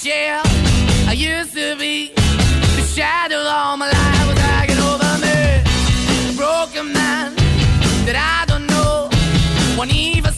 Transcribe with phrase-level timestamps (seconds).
[0.00, 0.40] yeah.
[1.06, 5.60] I used to be the shadow all my life was hanging over me.
[6.30, 7.34] A Broken man
[8.06, 9.10] that I don't know.
[9.76, 10.31] One even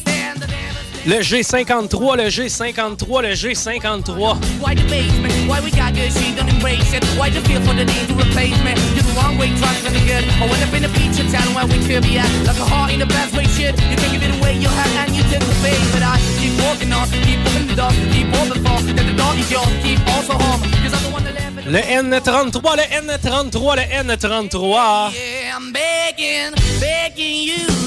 [1.07, 4.17] Le G53, le G53, le G53.
[4.59, 5.35] Why the basement?
[5.47, 7.05] Why we got good, she don't embrace it?
[7.21, 8.73] Why the feel for the need to replace me?
[8.97, 10.25] You're the wrong way, trying to be good.
[10.41, 12.25] I went up in a feature town where we could be at.
[12.49, 13.77] Like a heart in the best way, shit.
[13.85, 15.77] You can give it away, you have, and you took the bait.
[15.93, 18.81] But I keep walking on, keep moving the dog, keep open for.
[18.97, 20.65] That the dog is yours, keep also home.
[20.81, 25.13] Cause I'm the one that live in Le N33, le N33, le N33.
[25.13, 27.85] Yeah, I'm begging, begging you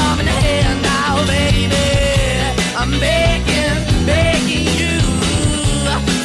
[0.00, 1.86] love in the hand now, baby.
[2.80, 4.96] I'm begging, begging you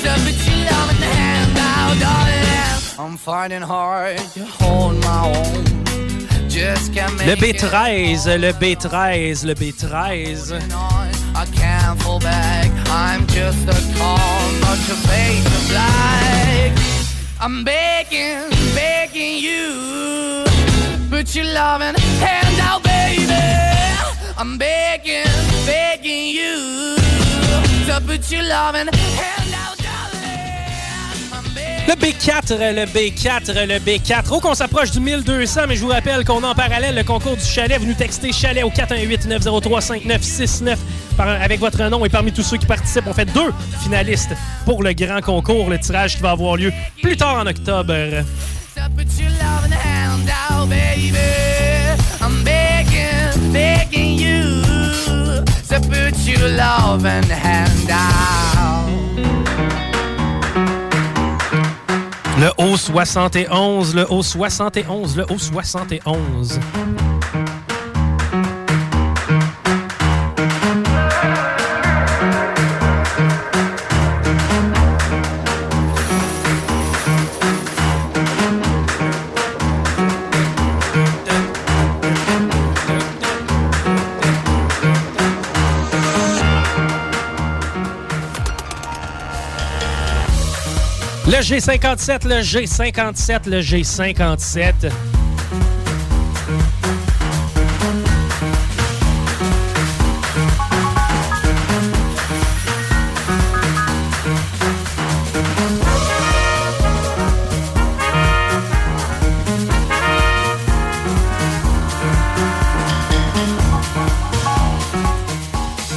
[0.03, 3.03] to put your love in the hand now, darling.
[3.03, 5.63] I'm fighting hard to hold my own.
[6.49, 7.55] Just can't make Le it.
[7.57, 10.61] B13, le B13, le B13.
[11.35, 12.69] I can't fall back.
[12.89, 16.71] I'm just a call, not your face of black.
[17.41, 20.45] I'm begging, begging you.
[21.09, 23.62] Put your loving hand out, baby.
[24.37, 25.23] I'm begging,
[25.65, 26.95] begging you.
[27.87, 29.77] To put your loving hand out,
[31.85, 34.27] Le B4, le B4, le B4.
[34.31, 37.35] Oh, qu'on s'approche du 1200, mais je vous rappelle qu'on a en parallèle le concours
[37.35, 37.77] du chalet.
[37.77, 40.77] Vous nous textez chalet au 418-903-5969
[41.17, 42.05] par- avec votre nom.
[42.05, 43.51] Et parmi tous ceux qui participent, on fait deux
[43.83, 44.31] finalistes
[44.65, 47.93] pour le grand concours, le tirage qui va avoir lieu plus tard en octobre.
[53.53, 54.63] Begging, you.
[55.69, 58.33] To put your loving hand out.
[62.39, 66.59] Le O71, le O71, le O71.
[66.59, 67.22] Le
[91.43, 94.73] G57, le G57, le G57.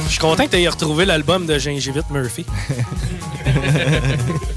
[0.03, 2.45] Je suis content que tu aies retrouvé l'album de Gingivite Murphy.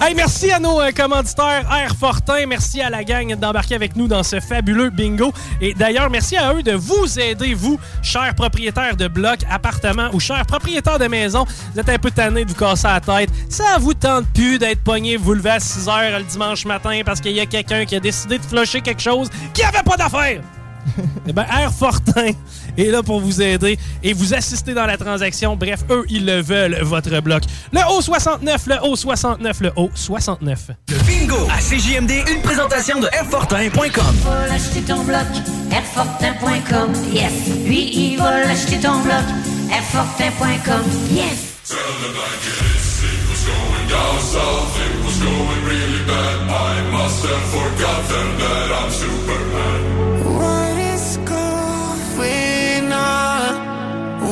[0.00, 2.46] Hey, merci à nos euh, commanditaires Air Fortin.
[2.46, 5.32] Merci à la gang d'embarquer avec nous dans ce fabuleux bingo.
[5.60, 10.20] Et d'ailleurs, merci à eux de vous aider, vous, chers propriétaires de blocs, appartements ou
[10.20, 11.46] chers propriétaires de maisons.
[11.72, 13.30] Vous êtes un peu tannés de vous casser la tête.
[13.48, 17.20] Ça vous tente plus d'être pogné, vous lever à 6 h le dimanche matin parce
[17.20, 20.40] qu'il y a quelqu'un qui a décidé de flusher quelque chose qui avait pas d'affaires.
[21.26, 22.32] Eh bien, Air Fortin
[22.76, 25.56] est là pour vous aider et vous assister dans la transaction.
[25.56, 27.42] Bref, eux, ils le veulent, votre bloc.
[27.72, 30.56] Le O69, le O69, le O69.
[30.88, 34.14] Le bingo à CJMD, une présentation de Airfortin.com.
[34.14, 35.26] Il va l'acheter ton bloc,
[35.72, 37.32] Airfortin.com, yes.
[37.64, 39.24] Lui, il va l'acheter ton bloc,
[39.72, 41.50] Airfortin.com, yes.
[41.66, 46.50] Tell them like it is, it was going down south, it was going really bad.
[46.50, 50.13] I must have forgotten that I'm Superman.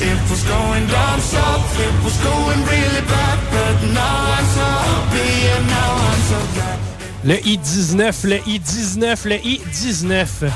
[0.00, 3.38] It was going down south, it was going really bad.
[3.50, 6.78] But now I'm so happy and now I'm so glad.
[7.24, 10.52] Le I-19, le I-19, le I-19.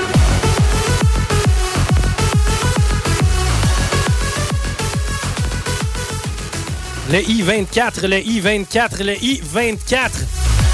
[7.12, 10.65] Le I-24, le I-24, le I-24.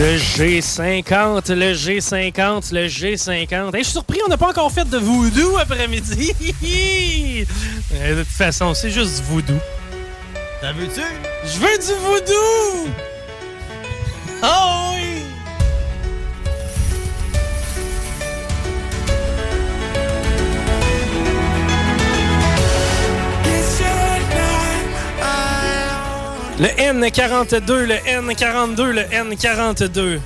[0.00, 3.74] Le G50, le G50, le G50.
[3.74, 6.32] Hey, je suis surpris, on n'a pas encore fait de voodoo après-midi.
[7.94, 9.54] Euh, de toute façon, c'est juste voodoo.
[10.60, 11.00] T'en veux-tu?
[11.44, 12.90] Je veux du voodoo!
[14.42, 15.17] Oh oui!
[26.60, 30.18] Le N42, le N42, le N42.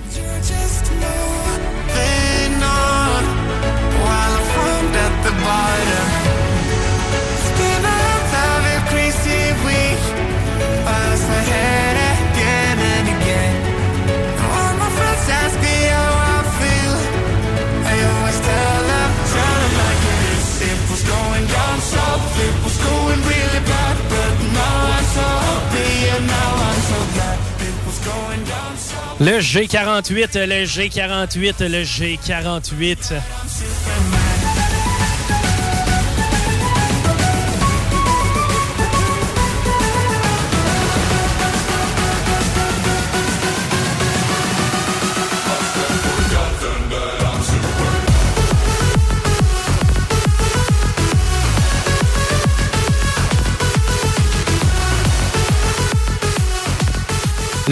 [29.25, 33.13] Le G48, le G48, le G48.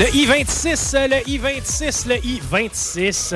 [0.00, 3.34] Le I-26, le I-26, le I-26.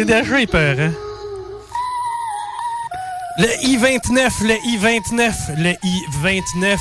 [0.00, 0.92] C'est déjà épeurant.
[3.38, 6.78] Le I-29, le I-29, le I-29.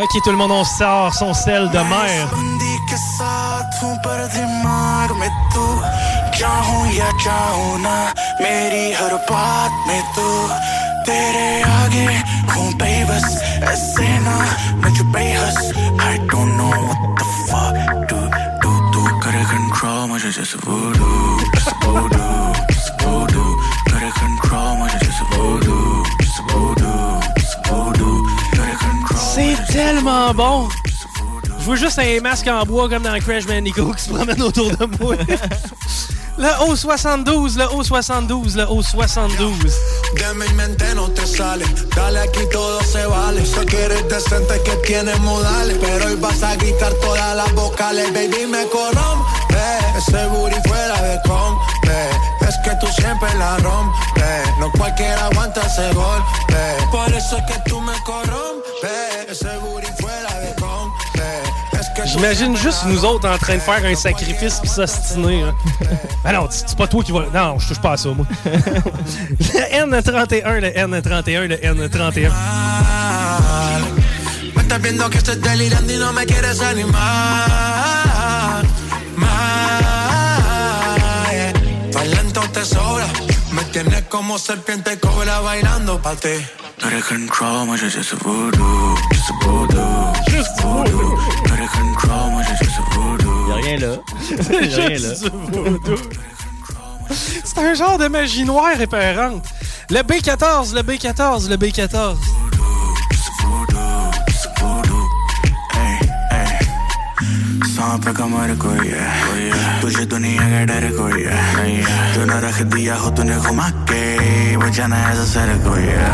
[0.00, 2.26] Ok, tout le monde, on sort son sel de mer.
[2.32, 5.64] बंदी के साथ हूँ पर दिमाग में तू
[6.36, 7.96] क्या हूँ या क्या हूँ ना
[8.40, 10.26] मेरी हर बात में तू
[11.06, 12.06] तेरे आगे
[12.54, 13.26] हूँ बेबस
[13.70, 14.36] ऐसे ना
[14.82, 15.58] मैं जो बेहस
[16.00, 18.07] I don't know what the fuck do do do करे
[29.15, 30.69] C'est tellement bon.
[31.59, 34.69] Je veux juste un masque en bois comme dans Crash Bandicoot qui se promène autour
[34.69, 35.15] de moi.
[36.39, 39.73] Le haut 72, le haut 72, le haut 72
[50.09, 52.47] ese booty fuera de compe.
[52.47, 56.55] Es que tú siempre la rompes, no cualquiera aguanta ese golpe.
[56.91, 61.79] Por eso es que tú me corrompes, ese booty fuera de compe.
[61.79, 65.43] Es que tú J'imagine juste nous autres en train de faire un sacrifice pis s'ostiner.
[65.43, 65.53] hein.
[66.23, 67.25] Ben non, c'est pas toi qui va.
[67.33, 68.25] Non, je touche pas à ça, moi.
[68.45, 72.29] le N31, le N31, le N31.
[72.29, 73.83] mal.
[74.55, 77.98] Me estás viendo que estoy delirando y no me quieres animar.
[83.59, 86.29] Me tienes como serpiente cobra bailando pa' ti.
[86.81, 91.17] Better control, mucho just a voodoo, just a voodoo, just a voodoo.
[91.43, 93.49] Better control, mucho just a voodoo.
[93.49, 93.99] Y'a rien là.
[94.77, 95.13] Y'a rien là.
[97.43, 99.43] C'est un genre de magie noire épeurante.
[99.89, 102.15] Le B14, le B14, le B14.
[107.69, 111.41] सांप का मर कोई है। तुझे दुनिया का डर कोई है।
[112.15, 114.01] तूने रख दिया हो तूने घुमा के
[115.25, 116.09] सर कोई है।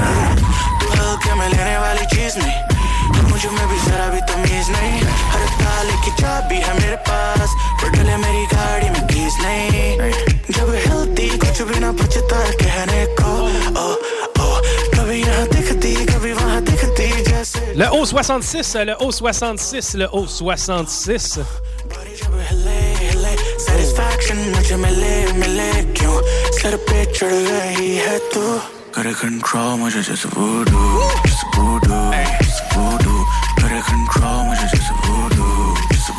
[0.80, 2.58] तू हल्के में लेने वाली चीज़ नहीं,
[3.30, 5.46] मुझे में भी जरा भी तमीज नहीं। हर
[6.04, 7.56] की चाबी है मेरे पास
[8.18, 10.12] मेरी गाड़ी में कीज नहीं।
[10.52, 10.76] जब
[11.40, 13.32] कुछ भी ना बचता कहने को
[13.80, 13.88] ओ
[17.78, 21.40] Le haut 66, le haut 66, le haut 66.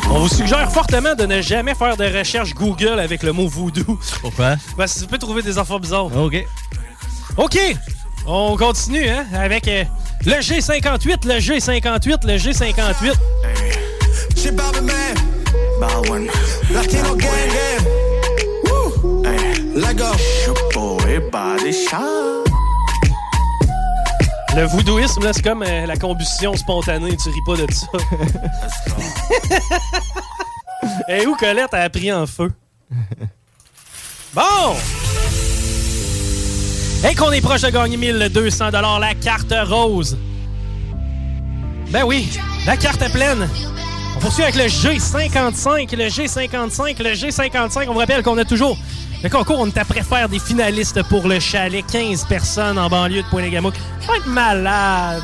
[0.09, 3.99] On vous suggère fortement de ne jamais faire de recherche Google avec le mot voodoo.
[4.21, 4.57] Pourquoi?
[4.77, 6.11] Parce que tu peux trouver des enfants bizarres.
[6.15, 6.45] Ah, OK.
[7.37, 7.57] OK!
[8.27, 9.67] On continue, hein, avec...
[9.67, 9.83] Euh,
[10.25, 13.13] le G58, le G58, le G58.
[14.35, 15.15] Shit Bobby man
[15.79, 16.27] Baldwin
[16.71, 17.85] Latino gang gang
[18.65, 20.05] Woo Hey Let go
[24.55, 27.15] Le voodooisme, là, c'est comme euh, la combustion spontanée.
[27.17, 27.87] Tu ris pas de ça.
[31.09, 32.51] Et où Colette a pris en feu?
[34.33, 34.75] Bon!
[37.03, 40.17] Et qu'on est proche de gagner 1200 la carte rose.
[41.91, 42.27] Ben oui,
[42.65, 43.47] la carte est pleine.
[44.15, 47.85] On poursuit avec le G55, le G55, le G55.
[47.87, 48.77] On vous rappelle qu'on a toujours
[49.23, 49.59] le concours.
[49.59, 51.85] On est faire des finalistes pour le chalet.
[51.85, 53.75] 15 personnes en banlieue de Pointe-les-Gamouk.
[54.01, 55.23] Ça va être malade.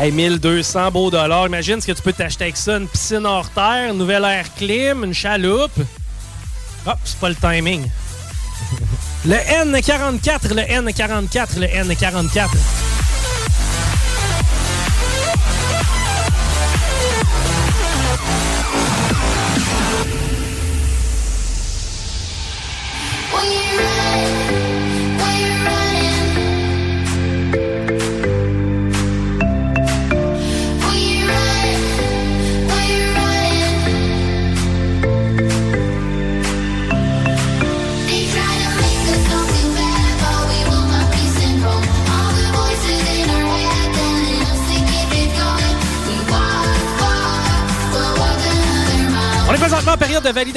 [0.00, 1.46] Hey, 1200 beaux dollars.
[1.48, 2.78] Imagine ce que tu peux t'acheter avec ça.
[2.78, 5.78] Une piscine hors terre, une nouvelle air clim, une chaloupe.
[6.86, 7.86] Hop, c'est pas le timing.
[9.26, 12.48] Le N44, le N44, le N44.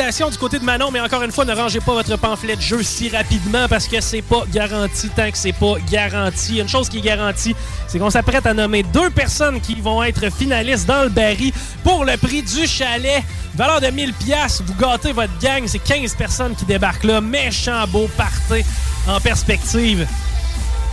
[0.09, 2.83] Du côté de Manon, mais encore une fois, ne rangez pas votre pamphlet de jeu
[2.83, 6.59] si rapidement parce que c'est pas garanti tant que c'est pas garanti.
[6.59, 7.55] Une chose qui est garantie,
[7.87, 12.03] c'est qu'on s'apprête à nommer deux personnes qui vont être finalistes dans le baril pour
[12.03, 13.23] le prix du chalet.
[13.55, 17.21] Valeur de 1000 pièces, vous gâtez votre gang, c'est 15 personnes qui débarquent là.
[17.21, 18.65] Méchant beau party
[19.07, 20.05] en perspective.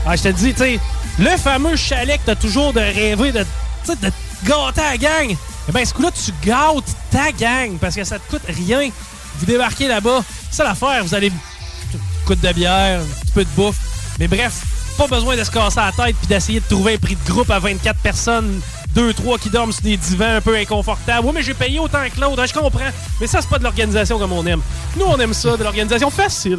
[0.07, 0.55] Ah, je te dis,
[1.19, 4.13] le fameux chalet que t'as toujours de rêver de, de
[4.47, 5.37] gâter la gang.
[5.71, 8.91] Eh bien, ce coup-là, tu gâtes ta gang parce que ça te coûte rien.
[9.39, 11.05] Vous débarquez là-bas, c'est l'affaire.
[11.05, 11.31] Vous allez.
[12.27, 13.79] Coup de bière, un petit peu de bouffe.
[14.19, 14.65] Mais bref,
[14.99, 17.49] pas besoin de se casser la tête puis d'essayer de trouver un prix de groupe
[17.53, 18.61] à 24 personnes,
[18.97, 21.25] 2-3 qui dorment sur des divans un peu inconfortables.
[21.25, 22.91] Oui, mais j'ai payé autant que l'autre, hein, je comprends.
[23.21, 24.63] Mais ça, c'est pas de l'organisation comme on aime.
[24.97, 26.59] Nous, on aime ça, de l'organisation facile.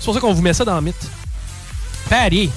[0.00, 1.08] C'est pour ça qu'on vous met ça dans le mythe.
[2.10, 2.50] Patty.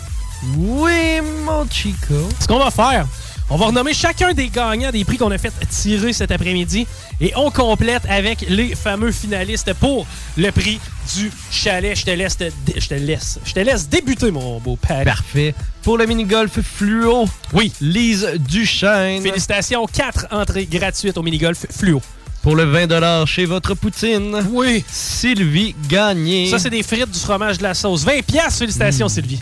[0.57, 2.27] Oui, mon chico.
[2.39, 3.05] Ce qu'on va faire,
[3.53, 6.87] on va renommer chacun des gagnants des prix qu'on a fait tirer cet après-midi
[7.19, 10.79] et on complète avec les fameux finalistes pour le prix
[11.15, 11.97] du chalet.
[11.97, 12.37] Je te laisse,
[12.77, 15.03] je te laisse, je te laisse débuter, mon beau père.
[15.03, 15.53] Parfait.
[15.83, 17.73] Pour le mini-golf fluo, Oui.
[17.81, 19.21] Lise Duchesne.
[19.21, 22.01] Félicitations, quatre entrées gratuites au mini-golf fluo.
[22.43, 24.85] Pour le 20 chez votre poutine, Oui.
[24.89, 26.49] Sylvie Gagné.
[26.49, 28.05] Ça, c'est des frites, du fromage, de la sauce.
[28.05, 29.41] 20 pièces, félicitations, Sylvie.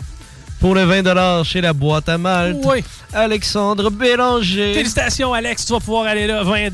[0.60, 2.84] Pour le 20 chez la boîte à malte, Oui.
[3.14, 4.74] Alexandre Bélanger.
[4.74, 5.64] Félicitations, Alex.
[5.64, 6.42] Tu vas pouvoir aller là.
[6.42, 6.68] 20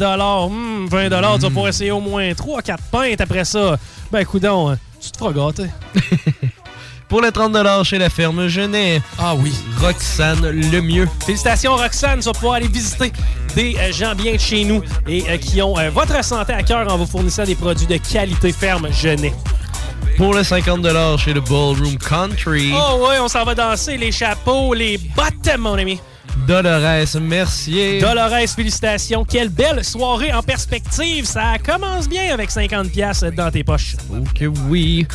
[0.50, 3.78] Hmm, 20 Tu vas pouvoir essayer au moins 3-4 pintes après ça.
[4.11, 5.66] Ben, coudon, hein, tu te feras gâter.
[7.09, 9.52] Pour le 30 chez la ferme Genet, Ah oui.
[9.81, 11.09] Roxane Lemieux.
[11.25, 12.19] Félicitations, Roxane.
[12.19, 13.12] Tu vas pouvoir aller visiter
[13.55, 16.64] des euh, gens bien de chez nous et euh, qui ont euh, votre santé à
[16.64, 19.33] cœur en vous fournissant des produits de qualité ferme Genet.
[20.16, 23.99] Pour le 50 chez le Ballroom Country, Oh oui, on s'en va danser.
[23.99, 26.00] Les chapeaux, les bottes, mon ami.
[26.46, 28.00] Dolores Mercier.
[28.00, 29.25] Dolores, félicitations.
[29.25, 31.25] Quelle belle soirée en perspective.
[31.25, 33.96] Ça commence bien avec 50 pièces dans tes poches.
[34.35, 35.06] Que oui.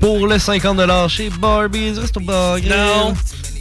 [0.00, 3.14] Pour le 50 chez Barbie's Resto Bar Non.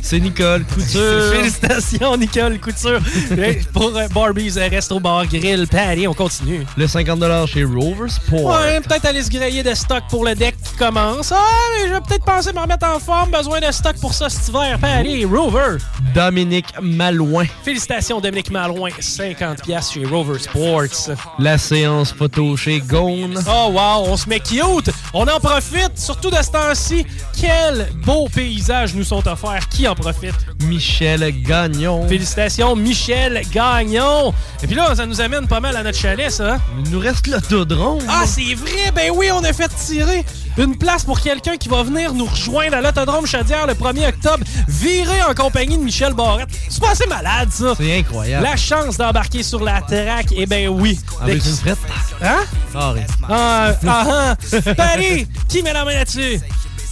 [0.09, 1.31] C'est Nicole Couture.
[1.31, 2.99] Félicitations, Nicole Couture.
[3.73, 5.67] Pour euh, Barbie's euh, Resto Bar Grill.
[5.67, 6.65] Paris, on continue.
[6.75, 8.45] Le 50 chez Rover Sport.
[8.45, 11.31] Ouais, peut-être aller se griller de stock pour le deck qui commence.
[11.31, 11.37] Ah,
[11.77, 13.29] mais je vais peut-être penser me remettre en forme.
[13.29, 14.79] Besoin de stock pour ça cet hiver.
[14.79, 15.77] Paris, Rover.
[16.15, 17.45] Dominique Malouin.
[17.63, 18.89] Félicitations, Dominique Malouin.
[18.99, 21.15] 50 pièces chez Rover Sports.
[21.37, 23.39] La séance photo chez Gone.
[23.47, 24.89] Oh wow, on se met cute.
[25.13, 27.05] On en profite, surtout de ce temps-ci.
[27.39, 29.69] Quel beau paysage nous sont offerts.
[29.69, 30.33] Qui en profite?
[30.63, 32.07] Michel Gagnon.
[32.07, 34.33] Félicitations, Michel Gagnon.
[34.63, 36.59] Et puis là, ça nous amène pas mal à notre chalet, ça.
[36.85, 37.99] Il nous reste l'autodrome.
[38.07, 38.91] Ah, c'est vrai!
[38.95, 40.25] Ben oui, on a fait tirer
[40.57, 44.43] une place pour quelqu'un qui va venir nous rejoindre à l'Autodrome Chaudière le 1er octobre,
[44.67, 46.49] viré en compagnie de Michel Barrette.
[46.69, 47.73] C'est pas assez malade, ça!
[47.77, 48.43] C'est incroyable.
[48.43, 50.99] La chance d'embarquer sur la track, eh ben oui.
[51.25, 51.77] De- veux-tu une frette?
[52.21, 52.39] Hein?
[52.75, 52.93] Ah,
[53.29, 54.35] ah, ah.
[54.75, 56.39] Paris, qui met la main là-dessus?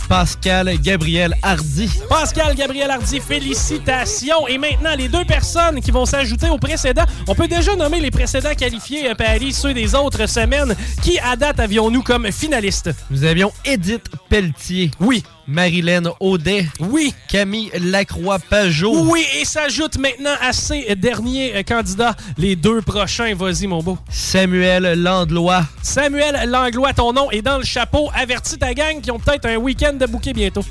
[0.07, 1.89] Pascal Gabriel Hardy.
[2.09, 4.47] Pascal Gabriel Hardy, félicitations.
[4.47, 7.05] Et maintenant, les deux personnes qui vont s'ajouter aux précédents.
[7.27, 10.75] On peut déjà nommer les précédents qualifiés, euh, Paris, ceux des autres semaines.
[11.01, 12.89] Qui, à date, avions-nous comme finalistes?
[13.09, 14.91] Nous avions Edith Pelletier.
[14.99, 15.23] Oui.
[15.47, 16.67] Marilyn Audet.
[16.79, 17.13] Oui.
[17.27, 19.05] Camille Lacroix-Pajot.
[19.05, 23.33] Oui, et s'ajoute maintenant à ces derniers euh, candidats, les deux prochains.
[23.35, 23.97] Vas-y, mon beau.
[24.09, 25.63] Samuel Landlois.
[25.81, 28.09] Samuel Langlois, ton nom est dans le chapeau.
[28.13, 30.63] Avertis ta gang qui ont peut-être un week-end de bouquet bientôt.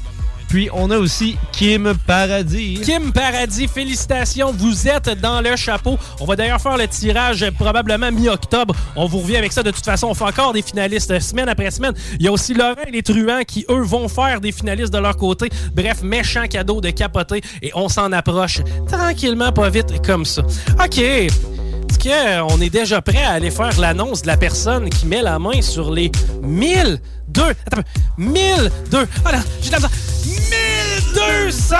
[0.49, 2.81] Puis on a aussi Kim Paradis.
[2.83, 5.99] Kim Paradis, félicitations, vous êtes dans le chapeau.
[6.21, 8.75] On va d'ailleurs faire le tirage probablement mi-octobre.
[8.95, 9.63] On vous revient avec ça.
[9.63, 11.95] De toute façon, on fait encore des finalistes semaine après semaine.
[12.19, 14.99] Il y a aussi Laurent et les truands qui, eux, vont faire des finalistes de
[14.99, 15.49] leur côté.
[15.75, 20.43] Bref, méchant cadeau de capoter et on s'en approche tranquillement, pas vite comme ça.
[20.83, 20.99] OK.
[20.99, 25.39] Est-ce qu'on est déjà prêt à aller faire l'annonce de la personne qui met la
[25.39, 26.11] main sur les
[26.43, 27.01] 1000
[27.37, 27.83] deux, attends, un peu.
[28.19, 29.09] 1002.
[29.25, 29.91] Ah là, j'ai de la misère.
[31.15, 31.77] 1200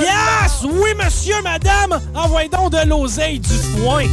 [0.00, 0.66] piastres!
[0.70, 2.00] Oui, monsieur, madame!
[2.14, 4.06] Envoyez donc de l'oseille du foin.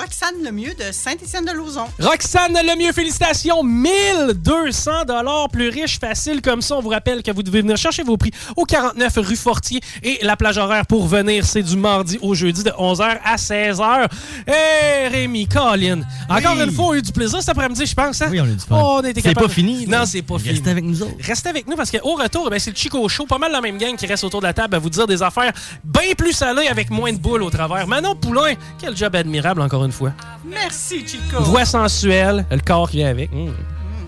[0.00, 1.84] Roxane Lemieux de Saint-Étienne-de-Lauzon.
[2.00, 3.62] Roxane Lemieux, félicitations!
[3.62, 6.76] 1200 dollars plus riche, facile comme ça.
[6.76, 10.18] On vous rappelle que vous devez venir chercher vos prix au 49 rue Fortier et
[10.22, 14.08] la plage horaire pour venir, c'est du mardi au jeudi de 11h à 16h.
[14.46, 16.64] Hé, Rémi, Colin, encore Oui.
[16.64, 18.22] une fois, on a eu du plaisir cet après-midi, je pense.
[18.22, 18.28] Hein?
[18.30, 18.80] Oui, on a eu du fun.
[18.82, 19.98] Oh, on a été C'est capable- pas fini, là.
[20.00, 20.50] Non, c'est pas fini.
[20.54, 21.14] Restez avec nous autres.
[21.20, 23.26] Restez avec nous parce qu'au retour, ben, c'est le Chico Show.
[23.26, 25.22] Pas mal la même gang qui reste autour de la table à vous dire des
[25.22, 25.52] affaires
[25.84, 27.86] bien plus salées avec moins de boules au travers.
[27.86, 30.12] Manon Poulain, quel job admirable encore une fois.
[30.44, 31.42] Merci, Chico.
[31.42, 33.32] Voix sensuelle, le corps qui vient avec.
[33.32, 33.50] Mm.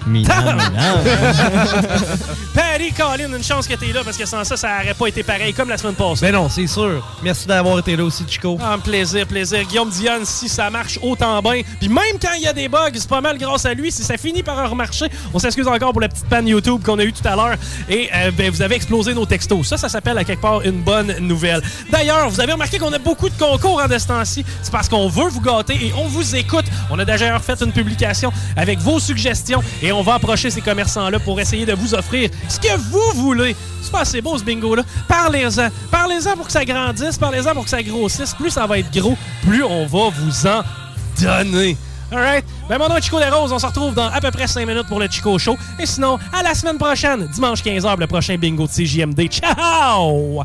[0.06, 0.34] Milan,
[2.54, 5.22] Patty Colin, une chance que t'es là parce que sans ça, ça aurait pas été
[5.22, 6.26] pareil comme la semaine passée.
[6.26, 7.06] Mais non, c'est sûr.
[7.22, 8.58] Merci d'avoir été là aussi, Chico.
[8.62, 9.62] Ah, plaisir, plaisir.
[9.64, 11.62] Guillaume Dionne, si ça marche autant bien.
[11.78, 13.92] Puis même quand il y a des bugs, c'est pas mal grâce à lui.
[13.92, 17.04] Si ça finit par remarcher, on s'excuse encore pour la petite panne YouTube qu'on a
[17.04, 17.56] eue tout à l'heure.
[17.88, 19.68] Et euh, ben, vous avez explosé nos textos.
[19.68, 21.62] Ça, ça s'appelle à quelque part une bonne nouvelle.
[21.90, 24.44] D'ailleurs, vous avez remarqué qu'on a beaucoup de concours en ce temps-ci.
[24.62, 26.64] C'est parce qu'on veut vous gâter et on vous écoute.
[26.90, 31.18] On a d'ailleurs fait une publication avec vos suggestions et on va approcher ces commerçants-là
[31.20, 33.54] pour essayer de vous offrir ce que vous voulez.
[33.82, 34.82] C'est pas assez beau ce bingo-là.
[35.08, 35.68] Parlez-en.
[35.90, 37.18] Parlez-en pour que ça grandisse.
[37.18, 38.34] Parlez-en pour que ça grossisse.
[38.34, 40.62] Plus ça va être gros, plus on va vous en
[41.20, 41.76] donner.
[42.12, 42.44] Alright?
[42.68, 43.52] Ben mon nom est Chico des Roses.
[43.52, 45.56] On se retrouve dans à peu près 5 minutes pour le Chico Show.
[45.78, 49.28] Et sinon, à la semaine prochaine, dimanche 15h, le prochain bingo de CJMD.
[49.30, 50.44] Ciao!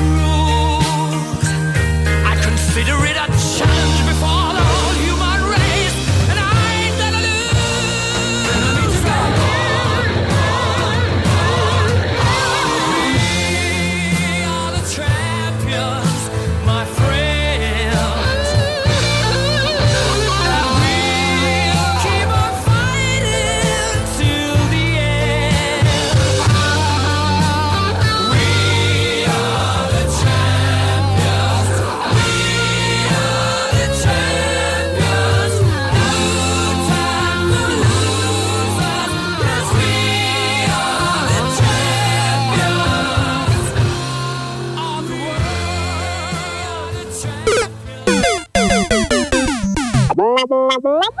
[50.71, 51.20] love, love.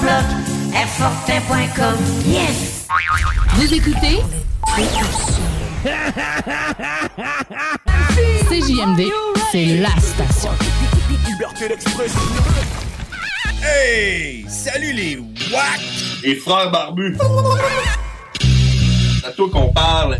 [0.00, 0.24] bloc,
[0.74, 2.86] Airfortin.com, yes.
[3.54, 4.20] Vous écoutez
[8.48, 9.10] CJMD,
[9.52, 10.50] c'est la station.
[13.62, 14.44] Hey!
[14.48, 15.80] Salut les WAC!
[16.22, 17.16] Les frères barbus!
[19.20, 20.18] C'est à toi qu'on parle.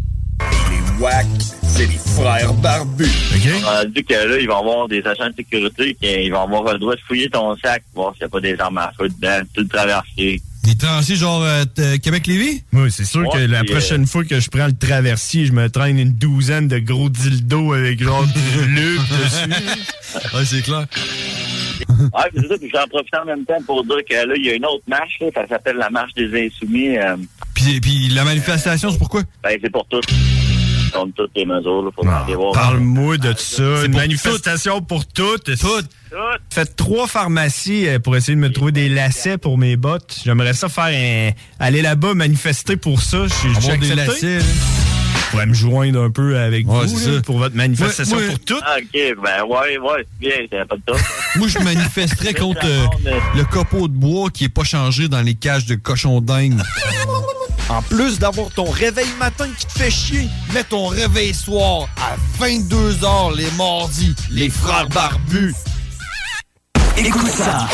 [0.70, 1.26] Les WAC,
[1.76, 3.04] c'est les frères barbus.
[3.64, 6.42] On a dit que là, ils vont avoir des agents de sécurité qui ils vont
[6.42, 8.92] avoir le droit de fouiller ton sac, voir s'il n'y a pas des armes à
[8.98, 10.40] feu dedans, tout le traverser.
[10.64, 12.62] Des trancées genre euh, t- Québec-Lévis?
[12.72, 15.52] Oui, c'est sûr que la puis, euh, prochaine fois que je prends le traversier, je
[15.52, 20.34] me traîne une douzaine de gros dildos avec genre du lube dessus.
[20.34, 20.86] ouais, c'est clair.
[21.88, 24.44] Ouais, puis c'est ça, puis j'en profite en même temps pour dire que là, il
[24.44, 26.96] y a une autre marche, là, ça s'appelle la marche des insoumis.
[26.96, 27.16] euh,
[27.54, 29.22] Puis, puis la manifestation, c'est pourquoi?
[29.44, 30.00] ben, c'est pour tous.
[31.16, 32.52] Toutes les mesures, voir.
[32.52, 33.84] Parle-moi de ça.
[33.84, 35.56] Une pour manifestation pour toutes.
[35.58, 35.90] Toutes.
[36.50, 40.18] Faites trois pharmacies euh, pour essayer de me trouver des lacets pour mes bottes.
[40.24, 41.30] J'aimerais ça faire un...
[41.58, 43.26] aller là-bas manifester pour ça.
[43.26, 44.44] Je suis des lacets, là.
[45.26, 48.28] Je pourrais me joindre un peu avec Ouais, vous là, pour votre manifestation Ouais, ouais.
[48.28, 48.62] pour toutes.
[48.64, 50.98] Ah, OK, ben, ouais, ouais, c'est bien, c'est pas de top.
[51.36, 52.86] Moi, je manifesterais contre euh,
[53.34, 56.54] le copeau de bois qui est pas changé dans les cages de cochons dingues.
[57.68, 62.16] En plus d'avoir ton réveil matin qui te fait chier, mets ton réveil soir à
[62.44, 64.14] 22h les mardis.
[64.30, 65.54] Les frères barbus.
[66.96, 67.66] Écoute ça.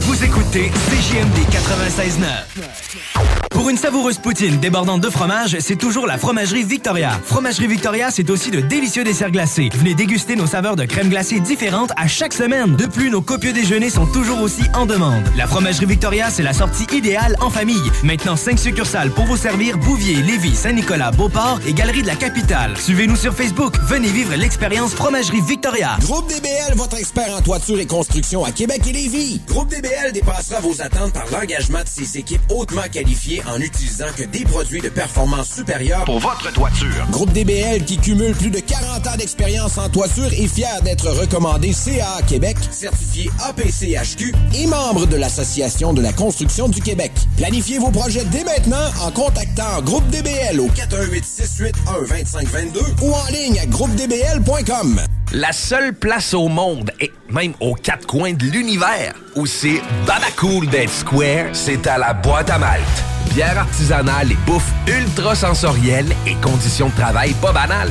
[0.00, 3.33] Vous écoutez CJMD 96.9.
[3.64, 7.18] Pour une savoureuse poutine débordante de fromage, c'est toujours la Fromagerie Victoria.
[7.24, 9.70] Fromagerie Victoria, c'est aussi de délicieux desserts glacés.
[9.72, 12.76] Venez déguster nos saveurs de crème glacée différentes à chaque semaine.
[12.76, 15.24] De plus, nos copieux déjeuners sont toujours aussi en demande.
[15.38, 17.90] La Fromagerie Victoria, c'est la sortie idéale en famille.
[18.02, 22.76] Maintenant, 5 succursales pour vous servir Bouvier, Lévis, Saint-Nicolas, Beauport et Galerie de la Capitale.
[22.76, 23.76] Suivez-nous sur Facebook.
[23.88, 25.96] Venez vivre l'expérience Fromagerie Victoria.
[26.02, 29.40] Groupe DBL, votre expert en toiture et construction à Québec et Lévis.
[29.48, 34.44] Groupe DBL dépassera vos attentes par l'engagement de ses équipes hautement qualifiées utilisant que des
[34.44, 37.06] produits de performance supérieure pour votre toiture.
[37.10, 41.72] Groupe DBL qui cumule plus de 40 ans d'expérience en toiture est fier d'être recommandé
[41.72, 47.12] CA Québec, certifié APCHQ et membre de l'Association de la construction du Québec.
[47.36, 53.26] Planifiez vos projets dès maintenant en contactant Groupe DBL au 418 681 2522 ou en
[53.32, 55.00] ligne à groupedbl.com.
[55.32, 60.68] La seule place au monde, et même aux quatre coins de l'univers, où c'est babacool
[60.68, 63.13] d'être square, c'est à la boîte à malte.
[63.34, 67.90] Bière artisanale et bouffe ultra sensorielle et conditions de travail pas banales.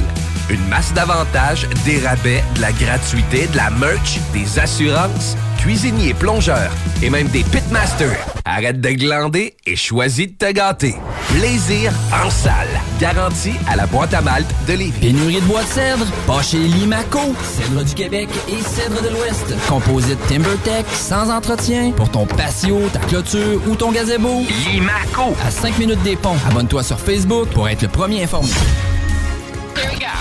[0.50, 6.72] Une masse d'avantages, des rabais, de la gratuité, de la merch, des assurances, cuisiniers, plongeurs
[7.02, 8.18] et même des pitmasters.
[8.44, 10.96] Arrête de glander et choisis de te gâter.
[11.30, 12.68] Plaisir en salle.
[13.00, 15.00] Garantie à la boîte à malte de Lévis.
[15.00, 17.34] Pénurie de bois de cèdre, pas chez Limaco.
[17.44, 19.56] Cèdre du Québec et cèdre de l'Ouest.
[19.70, 24.42] Composite TimberTech, sans entretien, pour ton patio, ta clôture ou ton gazebo.
[24.70, 25.34] Limaco.
[25.46, 26.36] À 5 minutes des ponts.
[26.50, 28.50] Abonne-toi sur Facebook pour être le premier informé.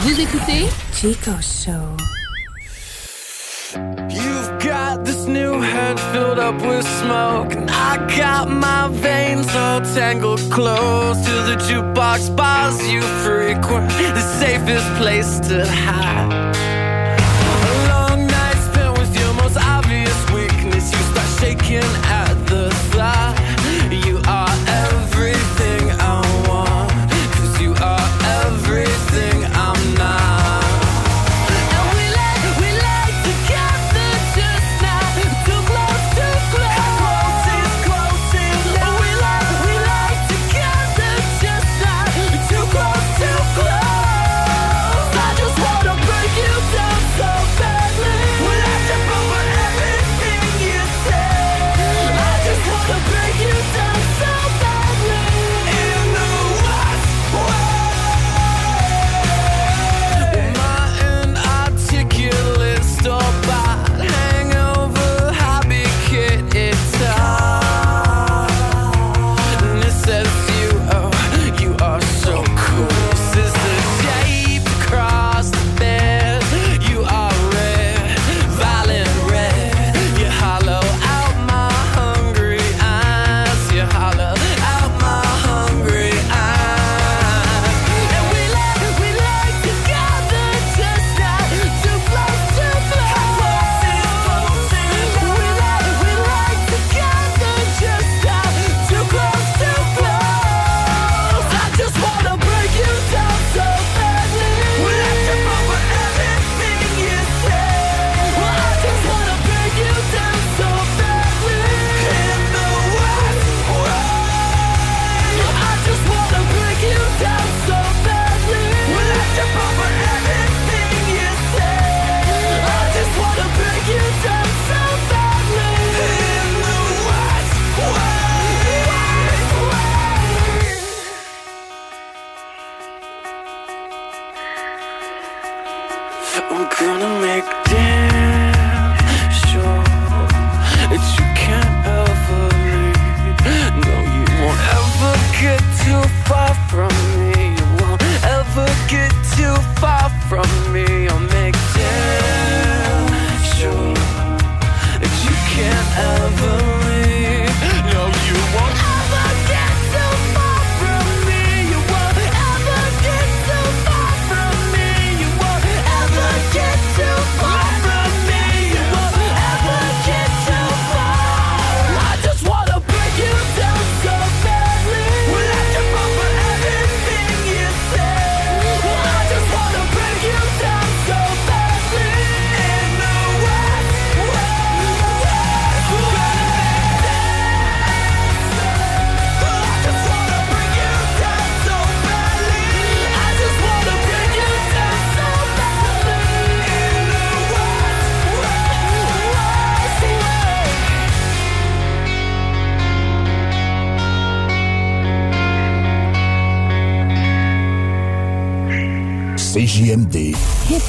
[0.03, 2.22] Vous écoutez Chico Show.
[5.97, 7.53] Head filled up with smoke.
[7.69, 13.89] I got my veins all tangled close to the jukebox bars you frequent.
[13.91, 16.57] The safest place to hide.
[17.71, 20.93] A long night spent with your most obvious weakness.
[20.93, 22.22] You start shaking at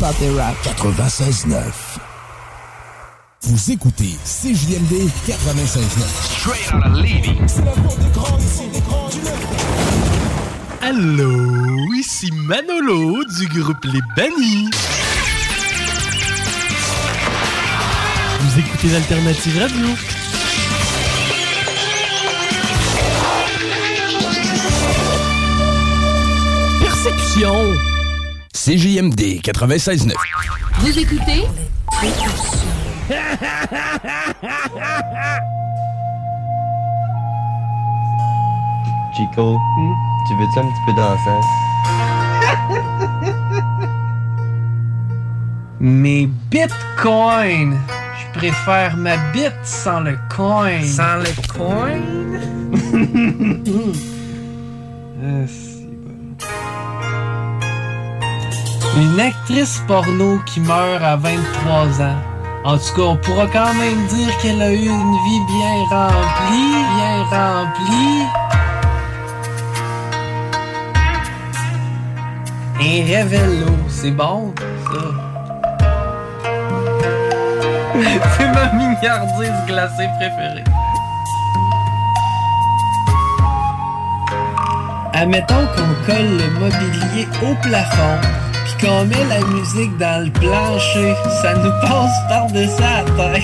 [0.04, 0.58] Rock.
[0.66, 1.62] 96.9.
[3.44, 5.80] Vous écoutez CJMD 96.9.
[6.42, 7.40] Straight out of Levy.
[7.48, 9.20] C'est la porte des grands ici, des grands du
[10.82, 14.70] Allô, ici Manolo du groupe Les Bannis.
[18.42, 19.88] Vous écoutez l'Alternative Radio.
[26.82, 27.93] Perception.
[28.66, 30.14] CJMD 96.9.
[30.80, 31.44] Vous écoutez
[39.18, 39.60] Chico,
[40.26, 41.42] tu veux-tu un petit peu danser?
[45.82, 47.78] Mes bitcoins.
[48.18, 50.82] Je préfère ma bite sans le coin.
[50.84, 52.00] Sans le coin?
[55.22, 55.48] Ah,
[58.96, 62.16] Une actrice porno qui meurt à 23 ans.
[62.64, 66.86] En tout cas, on pourra quand même dire qu'elle a eu une vie bien remplie,
[66.96, 68.24] bien remplie.
[72.80, 74.54] Un révélo, c'est bon,
[74.86, 75.34] ça.
[78.38, 80.64] c'est ma mignardise glacée préférée.
[85.14, 88.20] Admettons qu'on colle le mobilier au plafond,
[88.84, 93.44] qu'on met la musique dans le plancher, ça nous passe par-dessus la tête.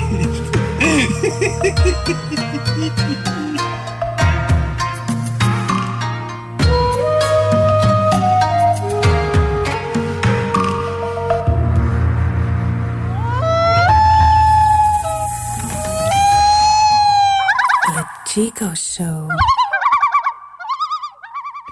[18.75, 19.18] Show.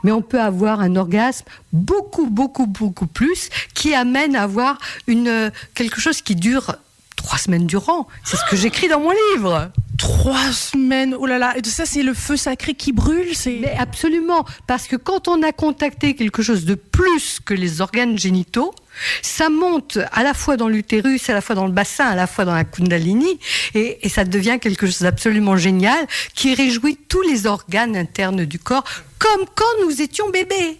[0.07, 5.51] Mais on peut avoir un orgasme beaucoup, beaucoup, beaucoup plus qui amène à avoir une,
[5.73, 6.77] quelque chose qui dure
[7.17, 8.07] trois semaines durant.
[8.23, 9.69] C'est ce que j'écris dans mon livre.
[9.97, 13.57] Trois semaines, oh là là, et ça c'est le feu sacré qui brûle, c'est...
[13.62, 18.17] Mais absolument, parce que quand on a contacté quelque chose de plus que les organes
[18.17, 18.75] génitaux,
[19.23, 22.27] ça monte à la fois dans l'utérus, à la fois dans le bassin, à la
[22.27, 23.39] fois dans la kundalini,
[23.73, 26.05] et, et ça devient quelque chose d'absolument génial
[26.36, 28.83] qui réjouit tous les organes internes du corps,
[29.17, 30.79] comme quand nous étions bébés.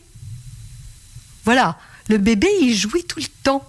[1.43, 3.67] Voilà, le bébé il jouit tout le temps,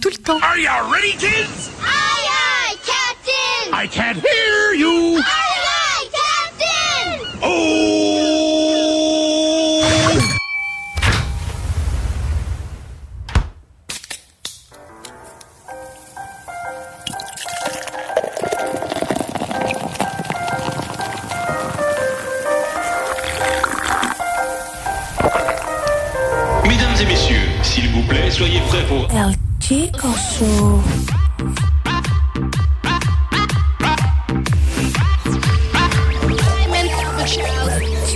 [0.00, 0.38] tout le temps.
[0.40, 1.70] Are you ready, kids?
[1.82, 2.28] Aye,
[2.70, 2.78] aye,
[3.26, 3.74] Captain!
[3.74, 5.18] I can't hear you!
[5.18, 7.40] Aye, aye, Captain!
[7.42, 7.76] Oh!
[26.66, 29.08] Mesdames et messieurs, s'il vous plaît, soyez prêts pour...
[29.10, 30.08] El Chico
[30.38, 30.80] Show.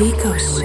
[0.01, 0.65] Chico Show.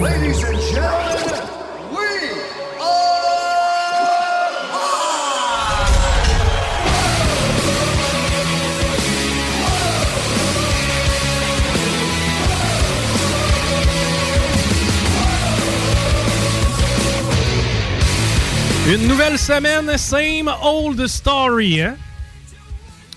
[18.88, 21.96] Une nouvelle semaine, same old story, hein?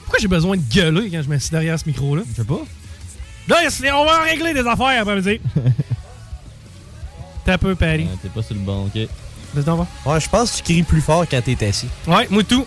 [0.01, 2.23] Pourquoi j'ai besoin de gueuler quand je m'assieds derrière ce micro-là?
[2.29, 2.60] Je sais pas.
[3.47, 3.62] Là,
[3.95, 5.39] on va régler des affaires après-midi.
[7.57, 8.03] Peu, Paris.
[8.03, 9.07] Ouais, T'es pas sur le bon, ok.
[9.53, 9.88] Voir.
[10.05, 11.88] Ouais, je pense que tu cries plus fort quand t'es assis.
[12.07, 12.65] Ouais, moi tout.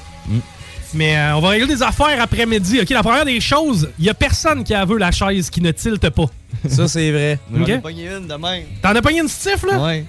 [0.95, 2.81] Mais euh, on va régler des affaires après-midi.
[2.83, 5.61] OK, la première des choses, il y a personne qui a vu la chaise qui
[5.61, 6.27] ne tilte pas.
[6.69, 7.39] Ça, c'est vrai.
[7.55, 7.67] Ok?
[7.67, 8.65] J'en ai pogné une de même.
[8.83, 9.79] T'en as pogné une stiff, là?
[9.83, 10.05] Ouais.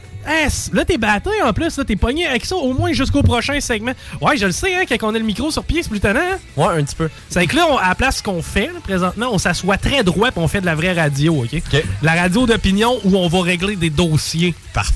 [0.50, 1.78] C- là, t'es battu en plus.
[1.78, 3.92] là, T'es pogné avec ça au moins jusqu'au prochain segment.
[4.22, 6.20] Ouais, je le sais, hein, quand on a le micro sur pied, c'est plus tannant.
[6.22, 6.38] hein?
[6.56, 7.10] Ouais, un petit peu.
[7.30, 10.30] C'est que là, on- à la place qu'on fait, là, présentement, on s'assoit très droit
[10.30, 11.62] et on fait de la vraie radio, OK?
[12.02, 14.54] La radio d'opinion où on va régler des dossiers.
[14.74, 14.92] Parfait.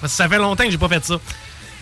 [0.00, 1.16] Parce que ça fait longtemps que j'ai pas fait ça.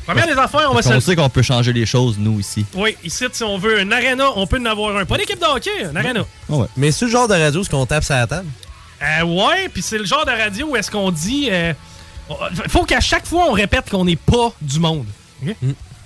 [0.09, 1.01] Première des affaires, on va se...
[1.01, 2.65] sait qu'on peut changer les choses, nous, ici.
[2.75, 5.05] Oui, ici, si on veut un arena, on peut en avoir un.
[5.05, 6.25] Pas d'équipe de hockey, un arena.
[6.79, 8.49] Mais c'est le genre de radio, ce qu'on tape sur la table.
[9.03, 11.49] Euh, ouais, puis c'est le genre de radio où est-ce qu'on dit...
[11.51, 11.75] euh,
[12.69, 15.05] faut qu'à chaque fois, on répète qu'on n'est pas du monde.
[15.47, 15.55] OK?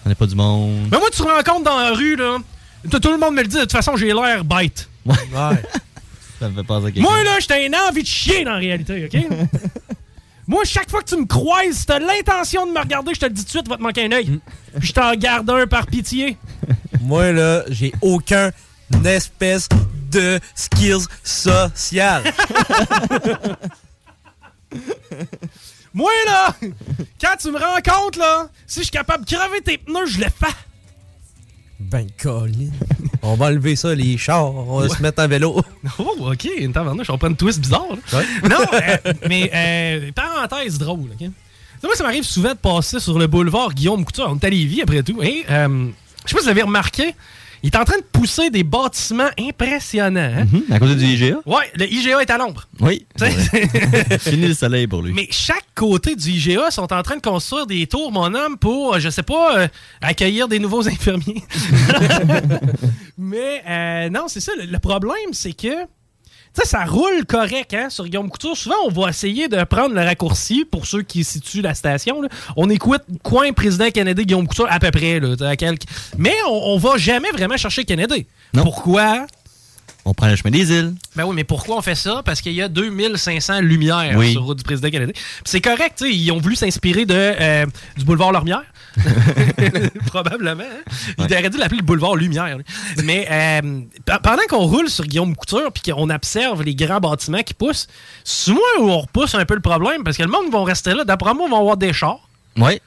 [0.04, 0.88] On n'est pas du monde.
[0.90, 2.38] Mais moi, tu te rencontres dans la rue, là.
[2.90, 4.88] Tout tout le monde me le dit, de toute façon, j'ai l'air bête.
[5.06, 5.14] Ouais.
[6.40, 8.58] Ça me fait penser à quelque Moi, là, j'étais une envie de chier dans la
[8.58, 9.26] réalité, OK?
[10.46, 13.26] Moi, chaque fois que tu me croises, si t'as l'intention de me regarder, je te
[13.26, 14.40] le dis tout de suite, va te manquer un œil.
[14.78, 16.36] Puis je t'en garde un par pitié.
[17.00, 18.50] Moi, là, j'ai aucun
[19.04, 19.68] espèce
[20.10, 22.22] de skills social.
[25.94, 26.54] Moi, là,
[27.20, 30.26] quand tu me rencontres, là, si je suis capable de crever tes pneus, je le
[30.26, 30.54] fais.
[31.78, 32.70] Ben, Colin.
[33.22, 34.52] On va enlever ça, les chars.
[34.54, 34.88] On va Ouais.
[34.88, 35.60] se mettre en vélo.
[35.98, 37.86] Oh, OK, une tabarnouche, on prend une twist bizarre.
[38.12, 38.22] là.
[38.48, 41.18] Non, euh, mais euh, parenthèse drôle, OK?
[41.18, 44.26] Tu sais, Moi, ça m'arrive souvent de passer sur le boulevard Guillaume Couture.
[44.28, 45.22] On est à Lévis, après tout.
[45.22, 45.86] Et, euh,
[46.24, 47.14] je sais pas si vous avez remarqué,
[47.62, 50.20] il est en train de pousser des bâtiments impressionnants.
[50.20, 50.46] hein?
[50.70, 51.36] À côté du IGA?
[51.46, 52.66] Ouais, le IGA est à l'ombre.
[52.80, 53.06] Oui.
[54.20, 55.12] Fini le soleil pour lui.
[55.12, 58.94] Mais chaque côté du IGA sont en train de construire des tours, mon homme, pour,
[58.94, 59.68] euh, je sais pas, euh,
[60.00, 61.42] accueillir des nouveaux infirmiers.
[63.18, 64.52] Mais euh, non, c'est ça.
[64.58, 65.68] Le, le problème, c'est que
[66.54, 68.56] sais, ça roule correct hein, sur Guillaume Couture.
[68.56, 72.22] Souvent, on va essayer de prendre le raccourci pour ceux qui situent la station.
[72.22, 72.28] là.
[72.56, 75.20] On écoute coin président Kennedy, Guillaume Couture, à peu près.
[75.20, 75.84] Là, à quelques...
[76.18, 78.26] Mais on, on va jamais vraiment chercher Kennedy.
[78.52, 79.26] Pourquoi?
[80.04, 80.94] On prend le chemin des îles.
[81.14, 82.22] Ben oui, mais pourquoi on fait ça?
[82.24, 84.32] Parce qu'il y a 2500 lumières Oui.
[84.32, 84.88] sur la route du président.
[84.90, 85.12] Puis
[85.44, 88.64] C'est correct, ils ont voulu s'inspirer de euh, du boulevard Lormière.
[90.06, 90.64] Probablement.
[90.64, 90.92] hein?
[91.18, 92.58] Ils auraient dû l'appeler le boulevard Lumière.
[92.58, 92.64] là.
[93.04, 97.42] Mais euh, pe- pendant qu'on roule sur Guillaume Couture puis qu'on observe les grands bâtiments
[97.42, 97.86] qui poussent,
[98.48, 101.04] où on repousse un peu le problème parce que le monde va rester là.
[101.04, 102.18] D'après moi, on va avoir des chars.
[102.56, 102.80] Oui.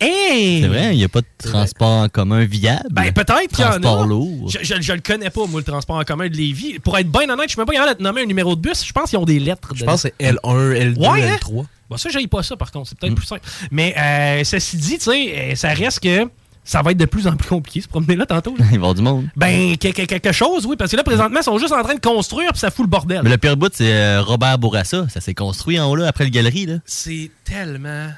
[0.00, 0.62] Hey!
[0.62, 2.86] C'est vrai, il n'y a pas de transport en commun viable.
[2.90, 3.80] Ben, peut-être qu'il y en a.
[3.80, 4.48] Transport lourd.
[4.50, 6.78] Je, je, je le connais pas, moi, le transport en commun de Lévis.
[6.78, 8.60] Pour être bien honnête, je suis même pas capable de te nommer un numéro de
[8.60, 8.86] bus.
[8.86, 9.72] Je pense qu'ils ont des lettres.
[9.74, 11.36] Je pense que c'est L1, L2, Ouais, hein?
[11.42, 11.64] L3.
[11.90, 12.88] Bon, ça, j'aille pas ça, par contre.
[12.90, 13.42] C'est peut-être plus simple.
[13.70, 16.28] Mais euh, ceci dit, tu sais, euh, ça reste que
[16.62, 18.54] ça va être de plus en plus compliqué, se promener là tantôt.
[18.58, 18.64] là.
[18.66, 19.26] Il va y avoir du monde.
[19.36, 21.94] Ben, que- que- quelque chose, oui, parce que là, présentement, ils sont juste en train
[21.94, 23.22] de construire, puis ça fout le bordel.
[23.24, 25.06] Mais le pire bout, c'est euh, Robert Bourassa.
[25.08, 26.66] Ça s'est construit en haut, là, après le galerie.
[26.66, 26.74] Là.
[26.84, 28.08] C'est tellement.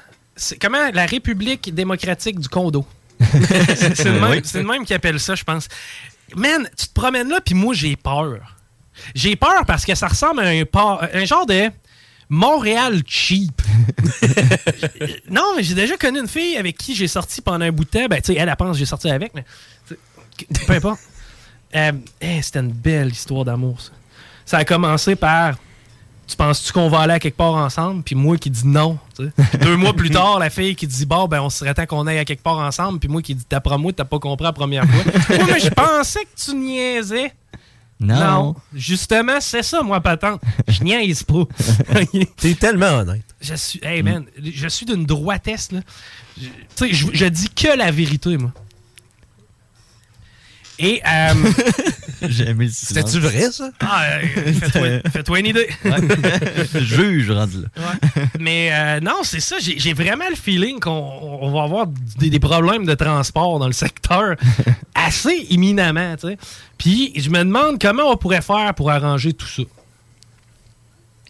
[0.41, 2.83] C'est comment la République démocratique du condo?
[3.19, 4.19] c'est le
[4.63, 4.85] même, Oui.
[4.85, 5.67] qui appelle ça, je pense.
[6.35, 8.57] Man, tu te promènes là, puis moi, j'ai peur.
[9.13, 10.63] J'ai peur parce que ça ressemble à un,
[11.13, 11.69] un genre de
[12.27, 13.61] Montréal cheap.
[15.29, 17.89] non, mais j'ai déjà connu une fille avec qui j'ai sorti pendant un bout de
[17.91, 18.07] temps.
[18.09, 19.45] Ben, tu sais, elle, elle pense que j'ai sorti avec, mais
[20.65, 21.01] peu importe.
[21.75, 23.91] Euh, hey, C'était une belle histoire d'amour, ça.
[24.45, 25.55] Ça a commencé par
[26.31, 28.03] Tu penses-tu qu'on va aller à quelque part ensemble?
[28.03, 28.97] Puis moi qui dis non.
[29.61, 32.19] Deux mois plus tard, la fille qui dit Bon, ben on serait temps qu'on aille
[32.19, 32.99] à quelque part ensemble.
[32.99, 35.03] Puis moi qui dis D'après moi, t'as pas compris la première fois.
[35.45, 37.33] Mais je pensais que tu niaisais.
[37.99, 38.55] Non.
[38.73, 40.41] Justement, c'est ça, moi, patente.
[40.67, 41.43] Je niaise pas.
[42.37, 43.23] T'es tellement honnête.
[43.41, 45.81] Je suis, hey man, je suis d'une droitesse, là.
[46.39, 48.51] Je- Tu sais, je, je dis que la vérité, moi.
[50.81, 51.33] Et, euh,
[52.27, 52.71] J'ai aimé le.
[52.71, 53.69] C'était-tu vrai, ça?
[53.79, 54.03] Ah,
[54.75, 55.69] euh, fais-toi une idée.
[56.75, 57.67] Juge rendu là.
[57.77, 58.23] Ouais.
[58.39, 59.57] Mais euh, non, c'est ça.
[59.59, 60.91] J'ai vraiment le feeling qu'on
[61.41, 64.35] on va avoir des, des problèmes de transport dans le secteur
[64.95, 66.15] assez imminemment.
[66.17, 66.37] tu sais.
[66.77, 69.63] Puis je me demande comment on pourrait faire pour arranger tout ça.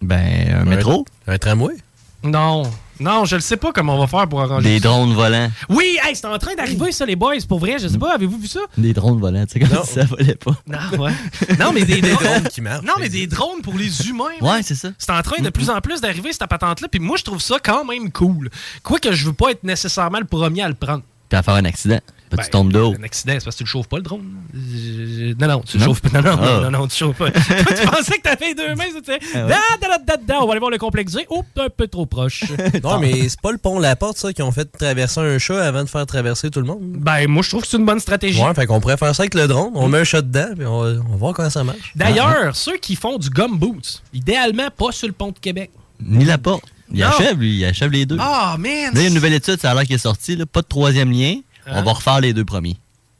[0.01, 1.05] Ben, un métro?
[1.27, 1.75] Un tramway?
[2.23, 2.63] Non,
[3.01, 5.49] non, je ne sais pas comment on va faire pour arranger Des drones volants.
[5.69, 7.33] Oui, hey, c'est en train d'arriver ça, les boys.
[7.47, 8.59] Pour vrai, je sais pas, avez-vous vu ça?
[8.77, 9.83] Des drones volants, tu sais, comme Non.
[9.83, 10.55] si ça volait pas.
[10.67, 11.11] Non, ouais.
[11.59, 12.85] Non, mais des, Des drones qui marchent.
[12.85, 14.25] Non, mais des drones pour les humains.
[14.41, 14.89] Ouais, c'est ça.
[14.97, 16.87] C'est en train de plus en plus d'arriver, cette patente-là.
[16.87, 18.49] Puis moi, je trouve ça quand même cool.
[18.83, 21.03] Quoique je veux pas être nécessairement le premier à le prendre.
[21.29, 21.99] Puis à faire un accident.
[22.31, 22.93] Puis Ben, tu tombes d'eau.
[22.97, 24.23] Un accident, c'est parce que tu le chauffes pas, le drone.
[24.53, 25.89] Je- Non, non, tu le Non?
[25.89, 26.21] chauffes pas.
[26.21, 26.59] Non, non, Ah.
[26.63, 27.29] non, non, tu chauffes pas.
[27.31, 29.19] Toi, tu pensais que t'avais deux mains, tu sais.
[29.35, 29.53] Ah ouais.
[29.81, 30.39] Da, da, da.
[30.41, 31.25] On va aller voir le complexe G.
[31.29, 32.43] Oups, un peu trop proche.
[32.83, 35.61] Non, mais c'est pas le pont La Porte, ça, qui ont fait traverser un chat
[35.61, 36.79] avant de faire traverser tout le monde.
[36.81, 38.41] Ben, moi, je trouve que c'est une bonne stratégie.
[38.41, 39.71] Ouais, fait qu'on pourrait faire ça avec le drone.
[39.75, 41.91] On met un chat dedans, puis on va, on va voir comment ça marche.
[41.95, 45.69] D'ailleurs, ceux qui font du gum boots, idéalement pas sur le pont de Québec.
[45.99, 46.63] Ni la porte.
[46.93, 47.07] Il Non.
[47.07, 47.55] achève, lui.
[47.57, 48.17] Il achève les deux.
[48.19, 48.69] Ah, man!
[48.69, 50.35] Là, il y a une nouvelle étude, ça a l'air qui est sortie.
[50.35, 50.45] Là.
[50.45, 51.35] Pas de troisième lien.
[51.67, 51.71] Hein?
[51.75, 52.77] On va refaire les deux premiers.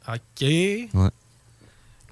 [0.08, 0.18] OK.
[0.40, 0.88] Ouais.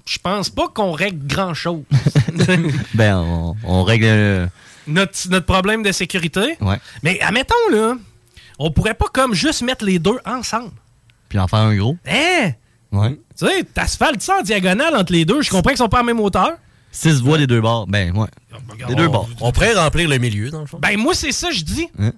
[0.05, 1.83] Je pense pas qu'on règle grand-chose.
[2.95, 4.05] Ben, on, on règle.
[4.07, 4.47] euh,
[4.87, 6.57] notre, notre problème de sécurité.
[6.61, 6.79] ouais.
[7.03, 7.95] Mais admettons, là,
[8.59, 10.71] on pourrait pas comme juste mettre les deux ensemble.
[11.29, 11.97] Puis en faire un gros.
[12.07, 12.51] Hein?
[12.91, 13.19] Ouais.
[13.37, 15.41] Tu sais, t'asphaltes ça en diagonale entre les deux.
[15.41, 16.51] Je comprends qu'ils sont pas à la même hauteur.
[16.91, 17.87] Six voies des deux bords.
[17.87, 18.27] Ben, ouais.
[18.87, 19.29] Des deux bords.
[19.39, 20.79] On pourrait remplir le milieu, dans le fond.
[20.81, 21.87] Ben, moi, c'est ça, je dis.
[21.99, 22.11] Hein?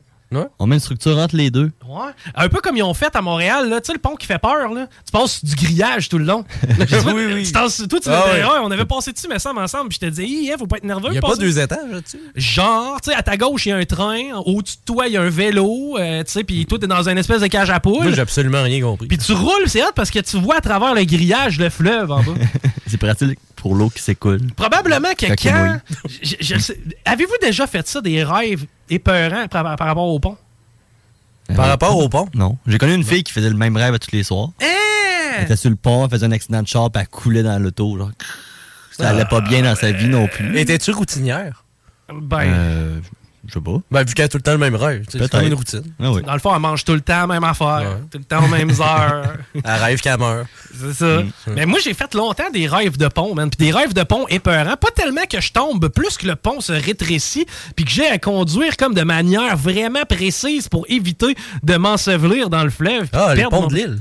[0.59, 1.71] On met une structure entre les deux.
[1.88, 2.11] Ouais.
[2.36, 3.81] Un peu comme ils ont fait à Montréal, là.
[3.81, 4.88] Tu sais, le pont qui fait peur, là.
[5.05, 6.43] Tu passes du grillage tout le long.
[7.13, 7.43] Oui, oui.
[7.45, 8.43] tu toi, tu Ah, ouais.
[8.63, 9.89] on avait passé dessus, mais ça ensemble.
[9.89, 11.09] Puis je te disais, Hi, hein, faut pas être nerveux.
[11.09, 12.19] Il y a pas deux étages là-dessus.
[12.36, 14.34] Genre, tu sais, à ta gauche, il y a un train.
[14.45, 15.97] Au-dessus de toi, il y a un vélo.
[15.99, 18.03] euh, tu sais, puis toi, t'es dans une espèce de cage à poules.
[18.03, 19.07] Moi, j'ai absolument rien compris.
[19.07, 22.11] Puis tu roules, c'est hot parce que tu vois à travers le grillage le fleuve
[22.11, 22.34] en bas.
[22.88, 24.41] C'est pratique pour l'eau qui s'écoule.
[24.57, 25.80] Probablement que Quand
[26.22, 30.36] je- je sais- Avez-vous déjà fait ça, des rêves épeurants par, par rapport au pont?
[31.55, 32.28] Par rapport au pont?
[32.34, 32.57] Non.
[32.68, 34.49] J'ai connu une fille qui faisait le même rêve à tous les soirs.
[34.61, 34.66] Hein?
[35.38, 37.57] Elle était sur le pont, elle faisait un accident de char, puis elle coulait dans
[37.57, 37.97] l'auto.
[37.97, 38.11] Genre.
[38.91, 40.57] Ça allait pas bien dans sa vie non plus.
[40.59, 41.64] Étais-tu routinière?
[42.14, 42.41] Ben.
[42.43, 42.99] Euh,
[43.45, 43.77] Je sais pas.
[43.91, 45.03] Ben, vu qu'elle a tout le temps le même rêve.
[45.09, 45.31] C'est Peut-être.
[45.37, 45.83] comme une routine.
[46.01, 46.21] Ah oui.
[46.23, 48.47] Dans le fond, elle mange tout le temps la même affaire, tout le temps aux
[48.47, 49.33] mêmes heures.
[49.53, 50.47] Elle rêve qu'elle meurt.
[50.79, 51.23] C'est ça.
[51.53, 53.49] Mais moi, j'ai fait longtemps des rêves de pont, man.
[53.49, 54.77] Puis des rêves de pont épeurants.
[54.77, 58.17] Pas tellement que je tombe, plus que le pont se rétrécit, puis que j'ai à
[58.17, 63.09] conduire comme de manière vraiment précise pour éviter de m'ensevelir dans le fleuve.
[63.09, 63.99] puis Ah, ponts mon- de l'île.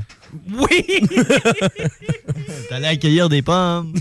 [0.55, 1.01] Oui!
[2.69, 3.93] T'allais accueillir des pommes.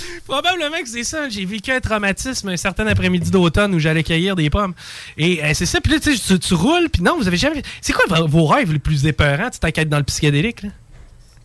[0.26, 1.28] Probablement que c'est ça.
[1.28, 4.74] J'ai vécu un traumatisme un certain après-midi d'automne où j'allais cueillir des pommes.
[5.18, 5.80] Et euh, c'est ça.
[5.80, 7.62] Puis là, tu, tu, roules, puis non, vous avez jamais.
[7.80, 9.50] C'est quoi vos- rêves les plus épeurants?
[9.50, 10.70] Tu t'inquiètes dans le psychédélique, là?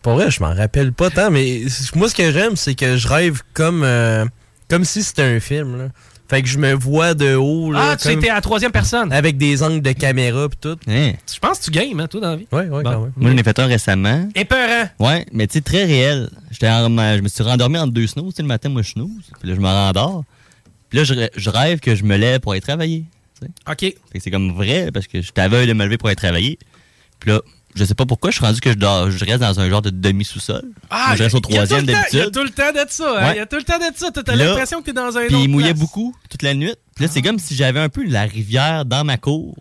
[0.02, 1.62] Pour vrai, je m'en rappelle pas tant, mais
[1.94, 4.24] moi, ce que j'aime, c'est que je rêve comme, euh,
[4.68, 5.76] comme si c'était un film.
[5.76, 5.88] Là.
[6.28, 7.72] Fait que je me vois de haut.
[7.72, 9.10] Là, Ah, tu étais à la troisième personne.
[9.12, 10.76] Avec des angles de caméra pis tout.
[10.86, 11.12] Hein?
[11.32, 12.46] Je pense que tu games, hein, toi, dans la vie.
[12.52, 13.12] Ouais, ouais, quand même.
[13.16, 14.28] Moi, j'en ai fait un récemment.
[14.34, 14.88] Épeurant.
[14.98, 16.28] Ouais, mais tu sais, très réel.
[16.50, 18.30] J'étais en- je me suis rendormi entre deux snows.
[18.30, 19.10] Tu sais, le matin, moi, je snooze.
[19.40, 20.24] Puis là, je me rendors.
[20.90, 23.04] Puis là, je, rê- je rêve que je me lève pour aller travailler.
[23.40, 23.52] tu sais.
[23.70, 23.80] OK.
[24.12, 26.58] Fait que c'est comme vrai, parce que j'étais aveugle de me lever pour aller travailler.
[27.20, 27.40] Puis là,
[27.74, 29.82] je sais pas pourquoi, je suis rendu que je, dors, je reste dans un genre
[29.82, 30.62] de demi-sous-sol.
[30.90, 32.32] Ah, je reste au troisième temps- Il y a d'habitude.
[32.34, 33.18] tout le temps de ça.
[33.20, 33.26] hein.
[33.28, 33.34] Ouais.
[33.34, 34.10] Il y a tout le temps de ça.
[34.10, 35.78] T'as l'impression que t'es dans un Puis il mouillait place.
[35.80, 36.74] beaucoup toute la nuit.
[36.96, 39.56] Puis là, c'est comme si j'avais un peu la rivière dans ma cour.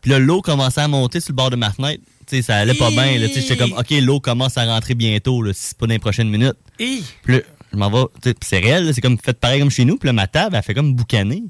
[0.00, 2.02] Puis là, l'eau commençait à monter sur le bord de ma fenêtre.
[2.26, 3.18] Tu sais, ça allait pas bien.
[3.18, 6.28] J'étais comme, OK, l'eau commence à rentrer bientôt, là, si c'est pas dans les prochaines
[6.30, 6.56] minutes.
[6.76, 7.04] Puis
[7.36, 7.38] là,
[7.72, 8.04] je m'en vais.
[8.22, 9.96] Puis c'est réel, c'est comme fait pareil comme chez nous.
[9.96, 11.44] Puis là, ma table, elle fait comme boucaner.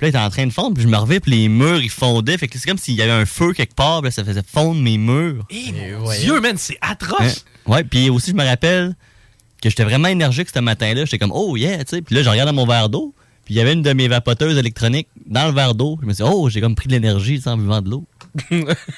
[0.00, 0.72] Puis là, elle était en train de fondre.
[0.72, 2.38] Puis je me reviens, puis les murs, ils fondaient.
[2.38, 4.00] Fait que c'est comme s'il y avait un feu quelque part.
[4.00, 5.44] Puis là, ça faisait fondre mes murs.
[5.50, 7.20] Eh, mon Dieu, man, c'est atroce.
[7.66, 7.70] Hein?
[7.70, 8.96] Ouais, puis aussi, je me rappelle
[9.60, 11.04] que j'étais vraiment énergique ce matin-là.
[11.04, 12.00] J'étais comme, oh yeah, tu sais.
[12.00, 13.14] Puis là, je regarde dans mon verre d'eau.
[13.44, 15.98] Puis il y avait une de mes vapoteuses électroniques dans le verre d'eau.
[16.00, 17.90] Je me suis dit, oh, j'ai comme pris de l'énergie tu sais, en buvant de
[17.90, 18.06] l'eau.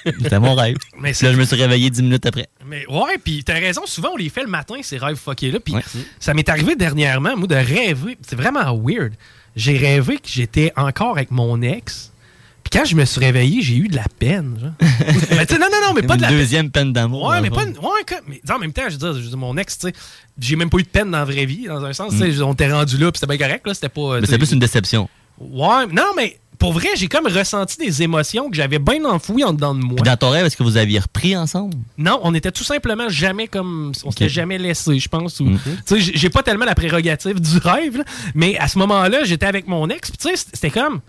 [0.05, 0.77] C'était mon rêve.
[1.01, 2.47] Mais Puis là, je me suis réveillé dix minutes après.
[2.65, 5.59] Mais ouais, puis t'as raison, souvent on les fait le matin, ces rêves fuckés-là.
[5.59, 5.75] Puis
[6.21, 8.17] ça m'est arrivé dernièrement, moi, de rêver.
[8.21, 9.15] C'est vraiment weird.
[9.57, 12.11] J'ai rêvé que j'étais encore avec mon ex.
[12.65, 14.57] Puis quand je me suis réveillé, j'ai eu de la peine.
[14.61, 14.71] genre.
[15.31, 16.39] mais non, non, non, mais pas Une de la peine.
[16.39, 17.25] deuxième peine d'amour.
[17.27, 17.77] Ouais, mais pas une.
[17.79, 19.95] Ouais, mais en même temps, je veux dire, je dire, mon ex, tu sais,
[20.39, 22.13] j'ai même pas eu de peine dans la vraie vie, dans un sens.
[22.17, 23.75] tu sais, On t'est rendu là, puis c'était bien correct, là.
[23.75, 24.21] C'était pas.
[24.21, 25.09] Mais c'est plus une déception.
[25.39, 29.53] Ouais, non, mais pour vrai, j'ai comme ressenti des émotions que j'avais bien enfouies en
[29.53, 29.97] dedans de moi.
[29.97, 31.75] Puis dans ton rêve, est-ce que vous aviez repris ensemble?
[31.99, 33.91] Non, on était tout simplement jamais comme.
[34.05, 35.41] On s'était jamais laissé, je pense.
[35.41, 35.59] ou- Mhm.
[35.87, 38.05] Tu sais, j'ai- pas tellement la prérogative du rêve, là,
[38.37, 41.01] mais à ce moment-là, j'étais avec mon ex, puis tu sais, c'était comme.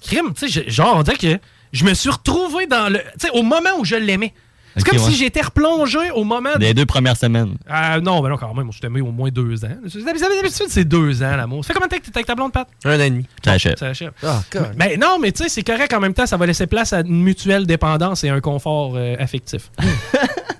[0.00, 1.38] Crime, tu sais, genre, on dirait que
[1.72, 2.98] je me suis retrouvé dans le.
[2.98, 4.32] Tu sais, au moment où je l'aimais.
[4.76, 5.10] C'est comme ouais.
[5.10, 6.50] si j'étais replongé au moment.
[6.58, 7.56] Les deux premières semaines.
[7.66, 9.76] Ah, non, ben non, quand même, s'est aimé au moins deux ans.
[9.82, 11.64] D'habitude, c'est deux ans, l'amour.
[11.64, 12.68] Ça fait combien de temps que t'es avec ta blonde, Pat?
[12.84, 13.26] Un an et demi.
[13.42, 13.76] Ça achève.
[13.78, 14.12] Ça achève.
[14.22, 14.42] Ah,
[14.76, 17.00] Mais non, mais tu sais, c'est correct en même temps, ça va laisser place à
[17.00, 19.70] une mutuelle dépendance et un confort euh, affectif.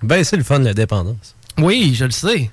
[0.03, 1.35] Ben, c'est le fun, la dépendance.
[1.59, 2.51] Oui, je le sais.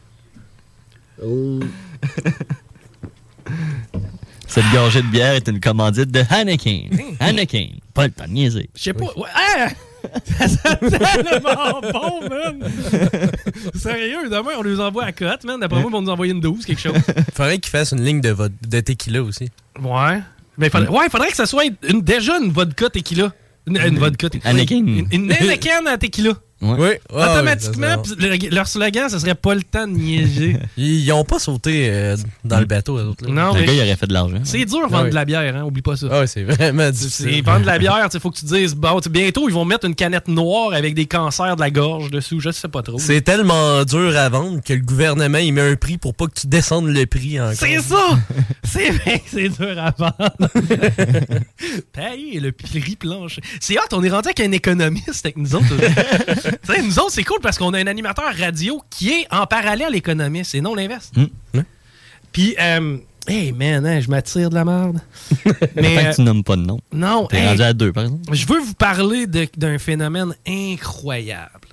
[4.47, 6.89] Cette gorgée de bière est une commandite de Hanneken.
[7.20, 7.80] Hanneken.
[7.93, 8.70] Pas le temps de niaiser.
[8.76, 9.05] Je sais pas.
[9.18, 9.68] Ouais, ah!
[10.25, 12.71] Ça sent tellement bon, man!
[13.75, 15.59] Sérieux, demain, on les envoie à cote, man.
[15.59, 16.93] D'après moi, ils vont nous envoyer une 12, quelque chose.
[17.33, 19.49] Faudrait qu'ils fassent une ligne de, vo- de tequila aussi.
[19.81, 20.19] Ouais.
[20.57, 23.31] Mais faudrait, ouais, faudrait que ça soit une- déjà une vodka tequila.
[23.65, 24.49] Une, une vodka tequila.
[24.51, 24.75] Anakin.
[24.85, 26.33] Une, une Anakin à tequila.
[26.64, 26.99] Ouais.
[27.11, 27.18] Oui.
[27.22, 30.57] Automatiquement, le- leur slogan, ça serait pas le temps de niaiser.
[30.78, 33.26] Ils ont pas sauté euh, dans le bateau, eux autres.
[33.26, 33.32] là.
[33.32, 34.38] Non, Le mais gars, il aurait fait de l'argent.
[34.43, 35.09] c'est dur de vendre Ah oui.
[35.09, 36.07] de la bière, hein, oublie pas ça.
[36.11, 37.43] Ah ouais, c'est vraiment C'est difficile.
[37.43, 39.95] vendre de la bière, il faut que tu dises, bon, bientôt, ils vont mettre une
[39.95, 42.97] canette noire avec des cancers de la gorge dessous, je sais pas trop.
[42.97, 46.39] C'est tellement dur à vendre que le gouvernement il met un prix pour pas que
[46.39, 47.55] tu descendes le prix encore.
[47.55, 48.20] C'est ça!
[48.64, 50.49] C'est vrai que c'est dur à vendre.
[51.93, 53.39] Paye le riz planche.
[53.59, 55.66] C'est hot, on est rendu avec un économiste avec nous autres.
[56.61, 56.75] Aujourd'hui.
[56.75, 59.45] Tu sais, nous autres, c'est cool parce qu'on a un animateur radio qui est en
[59.45, 61.11] parallèle économiste et non l'inverse.
[62.31, 62.97] Puis, euh,
[63.27, 64.99] hey man, hein, je m'attire de la merde.
[65.75, 66.79] Mais euh, que tu nommes pas de nom.
[66.91, 68.33] non, T'es hey, rendu à deux, par exemple.
[68.33, 71.67] je veux vous parler d'un phénomène incroyable.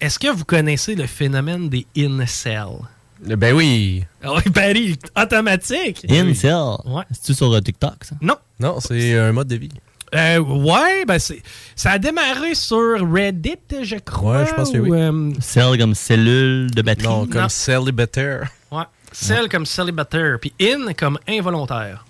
[0.00, 2.78] Est-ce que vous connaissez le phénomène des incels?
[3.20, 4.04] Ben oui.
[4.22, 6.04] Ah oui, Paris, automatique.
[6.10, 6.52] Incel?
[6.84, 7.02] Ouais.
[7.10, 8.14] C'est-tu sur euh, TikTok, ça?
[8.20, 8.36] Non.
[8.60, 9.70] Non, c'est un mode de vie.
[10.16, 11.42] Euh, ouais, ben c'est,
[11.74, 12.78] ça a démarré sur
[13.12, 14.38] Reddit, je crois.
[14.40, 14.90] Ouais, je pense que oui.
[14.90, 17.06] ou, euh, Cell comme cellule de batterie.
[17.06, 17.48] Non, comme Non.
[17.48, 18.48] célibataire.
[18.72, 22.04] ouais, celle comme célibataire, puis in comme involontaire.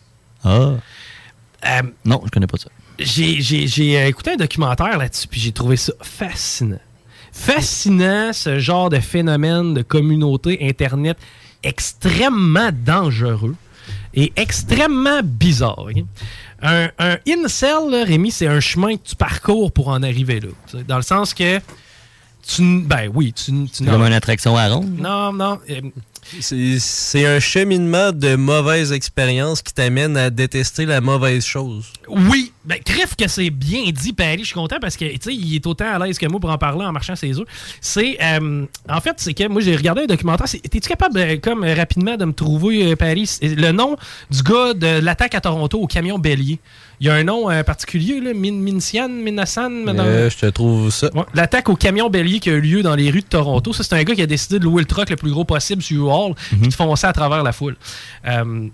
[0.44, 0.74] Ah.
[1.66, 2.68] Euh, Non, je connais pas ça.
[2.98, 6.78] j'ai, j'ai- j'ai, euh, écouté un documentaire là-dessus, puis j'ai trouvé ça fascinant.
[7.32, 11.18] Fascinant, ce genre de phénomène de communauté Internet
[11.62, 13.54] extrêmement dangereux
[14.14, 15.86] et extrêmement bizarre.
[16.62, 20.48] Un, un incel, là, Rémi, c'est un chemin que tu parcours pour en arriver là.
[20.88, 21.60] Dans le sens que
[22.48, 22.80] tu...
[22.82, 23.52] Ben oui, tu...
[23.68, 24.98] tu comme une attraction à ronde.
[24.98, 25.58] Non, non.
[25.70, 25.80] euh,
[26.40, 31.86] C'est un cheminement de mauvaise expérience qui t'amène à détester la mauvaise chose.
[32.08, 34.40] Oui, Ben, crif que c'est bien dit, Paris.
[34.40, 36.50] Je suis content parce que, tu sais, il est autant à l'aise que moi pour
[36.50, 37.46] en parler en marchant ses œufs.
[37.80, 40.48] C'est, euh, en fait, c'est que moi, j'ai regardé un documentaire.
[40.48, 43.96] T'es-tu capable, euh, comme rapidement, de me trouver, Paris, le nom
[44.30, 46.58] du gars de l'attaque à Toronto au camion bélier?
[47.00, 50.06] Il y a un nom euh, particulier, là, Min Minsian, Minassan, madame?
[50.06, 51.10] Euh, je te trouve ça.
[51.14, 53.72] Ouais, L'attaque au camion bélier qui a eu lieu dans les rues de Toronto.
[53.74, 55.82] Ça, c'est un gars qui a décidé de louer le truck le plus gros possible
[55.82, 57.76] sur U-Haul puis de foncer à travers la foule.
[58.26, 58.68] Euh,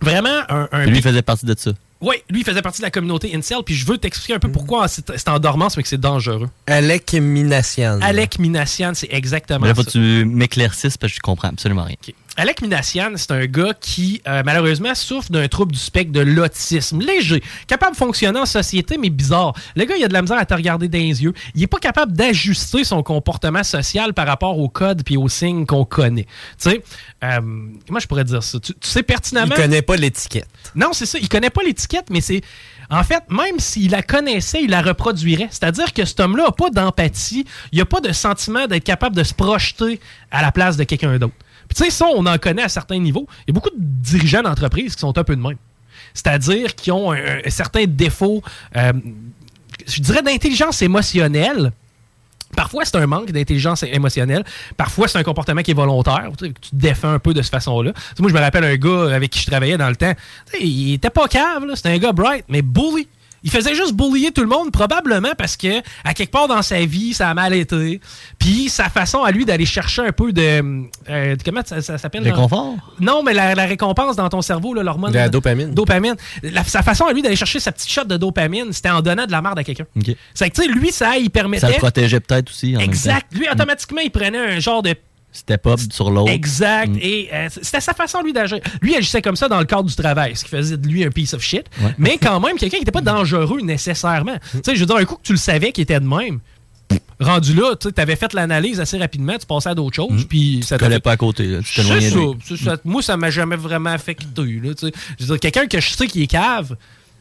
[0.00, 1.72] vraiment, un, un Lui, il faisait partie de ça.
[2.00, 4.50] oui, lui, il faisait partie de la communauté Incel, puis je veux t'expliquer un peu
[4.52, 6.48] pourquoi c'est c'est en dormance, mais que c'est dangereux.
[6.68, 7.98] Alec Minassian.
[8.00, 9.86] Alec Minassian, c'est exactement Mais là, faut ça.
[9.90, 11.96] que tu m'éclaircisses parce que je comprends absolument rien.
[12.38, 17.00] Alec Minassian, c'est un gars qui, euh, malheureusement, souffre d'un trouble du spectre de l'autisme.
[17.00, 19.54] Léger, capable de fonctionner en société, mais bizarre.
[19.74, 21.32] Le gars, il a de la misère à te regarder dans les yeux.
[21.54, 25.64] Il est pas capable d'ajuster son comportement social par rapport aux codes puis aux signes
[25.64, 26.26] qu'on connaît.
[26.60, 26.82] Tu sais,
[27.24, 27.40] euh,
[27.86, 28.60] comment je pourrais dire ça?
[28.60, 29.54] Tu, tu sais Il pertinemment...
[29.54, 30.48] connaît pas l'étiquette.
[30.74, 31.18] Non, c'est ça.
[31.18, 32.42] Il connaît pas l'étiquette, mais c'est.
[32.90, 35.48] En fait, même s'il la connaissait, il la reproduirait.
[35.50, 39.24] C'est-à-dire que cet homme-là n'a pas d'empathie, il n'a pas de sentiment d'être capable de
[39.24, 41.34] se projeter à la place de quelqu'un d'autre.
[41.68, 43.26] Puis tu sais, ça, on en connaît à certains niveaux.
[43.46, 45.56] Il y a beaucoup de dirigeants d'entreprises qui sont un peu de même.
[46.14, 48.42] C'est-à-dire qui ont un, certain défaut,
[48.76, 48.92] euh,
[49.86, 51.72] je dirais, d'intelligence émotionnelle.
[52.54, 54.44] Parfois, c'est un manque d'intelligence émotionnelle.
[54.76, 56.30] Parfois, c'est un comportement qui est volontaire.
[56.38, 57.92] Tu, te défends un peu de cette façon-là.
[58.18, 60.12] Moi, je me rappelle un gars avec qui je travaillais dans le temps.
[60.60, 63.08] Il était pas cave, c'était un gars bright, mais bully.
[63.44, 66.84] Il faisait juste bullier tout le monde, probablement parce que, à quelque part dans sa
[66.84, 68.00] vie, ça a mal été.
[68.38, 70.82] Puis, sa façon à lui d'aller chercher un peu de.
[71.08, 72.24] euh, comment ça, ça s'appelle?
[72.24, 72.74] Réconfort?
[73.00, 75.12] Non, mais la, la récompense dans ton cerveau, l'hormone.
[75.12, 75.72] La dopamine.
[75.72, 76.16] Dopamine.
[76.42, 79.26] La- sa façon à lui d'aller chercher sa petite shot de dopamine, c'était en donnant
[79.26, 79.86] de la merde à quelqu'un.
[80.34, 81.66] C'est que, tu sais, lui, ça, il permettait.
[81.66, 82.76] Ça le protégeait peut-être aussi.
[82.76, 83.26] En Exact.
[83.32, 84.94] Lui, automatiquement, il prenait un genre de.
[85.36, 86.32] Step up sur l'autre.
[86.32, 86.88] Exact.
[86.88, 86.98] Mm.
[87.02, 88.58] Et euh, c'était sa façon, lui, d'agir.
[88.80, 91.04] Lui, il agissait comme ça dans le cadre du travail, ce qui faisait de lui
[91.04, 91.66] un piece of shit.
[91.82, 91.94] Ouais.
[91.98, 94.36] Mais quand même, quelqu'un qui n'était pas dangereux nécessairement.
[94.52, 96.40] Tu sais, je veux dire, un coup que tu le savais qu'il était de même,
[97.20, 100.78] rendu là, tu avais fait l'analyse assez rapidement, tu passais à d'autres choses, puis ça
[100.78, 101.46] Tu collais pas à côté.
[101.46, 101.58] là.
[101.62, 102.76] Tu de ça, ça.
[102.84, 104.26] Moi, ça m'a jamais vraiment affecté.
[104.36, 104.92] Là, tu sais.
[105.18, 106.76] je veux dire, quelqu'un que je sais qui est cave,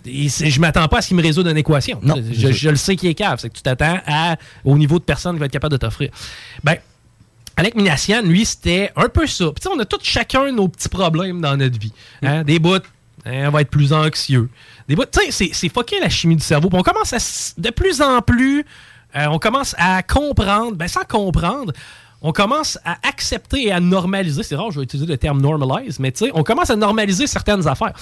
[0.06, 2.00] et je m'attends pas à ce qu'il me résout une équation.
[2.04, 3.40] Non, je, le sais qui est cave.
[3.42, 6.10] C'est que tu t'attends à- au niveau de personne qui va être capable de t'offrir.
[6.64, 6.76] Ben,
[7.58, 9.46] Alec Minassian, lui, c'était un peu ça.
[9.46, 11.94] Puis, tu sais, on a tous chacun nos petits problèmes dans notre vie.
[12.22, 12.44] Hein?
[12.44, 12.76] Des bouts,
[13.26, 14.50] hein, on va être plus anxieux.
[14.90, 16.70] Des bouts, tu sais, c'est- c'est fucké la chimie du cerveau.
[16.70, 17.18] Puis on commence à,
[17.62, 18.66] de plus en plus,
[19.16, 21.72] euh, on commence à comprendre, ben sans comprendre,
[22.22, 24.44] on commence à accepter et à normaliser.
[24.44, 27.26] C'est rare, je vais utiliser le terme normalize, mais tu sais, on commence à normaliser
[27.28, 27.94] certaines affaires.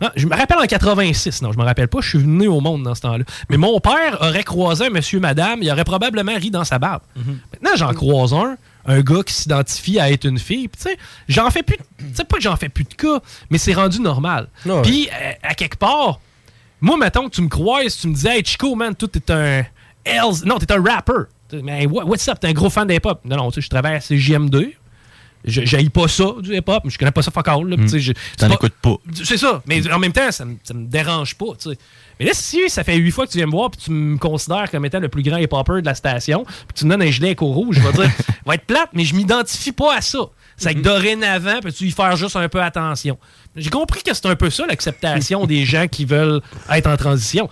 [0.00, 2.60] Non, je me rappelle en 86, non, je me rappelle pas, je suis venu au
[2.60, 3.24] monde dans ce temps-là.
[3.50, 7.02] Mais mon père aurait croisé un monsieur, madame, il aurait probablement ri dans sa barbe.
[7.52, 8.56] Maintenant, j'en croise un,
[8.86, 10.68] un gars qui s'identifie à être une fille.
[10.68, 11.76] Puis, tu sais, j'en fais plus.
[11.98, 13.20] Tu sais pas que j'en fais plus de cas,
[13.50, 14.48] mais c'est rendu normal.
[14.66, 14.82] ouais.
[14.82, 16.20] Puis, euh, à quelque part,
[16.80, 19.64] moi, mettons que tu me croises, tu me dis, hey, Chico, man, toi, t'es un.
[20.04, 20.44] Hells...
[20.44, 21.12] Non, t'es un rapper.
[21.62, 22.40] Mais what- what's up?
[22.40, 23.20] T'es un gros fan d'hip-hop.
[23.24, 24.72] Non, non, tu sais, je travaille à CJM2.
[25.44, 26.84] Je pas ça, du hip-hop.
[26.88, 27.68] Je connais pas ça fuck all.
[27.68, 27.76] là.
[27.76, 28.94] Tu sais, je- c'est T'en écoutes pas.
[29.24, 29.62] c'est ça.
[29.66, 31.46] Mais en même temps, ça, me- ça me dérange pas.
[31.60, 31.78] tu sais.
[32.22, 34.16] Mais là, si ça fait huit fois que tu viens me voir puis tu me
[34.16, 37.10] considères comme étant le plus grand hip-hopper de la station, puis tu me donnes un
[37.10, 38.12] gilet éco rouge, je vais dire,
[38.46, 40.20] va être plate, mais je m'identifie pas à ça.
[40.56, 43.18] C'est que dorénavant, peux-tu y faire juste un peu attention?
[43.56, 47.50] J'ai compris que c'est un peu ça, l'acceptation des gens qui veulent être en transition.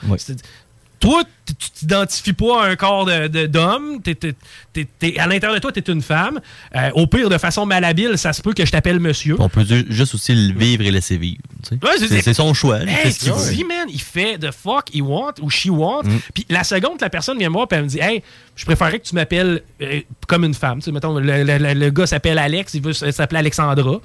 [1.01, 4.01] Toi, tu t'identifies pas à un corps de- de- d'homme.
[4.03, 6.41] T'es- à l'intérieur de toi, tu es une femme.
[6.77, 9.37] Euh, au pire, de façon malhabile, ça se peut que je t'appelle monsieur.
[9.39, 11.41] On peut ju- juste aussi le vivre et laisser vivre.
[11.83, 12.81] Ouais, c'est son choix.
[12.83, 16.03] Hey, ce tu dis, man, il fait the fuck he want ou she want.
[16.05, 16.19] Mm.
[16.35, 18.23] Puis la seconde la personne vient me voir, puis elle me dit, hey,
[18.55, 20.79] je préférerais que tu m'appelles euh, comme une femme.
[20.81, 24.01] Tu sais, mettons, le, le- le- le gars s'appelle Alex, il veut s'appeler Alexandra.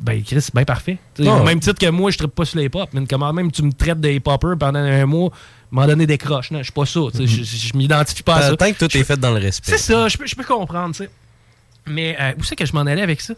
[0.00, 0.96] Ben, Chris, c'est bien parfait.
[1.18, 1.44] Au ouais.
[1.44, 2.88] même titre que moi, je ne pas sur les hip-hop.
[2.94, 5.30] Mais comment même tu me traites de hip-hopper pendant un mois,
[5.70, 6.50] m'en donner des croches.
[6.50, 7.00] Non, je suis pas ça.
[7.14, 8.56] tu sais, Je, m'identifie pas à ça.
[8.56, 9.72] Tant que tout est fait dans le respect.
[9.72, 11.10] C'est ça, je peux, comprendre, tu sais.
[11.86, 13.34] Mais euh, où c'est que je m'en allais avec ça?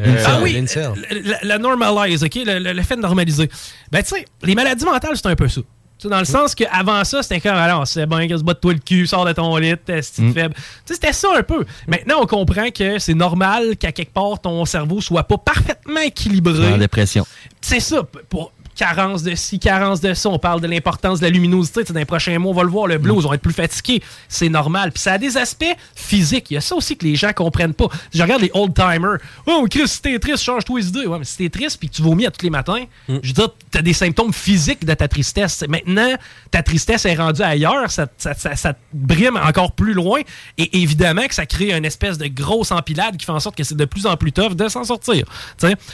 [0.00, 2.34] Euh, ah oui, le- le normalize, OK?
[2.34, 3.48] Le, le- le fait de normaliser.
[3.90, 5.60] Ben, tu sais, les maladies mentales, c'est un peu ça.
[5.96, 8.58] Tu sais, dans le sens qu'avant ça, c'était comme, alors, c'est bien, se bat de
[8.58, 10.32] toi le cul, sors de ton lit, t'es Mm.
[10.34, 10.54] faible.
[10.84, 11.64] C'était ça un peu.
[11.86, 16.72] Maintenant, on comprend que c'est normal qu'à quelque part, ton cerveau soit pas parfaitement équilibré.
[16.74, 17.24] En dépression.
[17.60, 18.02] C'est ça.
[18.28, 20.28] Pour carence de ci, carence de ça.
[20.28, 21.84] On parle de l'importance de la luminosité.
[21.84, 24.02] Dans les prochains mois, on va le voir, le blues, on va être plus fatigué.
[24.28, 24.92] C'est normal.
[24.92, 25.64] Puis ça a des aspects
[25.94, 26.50] physiques.
[26.50, 27.86] Il y a ça aussi que les gens comprennent pas.
[28.12, 29.18] Je regarde les old-timers.
[29.46, 31.06] Oh, Chris, si t'es triste, change-toi les idées.
[31.06, 33.20] Ouais, mais si t'es triste puis que tu vomis à tous les matins, je veux
[33.32, 35.64] dire, t'as des symptômes physiques de ta tristesse.
[35.68, 36.14] Maintenant,
[36.50, 37.90] ta tristesse est rendue ailleurs.
[37.90, 40.20] Ça, ça, ça- ça te brime encore plus loin.
[40.58, 43.64] Et évidemment que ça crée une espèce de grosse empilade qui fait en sorte que
[43.64, 45.24] c'est de plus en plus tough de s'en sortir.
[45.58, 45.76] Tu sais?
[45.76, 45.84] Puis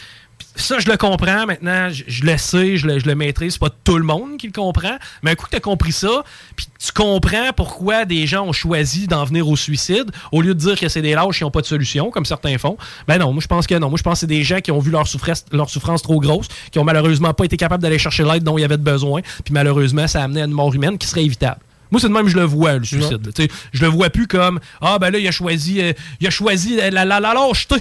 [0.56, 3.52] Ça, je le comprends maintenant, je, je le sais, je le, je le maîtrise.
[3.54, 5.92] C'est pas tout le monde qui le comprend, mais un coup que tu as compris
[5.92, 6.24] ça,
[6.56, 10.58] puis tu comprends pourquoi des gens ont choisi d'en venir au suicide, au lieu de
[10.58, 12.76] dire que c'est des lâches qui n'ont pas de solution, comme certains font.
[13.06, 13.88] Ben non, moi je pense que non.
[13.88, 16.20] Moi je pense que c'est des gens qui ont vu leur souffrance, leur souffrance trop
[16.20, 18.82] grosse, qui ont malheureusement pas été capables d'aller chercher l'aide dont il y avait de
[18.82, 21.60] besoin, puis malheureusement ça a amené à une mort humaine qui serait évitable.
[21.92, 23.32] Moi, c'est de même que je le vois, le suicide.
[23.34, 26.26] Tu sais, Je le vois plus comme Ah, ben là, il a choisi, euh, il
[26.26, 27.74] a choisi la, la, la, la lâcheté.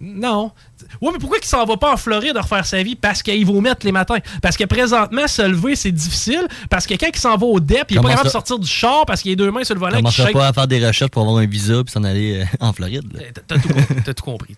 [0.00, 0.50] Non.
[1.00, 2.96] Ouais, mais pourquoi qu'il s'en va pas en Floride refaire sa vie?
[2.96, 4.18] Parce qu'il va mettre les matins.
[4.42, 6.46] Parce que présentement, se lever, c'est difficile.
[6.68, 8.66] Parce que quand il s'en va au DEP, il est pas capable de sortir du
[8.66, 9.96] char parce qu'il a deux mains sur le volant.
[9.96, 10.34] Commenceras shake.
[10.34, 13.04] pas à faire des recherches pour avoir un visa puis s'en aller euh, en Floride.
[13.14, 13.20] là?
[13.46, 13.68] T'as tout,
[14.04, 14.56] t'as tout compris.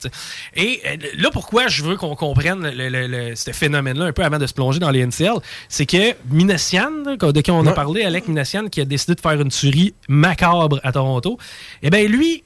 [0.54, 4.24] Et euh, là, pourquoi je veux qu'on comprenne le, le- le- ce phénomène-là un peu
[4.24, 5.34] avant de se plonger dans les NCL,
[5.68, 9.38] c'est que Minassian, de qui on a parlé, Alec Minassian, qui a décidé de faire
[9.40, 11.38] une tuerie macabre à Toronto,
[11.82, 12.42] eh bien, lui,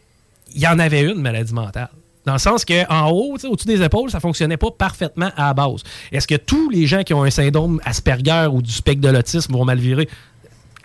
[0.55, 1.89] il en avait une maladie mentale.
[2.27, 5.83] Dans le sens qu'en haut, au-dessus des épaules, ça fonctionnait pas parfaitement à la base.
[6.13, 9.53] Est-ce que tous les gens qui ont un syndrome Asperger ou du spectre de l'autisme
[9.55, 10.09] vont mal virer?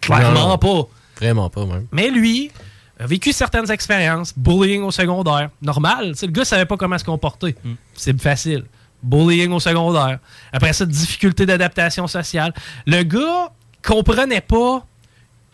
[0.01, 0.57] Clairement Non.
[0.57, 0.87] pas.
[1.19, 1.87] Vraiment pas, même.
[1.91, 2.51] Mais lui
[2.99, 6.13] a vécu certaines expériences, bullying au secondaire, normal.
[6.21, 7.55] le gars savait pas comment se comporter.
[7.93, 8.63] C'est facile.
[9.03, 10.19] Bullying au secondaire.
[10.53, 12.53] Après ça, difficulté d'adaptation sociale.
[12.87, 13.51] Le gars
[13.85, 14.85] comprenait pas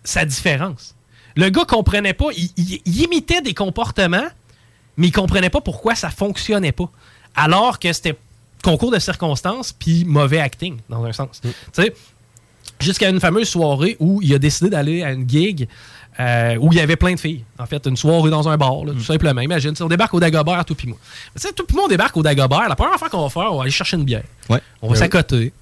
[0.04, 0.96] sa différence.
[1.36, 4.28] Le gars comprenait pas, il, il- il imitait des comportements,
[5.02, 6.90] mais il comprenait pas pourquoi ça fonctionnait pas.
[7.36, 8.16] Alors que c'était
[8.64, 11.42] concours de circonstances puis mauvais acting, dans un sens.
[11.42, 11.94] Tu sais,
[12.80, 15.68] jusqu'à une fameuse soirée où il a décidé d'aller à une gig
[16.20, 17.44] euh, où il y avait plein de filles.
[17.58, 19.42] En fait, une soirée dans un bar, là, tout simplement.
[19.42, 20.76] Imagine, on débarque au Dagobert, tout.
[20.86, 20.98] Mais Tu
[21.38, 22.68] sais, tout moi, on débarque au Dagobert.
[22.70, 24.24] La première fois qu'on va faire, on va aller chercher une bière.
[24.50, 24.60] Ouais.
[24.82, 25.00] On va Ouais.
[25.00, 25.54] s'accoter.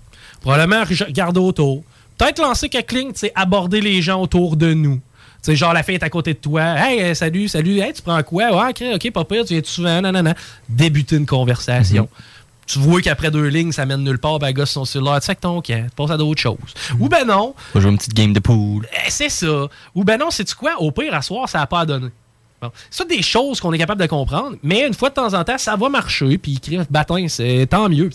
[0.42, 1.84] Probablement re- regarder autour.
[2.18, 5.00] Peut-être lancer quelques lignes, tu sais, aborder les gens autour de nous.
[5.42, 6.62] Tu sais, genre, la fille est à côté de toi.
[6.78, 7.80] Hey, euh, salut, salut.
[7.80, 8.44] Hey, tu prends quoi?
[8.52, 10.02] Ouais, ok, ok, pas pire, tu viens souvent?
[10.02, 10.34] Non, non, non.
[10.68, 12.10] Débuter une conversation.
[12.68, 15.36] Tu vois qu'après deux lignes, ça mène nulle part, ben, gosse son cellulaire, tu sais
[15.36, 16.58] que ton camp, tu passes à d'autres choses.
[17.00, 18.88] Ou ben non, Faut jouer une petite game de pool.
[18.94, 19.68] eh, c'est ça.
[19.96, 20.76] Ou ben non, c'est-tu quoi?
[20.80, 22.10] Au pire, à soir, ça n'a pas à donner.
[22.62, 22.70] Bon.
[22.92, 25.58] C'est des choses qu'on est capable de comprendre, mais une fois de temps en temps,
[25.58, 28.10] ça va marcher, puis il crie bâtin, c'est tant mieux.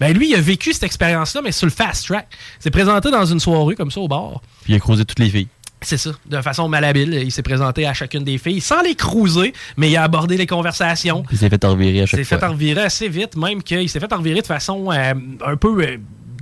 [0.00, 2.26] Ben lui, il a vécu cette expérience-là, mais sur le fast track.
[2.58, 4.40] C'est présenté dans une soirée comme ça au bar.
[4.64, 5.48] Puis il a croisé toutes les filles.
[5.82, 7.12] C'est ça, de façon malhabile.
[7.24, 10.46] Il s'est présenté à chacune des filles, sans les cruiser, mais il a abordé les
[10.46, 11.24] conversations.
[11.30, 12.48] Il s'est fait revirer à Il chaque s'est fait fois.
[12.48, 15.14] revirer assez vite, même qu'il s'est fait revirer de façon euh,
[15.44, 15.96] un peu euh,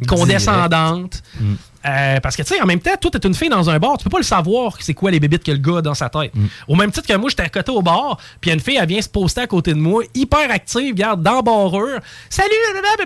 [0.06, 1.22] condescendante.
[1.38, 1.54] Mm.
[1.86, 3.96] Euh, parce que, tu sais, en même temps, toi, t'es une fille dans un bar,
[3.96, 6.10] tu peux pas le savoir c'est quoi les bébites que le gars a dans sa
[6.10, 6.34] tête.
[6.34, 6.46] Mm.
[6.68, 9.00] Au même titre que moi, j'étais à côté au bar, puis une fille, elle vient
[9.00, 12.00] se poster à côté de moi, hyper active, regarde, dans barreur.
[12.28, 12.50] Salut,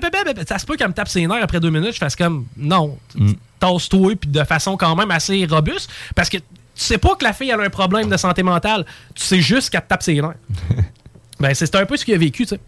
[0.01, 0.43] blablabla.
[0.49, 2.99] ça se peut qu'elle me tape ses nerfs après deux minutes, je fasse comme, non,
[3.14, 3.32] Mm.
[3.67, 6.45] Tasse-toi, puis de façon quand même assez robuste, parce que tu
[6.75, 8.85] sais pas que la fille, elle a un problème de santé mentale,
[9.15, 10.35] tu sais juste qu'elle te tape ses nerfs.
[11.41, 12.61] ben, c'est un peu ce qu'il a vécu, tu sais.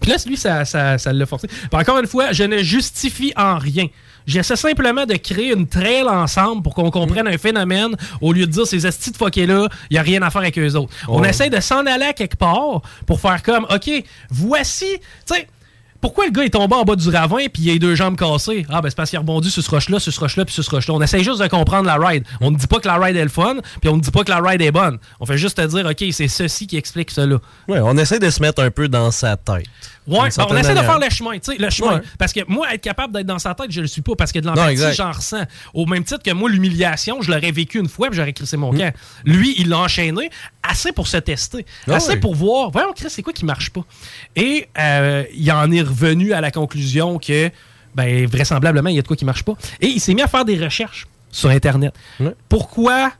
[0.00, 1.46] Puis là, lui, ça ça, ça l'a forcé.
[1.48, 3.86] Puis encore une fois, je ne justifie en rien.
[4.26, 8.50] J'essaie simplement de créer une trail ensemble pour qu'on comprenne un phénomène au lieu de
[8.50, 10.92] dire ces estis de fuckés-là, il n'y a rien à faire avec eux autres.
[11.08, 11.30] On Ouais.
[11.30, 13.90] essaie de s'en aller à quelque part pour faire comme, OK,
[14.30, 14.86] voici,
[15.26, 15.46] tu sais,
[16.04, 18.14] pourquoi le gars est tombé en bas du ravin puis il a les deux jambes
[18.14, 18.66] cassées?
[18.68, 20.62] Ah, ben c'est parce qu'il a rebondi sur ce roche-là, sur ce roche-là, puis sur
[20.62, 20.92] ce roche-là.
[20.92, 22.24] On essaie juste de comprendre la ride.
[22.42, 24.22] On ne dit pas que la ride est le fun, puis on ne dit pas
[24.22, 24.98] que la ride est bonne.
[25.18, 27.38] On fait juste te dire, OK, c'est ceci qui explique cela.
[27.68, 29.64] Ouais, on essaie de se mettre un peu dans sa tête.
[30.06, 31.96] Ouais, ben, on essaie de faire le chemin, tu sais, le chemin.
[31.96, 32.02] Ouais.
[32.18, 34.12] Parce que moi, être capable d'être dans sa tête, je le suis pas.
[34.16, 35.44] Parce que de l'empathie, j'en ressens.
[35.72, 38.60] Au même titre que moi, l'humiliation, je l'aurais vécu une fois, puis j'aurais crissé Mm.
[38.60, 38.92] mon camp.
[39.24, 40.28] Lui, il l'a enchaîné
[40.62, 41.64] assez pour se tester.
[41.88, 43.80] Ah assez pour voir, voyons, Chris, c'est quoi qui marche pas.
[44.36, 47.50] Et euh, il en est revenu à la conclusion que,
[47.94, 49.54] ben, vraisemblablement, il y a de quoi qui marche pas.
[49.80, 51.94] Et il s'est mis à faire des recherches sur Internet.
[52.48, 53.10] Pourquoi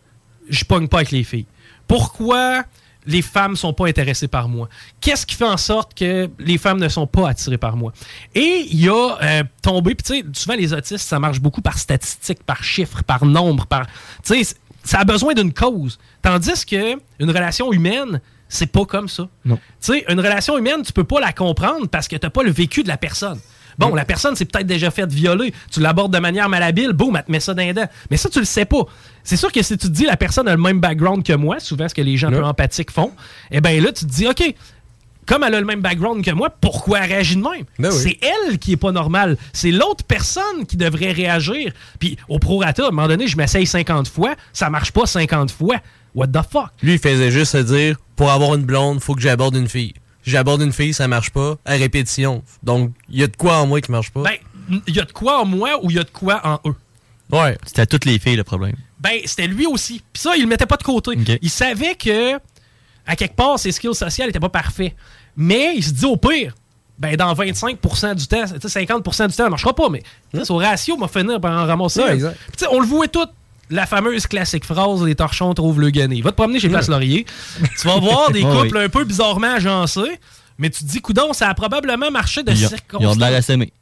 [0.51, 1.47] je pogne pas avec les filles?
[1.89, 2.64] Pourquoi
[3.07, 4.69] les femmes sont pas intéressées par moi?
[5.01, 7.93] Qu'est-ce qui fait en sorte que les femmes ne sont pas attirées par moi?
[8.35, 11.79] Et il a euh, tombé, puis tu sais, souvent les autistes, ça marche beaucoup par
[11.79, 13.87] statistiques, par chiffres, par nombre, par.
[14.25, 15.99] Tu sais, ça a besoin d'une cause.
[16.23, 19.29] Tandis que une relation humaine, c'est pas comme ça.
[19.45, 19.57] Non.
[19.57, 22.51] Tu sais, une relation humaine, tu peux pas la comprendre parce que t'as pas le
[22.51, 23.41] vécu de la personne.
[23.79, 25.53] Bon, la personne s'est peut-être déjà faite violer.
[25.70, 27.89] Tu l'abordes de manière malhabile, boum, elle te met ça dans les dents.
[28.11, 28.83] Mais ça, tu le sais pas.
[29.22, 31.61] C'est sûr que si tu te dis la personne a le même background que moi,
[31.61, 33.12] souvent ce que les gens un peu empathiques font,
[33.51, 34.55] eh bien là, tu te dis, OK,
[35.27, 37.64] comme elle a le même background que moi, pourquoi elle réagit de même?
[37.79, 37.99] Ben oui.
[37.99, 39.37] C'est elle qui est pas normale.
[39.53, 41.72] C'est l'autre personne qui devrait réagir.
[41.99, 45.51] Puis au prorata, à un moment donné, je m'essaye 50 fois, ça marche pas 50
[45.51, 45.77] fois.
[46.14, 46.70] What the fuck?
[46.83, 49.95] Lui, il faisait juste se dire pour avoir une blonde, faut que j'aborde une fille.
[50.25, 52.43] J'aborde une fille, ça marche pas, à répétition.
[52.62, 54.22] Donc, il y a de quoi en moi qui marche pas.
[54.22, 54.37] Ben,
[54.87, 56.75] il y a de quoi en moi ou il y a de quoi en eux?
[57.33, 57.59] ouais.
[57.66, 58.77] C'était à toutes les filles le problème.
[58.99, 60.03] Ben, c'était lui aussi.
[60.12, 61.12] Puis ça, il le mettait pas de côté.
[61.43, 62.37] Il savait que,
[63.07, 64.95] à quelque part, ses skills sociaux étaient pas parfaits.
[65.37, 66.55] Mais il se dit au pire,
[66.99, 70.03] ben dans 25% du temps, tu sais, 50% du temps, ça marchera pas, mais
[70.33, 72.01] sais, au ratio, m'a finir par en ramasser.
[72.01, 72.14] Ouais, un.
[72.14, 72.39] exact.
[72.47, 73.27] Puis, tu sais, on le voit tout.
[73.71, 76.21] La fameuse classique phrase Les torchons trouvent le gagné.
[76.23, 77.25] Va te promener chez Place Laurier.
[77.81, 78.85] tu vas voir des couples oui.
[78.85, 80.19] un peu bizarrement agencés,
[80.59, 83.01] mais tu te dis, coudon, ça a probablement marché de Ils ont, circonstances.
[83.03, 83.73] ils ont de l'air à s'aimer.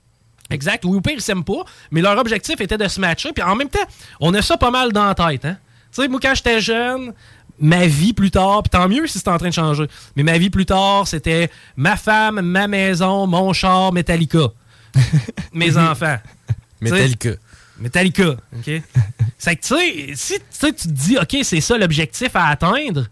[0.51, 0.85] Exact.
[0.85, 3.33] Ou au pire, ils s'aiment pas, mais leur objectif était de se matcher.
[3.33, 3.79] Puis en même temps,
[4.21, 5.45] on a ça pas mal dans la tête.
[5.45, 5.57] Hein?
[5.95, 7.13] Tu sais, moi, quand j'étais jeune,
[7.59, 10.37] ma vie plus tard, puis tant mieux si c'est en train de changer, mais ma
[10.39, 14.49] vie plus tard, c'était ma femme, ma maison, mon char, Metallica.
[15.55, 16.19] Mes enfants.
[16.81, 17.31] Metallica.
[17.79, 18.71] Metallica, OK?
[19.39, 23.09] C'est que, tu sais, si tu te dis, OK, c'est ça l'objectif à atteindre,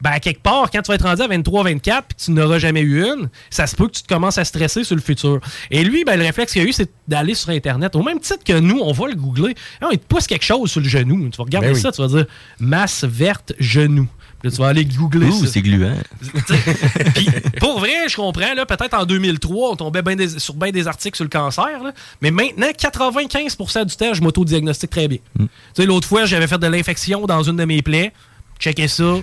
[0.00, 2.80] ben, quelque part, quand tu vas être rendu à 23-24 puis que tu n'auras jamais
[2.80, 5.40] eu une, ça se peut que tu te commences à stresser sur le futur.
[5.70, 7.94] Et lui, ben, le réflexe qu'il a eu, c'est d'aller sur Internet.
[7.94, 9.54] Au même titre que nous, on va le googler.
[9.92, 11.28] Il te pousse quelque chose sur le genou.
[11.30, 11.80] Tu vas regarder Ben oui.
[11.80, 12.26] ça, tu vas dire
[12.58, 14.08] masse verte genou.
[14.40, 15.96] Puis là, tu vas aller googler Ouh, c'est gluant.
[17.14, 17.28] Puis,
[17.58, 20.86] pour vrai, je comprends, là, peut-être en 2003, on tombait ben des- sur bien des
[20.86, 25.18] articles sur le cancer, là, mais maintenant, 95% du temps, je m'auto-diagnostique très bien.
[25.38, 25.44] Mm.
[25.44, 28.12] Tu sais, l'autre fois, j'avais fait de l'infection dans une de mes plaies.
[28.60, 29.14] Checkez ça.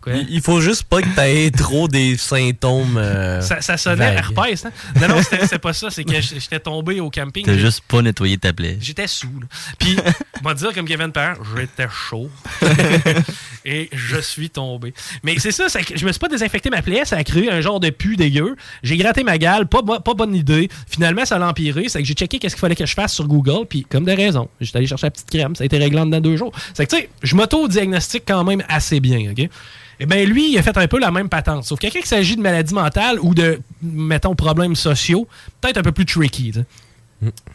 [0.00, 0.12] Quoi?
[0.28, 2.96] Il faut juste pas que t'aies trop des symptômes.
[2.96, 4.70] euh, Ça, ça sonnait herpès, hein?
[5.00, 5.90] Non, non, c'était c'était pas ça.
[5.90, 7.44] C'est que j'étais tombé au camping.
[7.44, 8.78] T'as juste pas nettoyé ta plaie.
[8.80, 9.26] J'étais sous.
[9.40, 9.46] là.
[9.78, 9.96] Puis,
[10.40, 12.30] on va dire comme Kevin Parent, j'étais chaud.
[13.64, 14.94] Et je suis tombé.
[15.22, 17.60] Mais c'est ça, ça- je me suis pas désinfecté ma plaie, ça a créé un
[17.60, 18.56] genre de pu dégueu.
[18.82, 20.68] J'ai gratté ma gale, pas, pas bonne idée.
[20.88, 21.84] Finalement, ça l'a empiré.
[21.88, 24.12] C'est que j'ai checké qu'est-ce qu'il fallait que je fasse sur Google, puis comme de
[24.12, 26.52] raison, j'étais allé chercher la petite crème, ça a été réglé de deux jours.
[26.74, 29.48] C'est que, tu sais, je m'auto-diagnostique quand même assez bien, OK?
[30.00, 31.64] Eh bien, lui, il a fait un peu la même patente.
[31.64, 35.26] Sauf que quelqu'un qui s'agit de maladie mentale ou de, mettons, problèmes sociaux,
[35.60, 36.52] peut-être un peu plus tricky.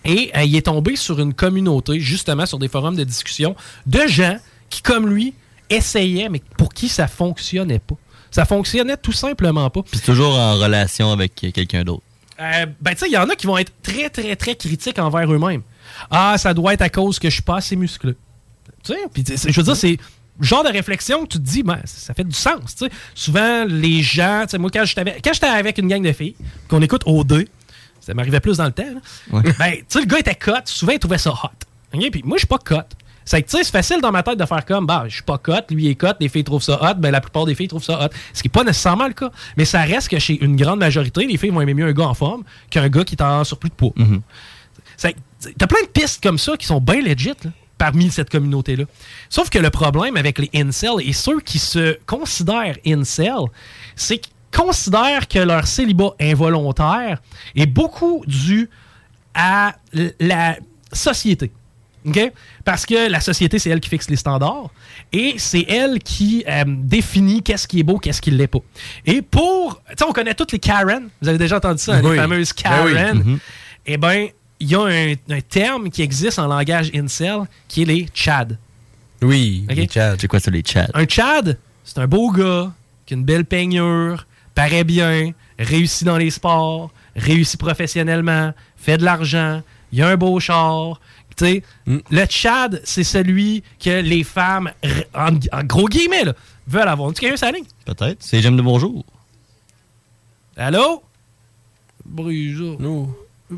[0.04, 4.06] Et euh, il est tombé sur une communauté, justement, sur des forums de discussion, de
[4.08, 4.38] gens
[4.70, 5.34] qui, comme lui,
[5.70, 7.96] essayaient, mais pour qui ça fonctionnait pas.
[8.30, 9.84] Ça fonctionnait tout simplement pas.
[9.84, 12.04] Puis toujours en relation avec quelqu'un d'autre.
[12.40, 15.00] Euh, ben, tu sais, il y en a qui vont être très, très, très critiques
[15.00, 15.62] envers eux-mêmes.
[16.10, 18.16] Ah, ça doit être à cause que je suis pas assez musclé.
[18.84, 18.94] Tu
[19.38, 19.98] sais, je veux dire, c'est
[20.40, 22.76] genre de réflexion que tu te dis, ben, ça fait du sens.
[23.16, 26.36] Souvent, les gens, moi, quand j'étais avec, avec une gang de filles,
[26.68, 27.46] qu'on écoute au deux,
[28.02, 29.00] ça m'arrivait plus dans le temps, là.
[29.60, 32.00] ben, tu sais, le gars était cut, souvent, il trouvait ça hot.
[32.12, 32.76] Puis moi, je suis pas cut.
[33.26, 35.24] C'est que, tu sais, c'est facile dans ma tête de faire comme, bah, je suis
[35.24, 37.70] pas cut, lui est cut, les filles trouvent ça hot, ben, la plupart des filles
[37.70, 38.10] trouvent ça hot.
[38.34, 39.32] Ce qui est pas nécessairement le cas.
[39.56, 42.08] Mais ça reste que chez une grande majorité, les filles vont aimer mieux un gars
[42.08, 43.94] en forme qu'un gars qui est en surplus de poids.
[44.98, 45.16] C'est-
[45.58, 47.52] T'as plein de pistes comme ça qui sont bien legit là,
[47.84, 48.86] parmi cette communauté-là.
[49.28, 53.50] Sauf que le problème avec les incels et ceux qui se considèrent incels,
[53.98, 57.22] c'est qu'ils considèrent que leur célibat involontaire
[57.58, 58.70] est beaucoup dû
[59.34, 59.76] à
[60.22, 60.56] la
[60.94, 61.52] société.
[62.64, 64.70] Parce que la société, c'est elle qui fixe les standards
[65.12, 68.60] et c'est elle qui euh, définit qu'est-ce qui est beau, qu'est-ce qui l'est pas.
[69.06, 69.82] Et pour.
[69.90, 71.10] Tu sais, on connaît toutes les Karen.
[71.22, 72.94] Vous avez déjà entendu ça, hein, les fameuses Ben oui.
[72.94, 73.18] Karen?
[73.18, 73.40] Mhm.
[73.86, 74.28] Eh bien,
[74.64, 78.58] il y a un, un terme qui existe en langage incel qui est les Chad.
[79.22, 80.18] Oui, les Chad.
[80.20, 80.88] C'est quoi ça, les chats?
[80.94, 82.72] Un Chad, c'est un beau gars
[83.06, 89.04] qui a une belle peignure, paraît bien, réussit dans les sports, réussit professionnellement, fait de
[89.04, 89.62] l'argent,
[89.92, 91.00] il a un beau char.
[91.36, 94.72] Tu sais, Le Chad, c'est celui que les femmes,
[95.16, 96.34] en, en gros guillemets, là,
[96.68, 97.12] veulent avoir.
[97.14, 97.66] Tu quelqu'un la ligne?
[97.86, 98.18] Peut-être.
[98.22, 99.04] C'est J'aime de bonjour.
[100.56, 101.04] Allô?
[102.06, 102.78] Bruja.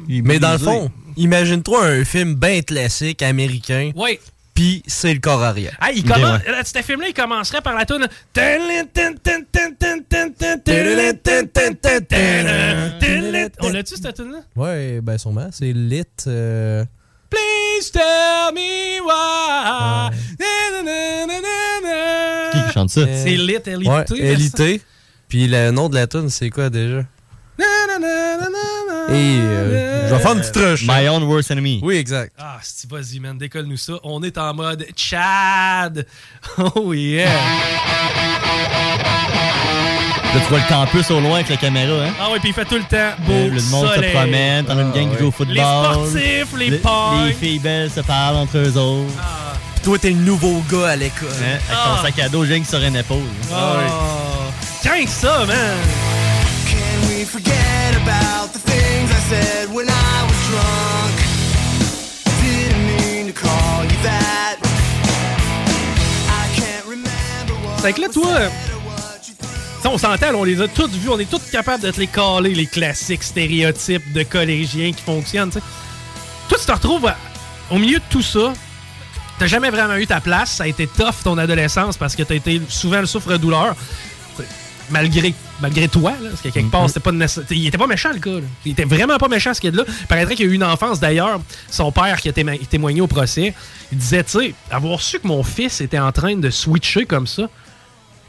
[0.08, 3.92] Mais dans le fond, imagine-toi un film bien classique américain.
[3.96, 4.20] Oui.
[4.54, 5.76] Puis c'est le corps arrière.
[5.82, 8.08] Ah, il commence, là, ce film-là, il commencerait par la tune.
[13.62, 14.40] On l'a-tu, cette tune-là?
[14.56, 15.50] Ouais, ben sûrement.
[15.52, 16.04] C'est lit.
[16.28, 16.86] euh,
[17.30, 20.10] Please tell me why.
[22.54, 23.02] Qui qui chante ça?
[23.06, 23.88] C'est lit, LIT.
[23.90, 24.82] Ouais, LIT.
[25.28, 27.04] Puis le nom de la tune, c'est quoi déjà?
[29.10, 30.84] Et euh, je vais faire une petite rush.
[30.88, 31.80] My Own Worst Enemy.
[31.84, 32.34] Oui, exact.
[32.40, 33.94] Ah, si vas-y, man, décolle-nous ça.
[34.04, 36.06] On est en mode Chad.
[36.76, 37.30] Oh yeah.
[40.34, 42.14] Là, tu vois le campus au loin avec la caméra, hein?
[42.20, 44.12] Ah ouais, puis il fait tout le temps beau Euh, le monde soleil.
[44.12, 45.56] se promène, t'en as une gang qui joue au football.
[45.56, 47.28] Les sportifs, les Le- punks.
[47.28, 49.14] Les filles belles se parlent entre eux autres.
[49.76, 51.30] Puis toi, t'es le nouveau gars à l'école.
[51.42, 51.96] Hein, Avec Ah.
[51.98, 53.20] ton sac à dos, j'ai sur une épaule.
[53.50, 53.56] Oh.
[54.82, 55.58] Tiens ça, man.
[59.30, 61.16] Said when I was drunk?
[62.42, 64.58] Didn't mean to call you that.
[66.30, 68.50] I can't remember what C'est que là, toi,
[69.82, 72.08] ça, on s'entend, on les a tous vus, on est tous capables de te les
[72.08, 75.50] caler, les classiques stéréotypes de collégiens qui fonctionnent.
[75.50, 75.66] tu sais.
[76.50, 77.12] Toi, tu te retrouves
[77.72, 78.54] au milieu de tout ça.
[79.40, 80.52] T'as jamais vraiment eu ta place.
[80.52, 83.76] Ça a été tough ton adolescence parce que t'as été souvent le souffre-douleur.
[84.36, 84.46] T'sais,
[84.92, 87.12] Malgré que malgré toi, là, parce que quelque part, c'était pas
[87.52, 88.40] il était pas méchant, le gars.
[88.40, 88.48] là.
[88.66, 91.00] Il était vraiment pas méchant, ce qu'il là Il paraîtrait qu'il a eu une enfance,
[91.00, 91.40] d'ailleurs.
[91.70, 93.54] Son père, qui a témoigné au procès,
[93.92, 97.28] il disait, tu sais, avoir su que mon fils était en train de switcher comme
[97.28, 97.50] ça,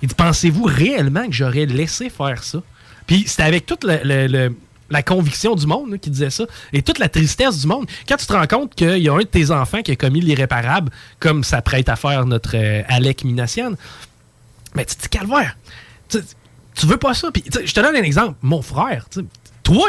[0.03, 2.62] il dit, pensez-vous réellement que j'aurais laissé faire ça?
[3.07, 4.57] Puis c'était avec toute le- le- le-
[4.89, 7.87] la conviction du monde là, qui disait ça et toute la tristesse du monde.
[8.09, 10.20] Quand tu te rends compte qu'il y a un de tes enfants qui a commis
[10.20, 13.72] l'irréparable, comme ça prête à faire notre euh, Alec Minassian,
[14.77, 15.57] mais tu te dis, calvaire,
[16.77, 17.31] tu, veux pas ça?
[17.31, 18.37] Puis, je te donne un exemple.
[18.43, 19.07] Mon frère,
[19.62, 19.89] toi,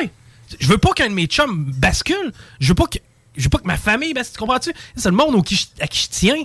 [0.60, 2.32] je veux pas qu'un de mes chums bascule.
[2.60, 3.00] Je veux pas que,
[3.36, 4.34] je veux pas que ma famille bascule.
[4.34, 4.74] Tu comprends-tu?
[4.96, 6.44] C'est le monde au qui à qui je tiens.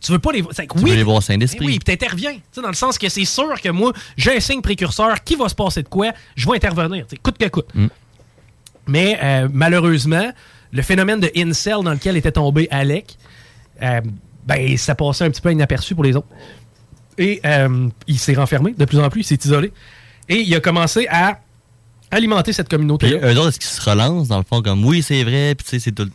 [0.00, 0.54] Tu veux pas les voir.
[0.54, 1.64] Tu oui, veux les voir sains d'esprit.
[1.64, 2.36] Eh Oui, puis t'interviens.
[2.56, 5.54] Dans le sens que c'est sûr que moi, j'ai un signe précurseur, qui va se
[5.54, 7.72] passer de quoi, je vais intervenir, coûte que coûte.
[7.74, 7.86] Mm.
[8.88, 10.32] Mais euh, malheureusement,
[10.72, 13.16] le phénomène de incel dans lequel était tombé Alec,
[13.80, 14.00] euh,
[14.44, 16.28] ben, ça passait un petit peu inaperçu pour les autres.
[17.18, 19.72] Et euh, il s'est renfermé de plus en plus, il s'est isolé.
[20.28, 21.40] Et il a commencé à
[22.10, 23.08] alimenter cette Puis communauté.
[23.12, 25.70] eux autres, est-ce qu'ils se relancent dans le fond comme oui, c'est vrai, puis tu
[25.70, 26.08] sais, c'est tout.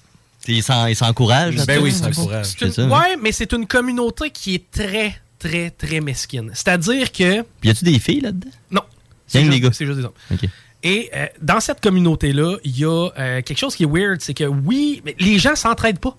[0.48, 1.66] Ils s'en- ils s'encouragent.
[1.66, 2.56] Ben oui, ils s'encouragent.
[2.78, 6.52] Ouais, mais c'est une communauté qui est très, très, très mesquine.
[6.54, 7.42] C'est-à-dire que.
[7.60, 8.50] Puis y a-tu des filles là-dedans?
[8.72, 8.82] Non.
[9.28, 9.70] C'est juste- des gars.
[9.74, 10.14] C'est juste des hommes.
[10.32, 10.48] Ok.
[10.84, 14.34] Et euh, dans cette communauté-là, il y a euh, quelque chose qui est weird, c'est
[14.36, 16.16] que oui, mais les gens s'entraident pas.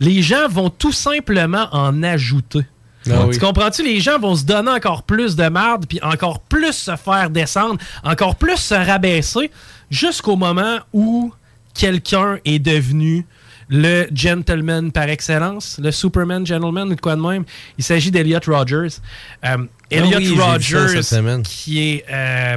[0.00, 2.66] Les gens vont tout simplement en ajouter.
[3.10, 3.34] Ah oui.
[3.34, 3.82] Tu comprends-tu?
[3.82, 7.78] Les gens vont se donner encore plus de marde, puis encore plus se faire descendre,
[8.04, 9.50] encore plus se rabaisser,
[9.90, 11.32] jusqu'au moment où
[11.74, 13.26] quelqu'un est devenu
[13.68, 17.44] le gentleman par excellence, le Superman gentleman ou quoi de même.
[17.78, 18.98] Il s'agit d'Elliot Rogers.
[19.44, 19.56] Euh,
[19.90, 22.04] Elliot Ah oui, vu ça Rogers, qui est...
[22.12, 22.56] euh,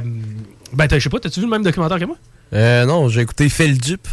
[0.72, 2.16] ben, je sais pas, t'as-tu vu le même documentaire que moi?
[2.52, 4.08] Euh, non, j'ai écouté dupe.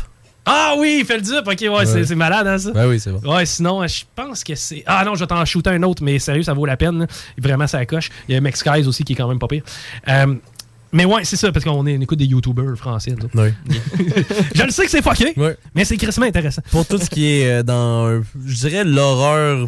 [0.46, 1.48] Ah oui, il fait le dupe.
[1.48, 2.04] Ok, ouais, c'est- Ouais.
[2.06, 2.72] c'est malade, hein, ça?
[2.72, 3.34] Ben oui, c'est bon.
[3.34, 4.84] Ouais, sinon, euh, je pense que c'est.
[4.86, 7.00] Ah non, je vais t'en shooter un autre, mais sérieux, ça vaut la peine.
[7.00, 7.08] là.
[7.38, 8.10] Vraiment, ça coche.
[8.28, 9.64] Il y a Max Skies aussi qui est quand même pas pire.
[10.10, 10.36] Euh,
[10.92, 13.16] mais ouais, c'est ça, parce qu'on est- on écoute des YouTubers français.
[13.36, 13.50] Oui.
[14.54, 15.34] je le sais que c'est fucké,
[15.74, 16.62] mais c'est crissement intéressant.
[16.72, 19.68] Pour tout ce qui est euh, dans, je dirais, l'horreur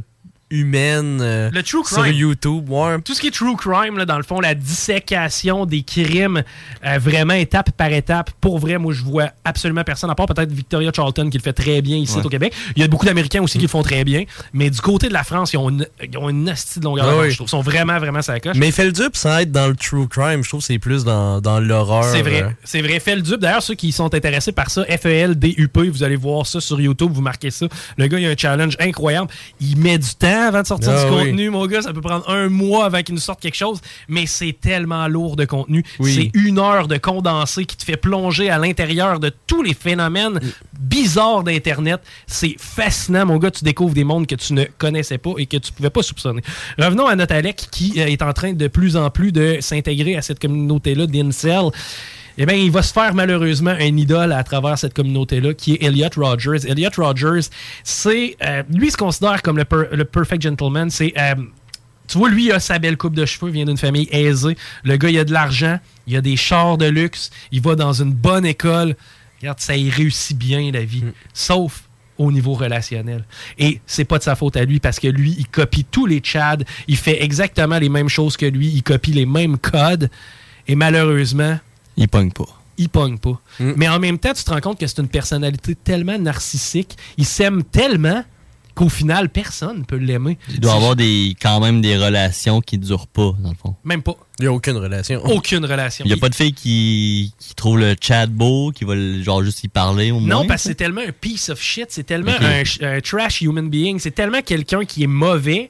[0.52, 2.14] humaine euh, Le true sur crime.
[2.16, 3.02] YouTube, ouais.
[3.02, 6.43] Tout ce qui est true crime, là, dans le fond, la dissécation des crimes,
[6.86, 8.30] euh, vraiment étape par étape.
[8.41, 11.54] Pour vrai, moi, je vois absolument personne, à part peut-être Victoria Charlton qui le fait
[11.54, 12.26] très bien ici Ouais.
[12.26, 12.54] au Québec.
[12.76, 14.24] Il y a beaucoup d'Américains aussi qui le font très bien.
[14.54, 17.08] Mais du côté de la France, ils ont une, ils ont une hostie de longueur
[17.10, 17.32] Ah oui.
[17.32, 17.48] je trouve.
[17.48, 18.56] Ils sont vraiment, vraiment ça coche.
[18.58, 21.04] Mais Fait le dupe, sans être dans le true crime, je trouve que c'est plus
[21.04, 22.04] dans, dans l'horreur.
[22.04, 22.50] C'est vrai, euh.
[22.64, 23.00] c'est vrai.
[23.00, 23.39] Fait le dupe.
[23.39, 27.22] D'ailleurs, ceux qui sont intéressés par ça, F-E-L-D-U-P, vous allez voir ça sur YouTube, vous
[27.22, 27.66] marquez ça.
[27.98, 29.30] Le gars, il a un challenge incroyable.
[29.60, 31.17] Il met du temps avant de sortir Ah du oui.
[31.25, 31.81] contenu, mon gars.
[31.81, 35.36] Ça peut prendre un mois avant qu'il nous sorte quelque chose, mais c'est tellement lourd
[35.36, 35.83] de contenu.
[35.99, 36.13] Oui.
[36.33, 40.39] C'est une heure de condensé qui te fait plonger à l'intérieur de tous les phénomènes
[40.79, 42.01] bizarres d'Internet.
[42.27, 43.51] C'est fascinant, mon gars.
[43.51, 46.41] Tu découvres des mondes que tu ne connaissais pas et que tu pouvais pas soupçonner.
[46.77, 50.15] Revenons à notre Alec qui euh, est en train de plus en plus de s'intégrer
[50.15, 51.69] à cette communauté-là d'Incel.
[52.38, 55.83] Eh bien, il va se faire malheureusement un idole à travers cette communauté-là, qui est
[55.83, 56.67] Elliot Rogers.
[56.67, 57.47] Elliot Rogers,
[57.83, 58.36] c'est.
[58.43, 60.89] euh, lui, il se considère comme le, per- le perfect gentleman.
[60.89, 61.13] C'est.
[61.17, 61.36] euh,
[62.07, 64.55] tu vois, lui, il a sa belle coupe de cheveux, il vient d'une famille aisée.
[64.83, 67.93] Le gars, il a de l'argent, il a des chars de luxe, il va dans
[67.93, 68.95] une bonne école.
[69.41, 71.03] Regarde, ça y réussit bien la vie.
[71.33, 71.83] Sauf
[72.17, 73.25] au niveau relationnel.
[73.57, 76.21] Et c'est pas de sa faute à lui parce que lui, il copie tous les
[76.23, 80.09] Chads, il fait exactement les mêmes choses que lui, il copie les mêmes codes.
[80.67, 81.59] Et malheureusement,
[81.98, 82.46] Il pogne pas.
[82.78, 83.39] il pogne pas.
[83.60, 87.26] Mais en même temps, tu te rends compte que c'est une personnalité tellement narcissique, il
[87.26, 88.24] s'aime tellement
[88.74, 90.38] qu'au final, personne ne peut l'aimer.
[90.50, 93.74] Il doit avoir des, quand même des relations qui durent pas, dans le fond.
[93.86, 94.16] Même pas.
[94.38, 95.24] Il n'y a aucune relation.
[95.24, 96.04] Aucune relation.
[96.04, 99.24] Il n'y a pas de fille qui, qui trouve le chat beau, qui va le-
[99.24, 100.41] genre juste y parler au moins.
[100.41, 103.98] Non, parce que c'est tellement un piece of shit, c'est tellement un, trash human being,
[104.00, 105.70] c'est tellement quelqu'un qui est mauvais.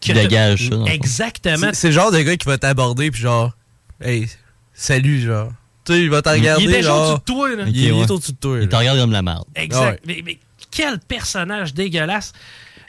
[0.00, 0.92] Qui dégage ça.
[0.92, 1.68] Exactement.
[1.70, 3.52] C'est c'est le genre de gars qui va t'aborder, puis genre,
[4.02, 4.28] hey,
[4.80, 5.52] salut, genre.
[5.84, 6.62] Tu sais, il va te regarder.
[6.64, 7.64] Il est déjà au-dessus de toi, là.
[7.66, 8.04] Il, il Ok, ouais.
[8.04, 8.58] est au-dessus de toi.
[8.60, 9.44] Il te regarde comme la merde.
[9.54, 9.80] Exact.
[9.82, 10.00] Ah ouais.
[10.06, 10.38] Mais, mais
[10.70, 12.32] quel personnage dégueulasse.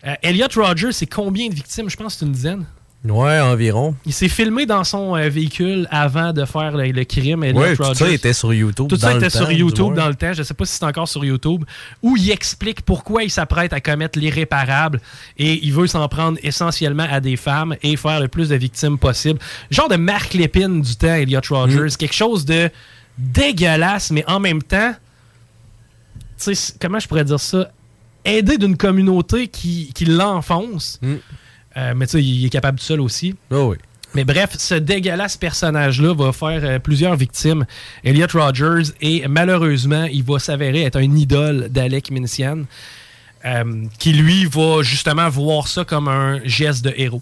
[0.05, 1.89] Euh, Elliot Rogers, c'est combien de victimes?
[1.89, 2.65] Je pense que c'est une dizaine.
[3.03, 3.95] Ouais, environ.
[4.05, 7.41] Il s'est filmé dans son euh, véhicule avant de faire le, le crime.
[7.41, 8.89] Ouais, tout ça était sur YouTube.
[8.89, 10.33] Tout ça dans le était sur temps, YouTube dans le temps.
[10.33, 11.63] Je ne sais pas si c'est encore sur YouTube.
[12.03, 15.01] Où il explique pourquoi il s'apprête à commettre l'irréparable
[15.37, 18.99] et il veut s'en prendre essentiellement à des femmes et faire le plus de victimes
[18.99, 19.39] possible.
[19.71, 21.85] Genre de Marc Lépine du temps, Elliot Rogers.
[21.85, 21.97] Mm.
[21.97, 22.69] Quelque chose de
[23.17, 24.93] dégueulasse, mais en même temps,
[26.79, 27.71] comment je pourrais dire ça?
[28.23, 30.99] Aidé d'une communauté qui, qui l'enfonce.
[31.77, 33.35] Euh, mais tu sais, il est capable tout seul aussi.
[33.51, 33.77] Oh oui.
[34.13, 37.65] Mais bref, ce dégueulasse personnage-là va faire euh, plusieurs victimes.
[38.03, 42.63] Elliot Rogers, et malheureusement, il va s'avérer être un idole d'Alec Mincian,
[43.45, 47.21] euh, qui lui va justement voir ça comme un geste de héros.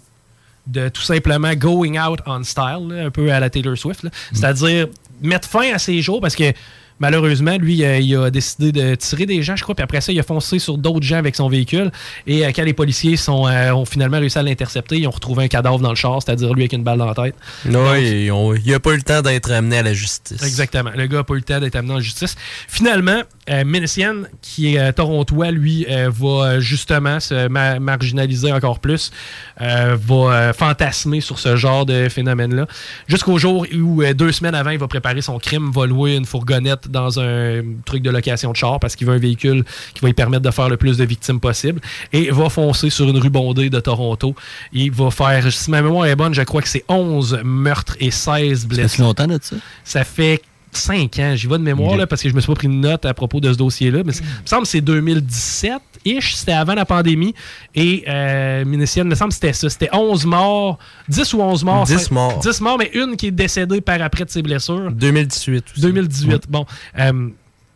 [0.66, 4.02] de tout simplement going out on style, là, un peu à la Taylor Swift.
[4.02, 4.10] là.
[4.32, 4.88] C'est-à-dire
[5.22, 6.52] mettre fin à ses jours parce que
[7.00, 10.12] malheureusement, lui, euh, il a décidé de tirer des gens, je crois, puis après ça,
[10.12, 11.90] il a foncé sur d'autres gens avec son véhicule.
[12.26, 15.44] Et euh, quand les policiers sont, euh, ont finalement réussi à l'intercepter, ils ont retrouvé
[15.44, 17.34] un cadavre dans le char, c'est-à-dire lui avec une balle dans la tête.
[17.64, 20.42] Non, ils ont- il n'a pas eu le temps d'être amené à la justice.
[20.42, 20.90] Exactement.
[20.94, 22.36] Le gars n'a pas eu le temps d'être amené en justice.
[22.68, 29.10] Finalement, euh, Minesian, qui est torontois, lui, va justement se ma- marginaliser encore plus,
[29.58, 32.66] va fantasmer sur ce genre de phénomène-là.
[33.08, 36.88] Jusqu'au jour où, deux semaines avant, il va préparer son crime, va louer une fourgonnette
[36.90, 39.64] dans un truc de location de char parce qu'il veut un véhicule
[39.94, 41.80] qui va lui permettre de faire le plus de victimes possible
[42.12, 44.34] et va foncer sur une rue bondée de Toronto.
[44.72, 48.10] Il va faire, si ma mémoire est bonne, je crois que c'est 11 meurtres et
[48.10, 48.88] 16 blessés.
[48.88, 49.56] Ça fait longtemps de ça?
[49.84, 51.32] Ça fait 5 ans.
[51.36, 53.12] J'y vais de mémoire là, parce que je me suis pas pris de note à
[53.14, 54.02] propos de ce dossier-là.
[54.04, 56.34] Mais il me semble que c'est 2017-ish.
[56.36, 57.34] C'était avant la pandémie.
[57.74, 59.68] Et euh, il me semble que c'était ça.
[59.68, 60.78] C'était 11 morts.
[61.08, 61.84] 10 ou 11 morts.
[61.86, 62.38] 10 cinq- morts.
[62.38, 64.90] 10 morts, mais une qui est décédée par après de ses blessures.
[64.92, 65.80] 2018 aussi.
[65.80, 66.44] 2018.
[66.48, 66.66] Bon.
[66.98, 67.28] Euh,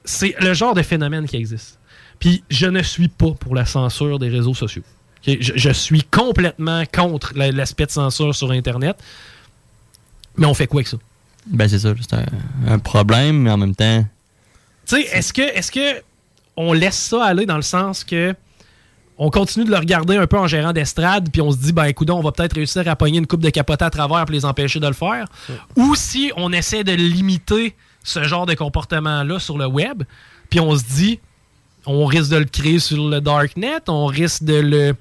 [0.05, 1.79] c'est le genre de phénomène qui existe.
[2.19, 4.83] Puis je ne suis pas pour la censure des réseaux sociaux.
[5.27, 8.97] Je, je suis complètement contre la- l'aspect de censure sur Internet.
[10.37, 10.99] Mais on fait quoi avec ça?
[11.47, 11.93] Ben, c'est ça.
[12.01, 12.25] C'est un,
[12.67, 14.05] un problème, mais en même temps.
[14.87, 15.33] Tu sais, est-ce
[15.73, 16.03] que,
[16.57, 18.35] on laisse ça aller dans le sens que
[19.17, 21.85] on continue de le regarder un peu en gérant d'estrade, puis on se dit, ben
[21.85, 24.45] écoute, on va peut-être réussir à pogner une coupe de capote à travers pour les
[24.45, 25.27] empêcher de le faire?
[25.77, 30.03] Ou si on essaie de limiter ce genre de comportement-là sur le web,
[30.51, 31.21] puis on se dit,
[31.87, 34.95] on risque de le créer sur le darknet, on risque de le.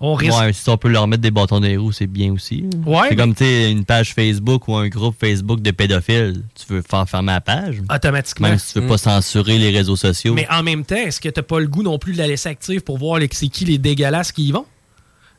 [0.00, 0.38] On risque.
[0.38, 2.64] Ouais, si on peut leur mettre des bâtons des roues, c'est bien aussi.
[2.84, 6.42] Ouais, C'est comme, tu une page Facebook ou un groupe Facebook de pédophiles.
[6.54, 7.76] Tu veux faire fermer la page?
[7.92, 8.48] Automatiquement.
[8.48, 8.88] Même si tu veux Mm.
[8.88, 10.34] pas censurer les réseaux sociaux.
[10.34, 12.48] Mais en même temps, est-ce que t'as pas le goût non plus de la laisser
[12.48, 14.66] active pour voir les- c'est qui les dégueulasses qui y vont?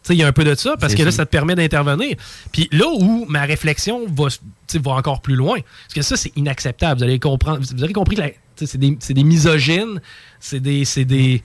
[0.08, 1.54] Tu sais, il y a un peu de ça, parce que là, ça te permet
[1.54, 2.16] d'intervenir.
[2.54, 4.30] Puis là où ma réflexion va,
[4.92, 7.00] encore plus loin, parce que ça, c'est inacceptable.
[7.00, 10.00] Vous allez comprendre, vous avez compris que c'est des, des misogynes,
[10.40, 11.44] c'est des, c'est des,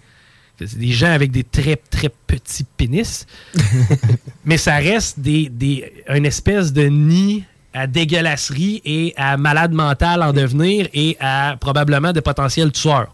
[0.60, 3.26] c'est des gens avec des très, très petits pénis.
[4.44, 7.42] Mais ça reste des, des, une espèce de nid
[7.74, 13.12] à dégueulasserie et à malade mental en devenir et à probablement de potentiels tueurs.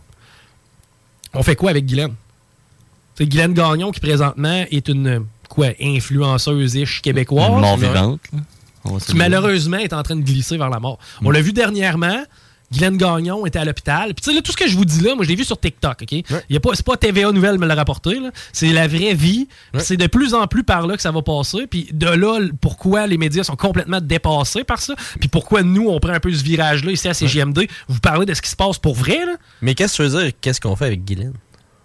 [1.33, 2.15] On fait quoi avec Guylaine?
[3.15, 7.51] C'est Guylaine Gagnon qui présentement est une quoi influenceuse-ish québécoise.
[7.51, 8.21] Mort vivante.
[9.07, 10.99] Qui malheureusement est en train de glisser vers la mort.
[11.23, 12.23] On l'a vu dernièrement.
[12.71, 14.13] Guylaine Gagnon était à l'hôpital.
[14.13, 15.45] Puis tu sais, là, tout ce que je vous dis là, moi, je l'ai vu
[15.45, 16.23] sur TikTok, OK?
[16.51, 18.31] C'est pas TVA Nouvelle me l'a rapporté, là.
[18.53, 19.49] C'est la vraie vie.
[19.79, 21.67] C'est de plus en plus par là que ça va passer.
[21.67, 24.95] Puis de là, pourquoi les médias sont complètement dépassés par ça?
[25.19, 27.69] Puis pourquoi nous, on prend un peu ce virage-là ici à CGMD.
[27.89, 29.37] Vous parlez de ce qui se passe pour vrai, là?
[29.63, 30.33] Mais qu'est-ce que tu veux dire?
[30.39, 31.33] Qu'est-ce qu'on fait avec Guylaine?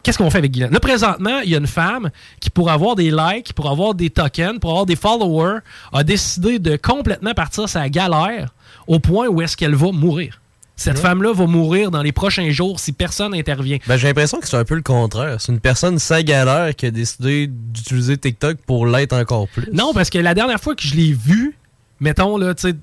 [0.04, 0.72] Qu'est-ce qu'on fait avec Guylaine?
[0.74, 2.10] Là, présentement, il y a une femme
[2.42, 5.60] qui, pour avoir des likes, pour avoir des tokens, pour avoir des followers,
[5.94, 8.54] a décidé de complètement partir sa galère
[8.88, 10.42] au point où est-ce qu'elle va mourir.
[10.76, 11.02] Cette Ouais.
[11.02, 13.78] femme-là va mourir dans les prochains jours si personne n'intervient.
[13.88, 15.40] Ben, j'ai l'impression que c'est un peu le contraire.
[15.40, 19.70] C'est une personne sans galère qui a décidé d'utiliser TikTok pour l'être encore plus.
[19.72, 21.56] Non, parce que la dernière fois que je l'ai vue,
[22.02, 22.76] mettons, là, tu sais,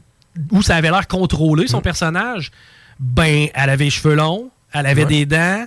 [0.52, 1.68] où ça avait l'air contrôlé, Mm.
[1.68, 2.52] son personnage,
[3.00, 5.08] ben, elle avait les cheveux longs, elle avait Ouais.
[5.08, 5.66] des dents,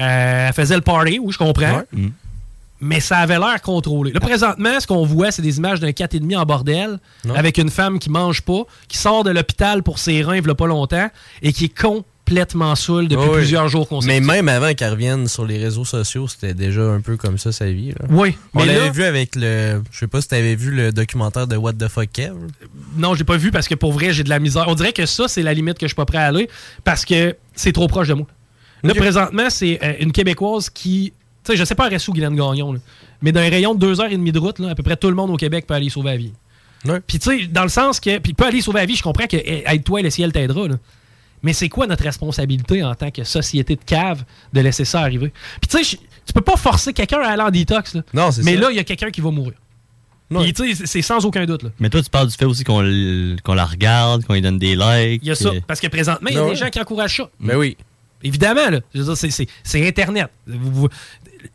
[0.00, 1.82] euh, elle faisait le party, oui, je comprends.
[1.92, 2.08] Mm.
[2.80, 4.12] Mais ça avait l'air contrôlé.
[4.12, 7.00] Là, présentement, ce qu'on voit, c'est des images d'un 4,5 en bordel,
[7.34, 10.50] avec une femme qui mange pas, qui sort de l'hôpital pour ses reins, il y
[10.50, 11.10] a pas longtemps,
[11.42, 14.26] et qui est complètement saoule depuis plusieurs jours Mais consécutifs.
[14.28, 17.66] même avant qu'elle revienne sur les réseaux sociaux, c'était déjà un peu comme ça sa
[17.66, 17.88] vie.
[17.88, 18.06] là.
[18.10, 19.82] Oui, On mais l'avait là- vu avec le.
[19.90, 22.34] Je sais pas si t'avais vu le documentaire de What the fuck Kev.
[22.96, 24.66] Non, je l'ai pas vu parce que pour vrai, j'ai de la misère.
[24.68, 26.48] On dirait que ça, c'est la limite que je suis pas prêt à aller
[26.84, 28.26] parce que c'est trop proche de moi.
[28.82, 31.12] Là, présentement, c'est euh, une Québécoise qui.
[31.44, 32.78] Tu sais, je sais pas, elle reste où Guylaine Gagnon, là,
[33.22, 35.08] mais d'un rayon de deux heures et demie de route, là, à peu près tout
[35.08, 36.32] le monde au Québec peut aller sauver la vie.
[37.06, 38.18] Puis, tu sais, dans le sens que.
[38.18, 40.76] Puis, peut aller sauver la vie, je comprends que eh, aide-toi, le ciel t'aidera, là.
[41.42, 45.32] Mais c'est quoi notre responsabilité en tant que société de cave de laisser ça arriver?
[45.60, 48.02] Puis, tu sais, tu peux pas forcer quelqu'un à aller en détox, là.
[48.12, 48.60] Non, c'est Mais ça.
[48.62, 49.54] là, il y a quelqu'un qui va mourir.
[50.30, 51.70] Puis, tu sais, c'est- sans aucun doute, là.
[51.80, 55.22] Mais toi, tu parles du fait aussi qu'on la regarde, qu'on lui donne des likes.
[55.22, 55.50] Il y a ça.
[55.66, 56.50] Parce que présentement, il y a Ouais.
[56.50, 57.30] des gens qui encouragent ça.
[57.40, 57.76] Ben oui.
[58.22, 58.80] Évidemment, là.
[58.94, 59.32] Je veux dire,
[59.64, 60.28] c'est- Internet.
[60.46, 60.88] Vous, vous-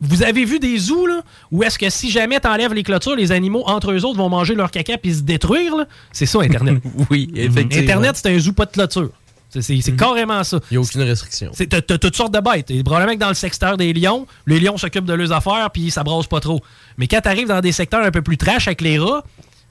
[0.00, 3.32] vous avez vu des zoos, là, où est-ce que si jamais t'enlèves les clôtures, les
[3.32, 5.86] animaux, entre eux autres, vont manger leur caca puis se détruire, là?
[6.12, 6.82] C'est ça, Internet.
[7.10, 7.82] oui, effectivement.
[7.82, 9.10] Internet, c'est un zoo pas de clôture.
[9.50, 10.58] C'est- c'est carrément ça.
[10.70, 11.52] Il n'y a aucune restriction.
[11.54, 12.70] T'as toutes sortes de bêtes.
[12.72, 15.92] Et probablement que dans le secteur des lions, les lions s'occupent de leurs affaires puis
[15.92, 16.60] ça brasse pas trop.
[16.98, 19.22] Mais quand t'arrives dans des secteurs un peu plus trash avec les rats,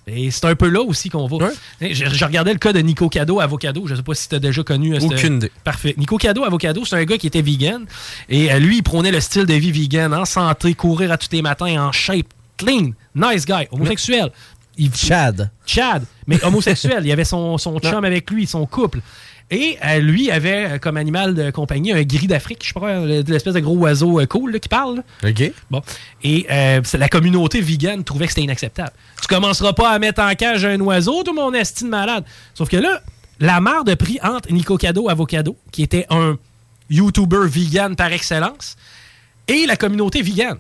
[0.08, 1.49] et c'est un peu là aussi qu'on va.
[1.80, 3.88] Je, je regardais le cas de Nico Cado, Avocado.
[3.88, 4.95] Je sais pas si tu as déjà connu.
[4.95, 5.51] euh, Aucune idée.
[5.64, 5.95] Parfait.
[5.97, 7.86] Nico Cado, Avocado, c'est un gars qui était vegan.
[8.30, 11.30] Et euh, lui, il prônait le style de vie vegan, en santé, courir à tous
[11.32, 12.28] les matins, en shape,
[12.58, 14.32] clean, nice guy, homosexuel.
[14.95, 15.51] Chad.
[15.66, 17.04] Chad, mais homosexuel.
[17.06, 19.01] il avait son, son chum avec lui, son couple.
[19.52, 23.22] Et euh, lui avait euh, comme animal de compagnie un gris d'Afrique, je crois, le-
[23.22, 25.04] l'espèce de gros oiseau euh, cool là, qui parle.
[25.22, 25.30] là.
[25.30, 25.52] OK.
[25.70, 25.82] Bon.
[26.24, 28.91] Et euh, la communauté vegan trouvait que c'était inacceptable.
[29.22, 32.24] Tu commenceras pas à mettre en cage un oiseau, tout mon estime malade.
[32.56, 33.02] Sauf que là,
[33.39, 36.38] la mare de prix entre Nico Cado Avocado, qui était un
[36.89, 38.76] YouTuber vegan par excellence,
[39.48, 40.58] et la communauté vegan.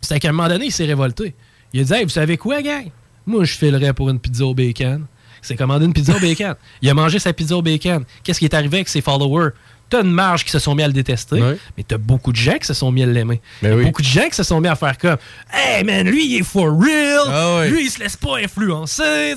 [0.00, 1.34] C'est qu'à un moment donné, il s'est révolté.
[1.72, 2.90] Il a dit Hey, vous savez quoi, gang?
[3.26, 5.06] Moi, je filerais pour une pizza au bacon.
[5.46, 6.56] S'est commandé une pizza au bacon.
[6.82, 8.04] Il a mangé sa pizza au bacon.
[8.24, 9.50] Qu'est-ce qui est arrivé avec ses followers?
[9.88, 11.40] T'as une marge qui se sont mis à le détester,
[11.76, 13.40] mais t'as beaucoup de gens qui se sont mis à l'aimer.
[13.62, 13.84] Ben oui.
[13.84, 15.16] Beaucoup de gens qui se sont mis à faire comme
[15.52, 19.34] Hey man, lui il est for real, Ah lui il se laisse pas influencer.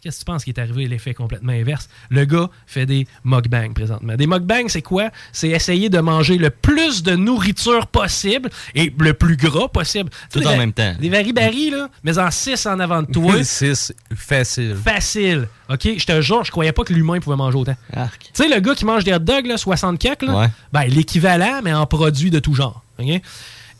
[0.00, 0.86] Qu'est-ce que tu penses qui est arrivé?
[0.86, 1.88] L'effet complètement inverse.
[2.08, 4.14] Le gars fait des mukbangs présentement.
[4.14, 5.10] Des mukbangs, c'est quoi?
[5.32, 10.10] C'est essayer de manger le plus de nourriture possible et le plus gras possible.
[10.32, 10.94] Tout en même temps.
[11.00, 13.34] Des varibari, là, mais en 6 en avant de toi.
[13.42, 13.72] C'est
[14.14, 14.76] facile.
[14.76, 15.48] Facile.
[15.68, 15.88] OK?
[15.96, 17.76] Je te jure, je croyais pas que l'humain pouvait manger autant.
[17.92, 18.00] Tu
[18.34, 20.46] sais, le gars qui mange des hot dogs, là, 60 kek, là, Ouais.
[20.72, 22.82] ben, l'équivalent, mais en produits de tout genre.
[23.00, 23.20] OK?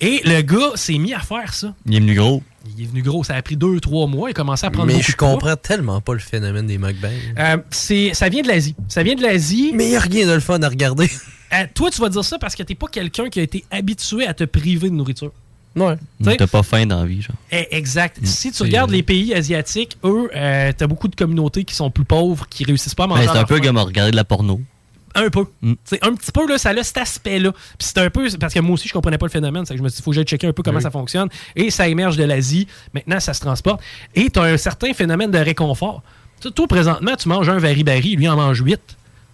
[0.00, 1.74] Et le gars s'est mis à faire ça.
[1.86, 2.42] Il est venu gros.
[2.76, 3.24] Il est venu gros.
[3.24, 4.28] Ça a pris 2-3 mois.
[4.28, 7.08] Il a commencé à prendre Mais je comprends tellement pas le phénomène des mukbangs.
[7.38, 8.74] Euh, c'est, ça vient de l'Asie.
[8.88, 9.72] Ça vient de l'Asie.
[9.74, 11.10] Mais il n'y a rien de le fun à regarder.
[11.50, 14.26] Euh, toi, tu vas dire ça parce que t'es pas quelqu'un qui a été habitué
[14.26, 15.32] à te priver de nourriture.
[15.74, 15.94] Ouais.
[16.36, 17.36] T'as pas faim dans la vie, genre.
[17.50, 18.18] Eh, Exact.
[18.22, 21.90] Si tu c'est- regardes les pays asiatiques, eux, euh, t'as beaucoup de communautés qui sont
[21.90, 23.24] plus pauvres, qui réussissent pas à manger.
[23.24, 23.62] Ben, c'est à un peu faim.
[23.62, 24.60] comme regarder de la porno.
[25.24, 25.44] Un peu.
[25.84, 27.52] C'est un petit peu, là, ça a cet aspect-là.
[27.52, 29.64] Puis c'est un peu, parce que moi aussi, je comprenais pas le phénomène.
[29.66, 30.82] Que je me suis dit, faut que j'aille checker un peu comment Oui.
[30.82, 31.28] ça fonctionne.
[31.56, 32.66] Et ça émerge de l'Asie.
[32.94, 33.80] Maintenant, ça se transporte.
[34.14, 36.02] Et tu as un certain phénomène de réconfort.
[36.40, 38.80] Tu sais, toi, présentement, tu manges un varibari, lui en mange huit.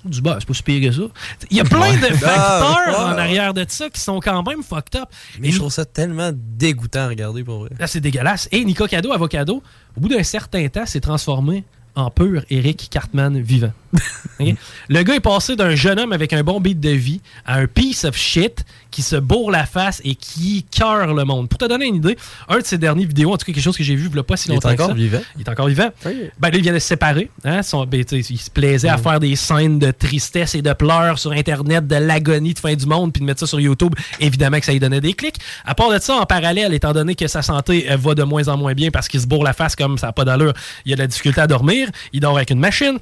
[0.04, 1.02] Du bas, c'est pas si pire que ça.
[1.50, 4.62] Il y a plein de facteurs Ah, en arrière de ça qui sont quand même
[4.62, 5.08] fucked up.
[5.40, 7.70] Mais je trouve ça tellement dégoûtant à regarder pour vrai.
[7.78, 8.46] Là, c'est dégueulasse.
[8.52, 9.62] Et Nico Cado, Avocado,
[9.96, 11.64] au bout d'un certain temps, s'est transformé
[11.94, 13.72] en pur Eric Cartman vivant.
[14.88, 17.66] Le gars est passé d'un jeune homme avec un bon beat de vie à un
[17.66, 21.48] piece of shit qui se bourre la face et qui cœur le monde.
[21.48, 22.16] Pour te donner une idée,
[22.48, 24.22] un de ses dernières vidéos, en tout cas quelque chose que j'ai vu il a
[24.22, 24.94] pas si Il est longtemps que encore ça.
[24.94, 25.20] vivant?
[25.36, 25.90] Il est encore vivant.
[26.04, 27.30] Ben, là, il vient de se séparer.
[27.44, 27.62] Hein?
[27.62, 31.32] Son- ben, il se plaisait à faire des scènes de tristesse et de pleurs sur
[31.32, 33.94] Internet, de l'agonie de fin du monde, puis de mettre ça sur YouTube.
[34.20, 35.36] Évidemment que ça lui donnait des clics.
[35.64, 38.46] À part de ça, en parallèle, étant donné que sa santé euh, va de moins
[38.48, 40.52] en moins bien parce qu'il se bourre la face comme ça n'a pas d'allure,
[40.84, 42.98] il a de la difficulté à dormir, il dort avec une machine.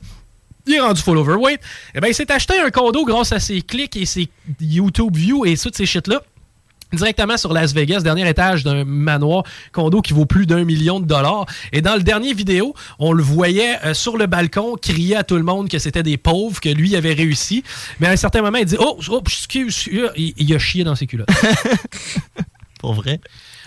[0.67, 1.61] Il est rendu full overweight.
[1.95, 4.29] Eh ben, il s'est acheté un condo grâce à ses clics et ses
[4.61, 6.23] YouTube views et toutes ces shit-là
[6.93, 11.07] directement sur Las Vegas, dernier étage d'un manoir condo qui vaut plus d'un million de
[11.07, 11.47] dollars.
[11.73, 15.37] Et dans le dernier vidéo, on le voyait euh, sur le balcon crier à tout
[15.37, 17.65] le monde que c'était des pauvres, que lui avait réussi.
[18.01, 19.89] Mais à un certain moment, il dit Oh, oh excuse.
[20.17, 21.29] il, il a chié dans ses culottes.
[22.81, 23.21] Pour vrai?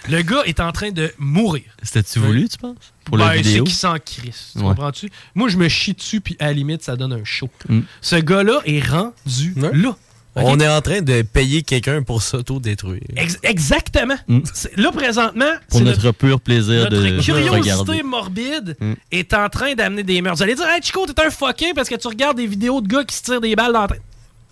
[0.09, 1.63] Le gars est en train de mourir.
[1.81, 2.75] C'était-tu voulu, tu penses?
[3.05, 3.65] Pour Ben, la vidéo?
[3.65, 4.51] C'est qui s'en crisse.
[4.53, 4.65] Tu Ouais.
[4.69, 5.09] comprends-tu?
[5.33, 7.49] Moi, je me chie dessus, puis à la limite, ça donne un show.
[7.69, 7.79] Mm.
[8.01, 9.95] Ce gars-là est rendu là.
[10.37, 12.99] On est en train de payer quelqu'un pour s'auto-détruire.
[13.15, 14.17] Ex- exactement.
[14.53, 15.59] C'est- Là, présentement, Mm.
[15.69, 18.03] Pour c'est notre pur plaisir Notre de curiosité regarder.
[18.03, 18.93] morbide Mm.
[19.11, 20.37] est en train d'amener des meurtres.
[20.37, 22.87] Vous allez dire, hey Chico, t'es un fucké parce que tu regardes des vidéos de
[22.87, 24.01] gars qui se tirent des balles dans la tête.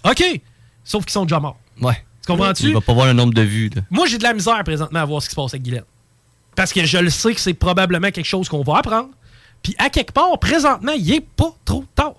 [0.05, 0.41] OK.
[0.85, 1.59] Sauf qu'ils sont déjà morts.
[1.81, 2.01] Ouais.
[2.25, 2.67] Tu comprends-tu?
[2.67, 3.69] Il va pas voir le nombre de vues.
[3.75, 3.81] Là.
[3.91, 5.83] Moi, j'ai de la misère présentement à voir ce qui se passe avec Guylaine.
[6.55, 9.09] Parce que je le sais que c'est probablement quelque chose qu'on va apprendre.
[9.61, 12.13] Puis à quelque part, présentement, il est pas trop tard.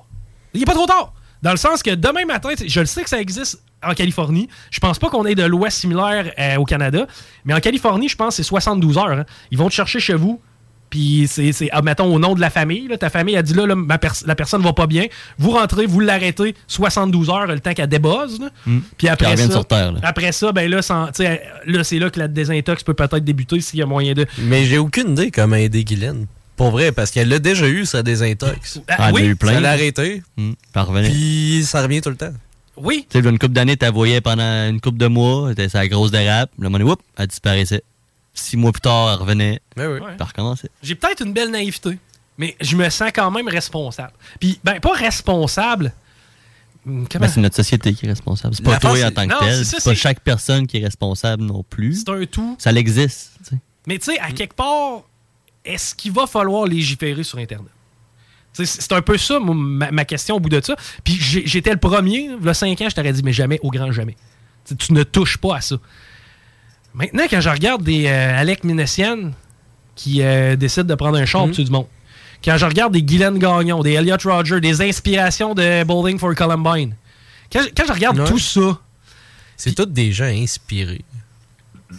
[0.52, 1.12] Il est pas trop tard.
[1.42, 4.48] Dans le sens que demain matin, je le sais que ça existe en Californie.
[4.70, 7.06] Je pense pas qu'on ait de loi similaire euh, au Canada.
[7.44, 9.10] Mais en Californie, je pense que c'est 72 heures.
[9.10, 9.24] hein.
[9.50, 10.40] Ils vont te chercher chez vous.
[10.94, 12.86] Puis c'est, c'est, ah, mettons, au nom de la famille.
[12.86, 15.06] là, ta famille a dit là, là, ma pers- la personne va pas bien.
[15.38, 18.28] Vous rentrez, vous l'arrêtez 72 heures, le temps qu'elle là.
[18.64, 18.78] Mm.
[18.96, 19.98] Puis après ça, sur Terre, là.
[20.04, 23.24] après ça, ben là, sans- tu sais, là c'est là que la désintox peut peut-être
[23.24, 24.24] débuter s'il y a moyen de.
[24.38, 26.26] Mais j'ai aucune idée comment aider Guylaine.
[26.54, 28.80] Pour vrai, parce qu'elle l'a déjà eu, sa désintox.
[28.86, 29.54] Ah, elle a eu plein.
[29.54, 30.22] Ça l'a arrêté.
[30.36, 30.52] Mm.
[30.76, 31.10] Revenir.
[31.10, 32.32] Puis ça revient tout le temps.
[32.76, 33.04] Oui.
[33.10, 35.88] Tu sais, une couple d'années, tu la voyais pendant une couple de mois, c'était sa
[35.88, 36.50] grosse dérape.
[36.56, 37.82] Le moment, whoop, elle disparaissait.
[38.34, 39.60] Six mois plus tard, elle revenait.
[39.76, 40.00] Ben oui.
[40.20, 40.68] Recommençait.
[40.82, 41.98] J'ai peut-être une belle naïveté,
[42.36, 44.12] mais je me sens quand même responsable.
[44.40, 45.92] Puis, ben, pas responsable.
[46.86, 47.26] Hum, Comment?
[47.26, 48.54] Ben, c'est notre société qui est responsable.
[48.54, 49.64] C'est pas La toi en tant que non, tel.
[49.64, 52.02] c'est pas chaque personne qui est responsable non plus.
[52.04, 52.56] C'est un tout.
[52.58, 53.38] Ça l'existe.
[53.86, 55.02] Mais tu sais, à quelque part,
[55.64, 57.70] est-ce qu'il va falloir légiférer sur Internet?
[58.52, 60.76] C'est un peu ça, moi, ma, ma question au bout de ça.
[61.02, 63.70] Puis j'étais le premier, il y a 5 ans, je t'aurais dit, mais jamais, au
[63.70, 64.16] grand jamais.
[64.78, 65.76] Tu ne touches pas à ça.
[66.94, 69.32] Maintenant, quand je regarde des euh, Alec Minessian
[69.96, 71.86] qui euh, décident de prendre un char au-dessus du monde,
[72.44, 76.94] quand je regarde des Guylaine Gagnon, des Elliot Roger, des inspirations de Bowling for Columbine,
[77.52, 78.26] quand je, quand je regarde Ouais.
[78.28, 78.78] tout ça,
[79.56, 81.04] C'est tous des gens inspirés.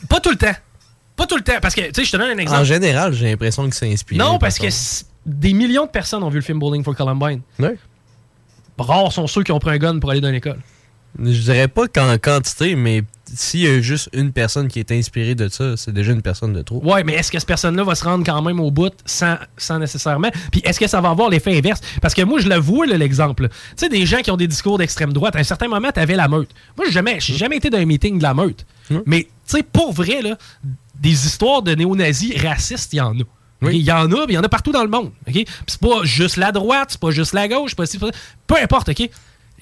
[0.10, 0.56] pas tout le temps.
[1.16, 2.62] Pas tout le temps, parce que, tu sais, je te donne un exemple.
[2.62, 4.20] En général, j'ai l'impression que c'est inspiré.
[4.20, 4.68] Non, par parce que
[5.26, 7.42] des millions de personnes ont vu le film Bowling for Columbine.
[8.78, 10.60] Rares sont ceux qui ont pris un gun pour aller dans l'école.
[11.18, 13.04] Je dirais pas qu'en quantité, mais
[13.34, 16.54] s'il y a juste une personne qui est inspirée de ça, c'est déjà une personne
[16.54, 16.84] de trop.
[16.84, 19.80] Ouais, mais est-ce que cette personne-là va se rendre quand même au bout sans, sans
[19.80, 20.30] nécessairement?
[20.52, 21.82] Puis est-ce que ça va avoir l'effet inverse?
[22.02, 23.50] Parce que moi, je le vois, l'exemple.
[23.50, 26.16] Tu sais, des gens qui ont des discours d'extrême droite, à un certain moment, t'avais
[26.16, 26.50] la meute.
[26.78, 28.66] Moi, j'ai jamais, jamais été dans un meeting de la meute.
[29.06, 30.38] Mais, tu sais, pour vrai, là,
[31.00, 33.24] des histoires de néo-nazis racistes, il y en a.
[33.72, 35.12] Il y en a, il y en a partout dans le monde.
[35.28, 35.34] ok?
[35.34, 38.10] Puis c'est pas juste la droite, c'est pas juste la gauche, c'est pas.
[38.46, 39.10] Peu importe, OK?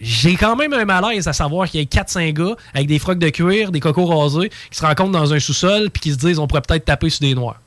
[0.04, 3.20] J'ai quand même un malaise à savoir qu'il y a 4-5 gars avec des frocs
[3.20, 6.40] de cuir, des cocos rasés, qui se rencontrent dans un sous-sol puis qui se disent
[6.40, 7.60] on pourrait peut-être taper sur des noirs.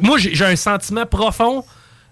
[0.00, 1.64] Moi, j'ai un sentiment profond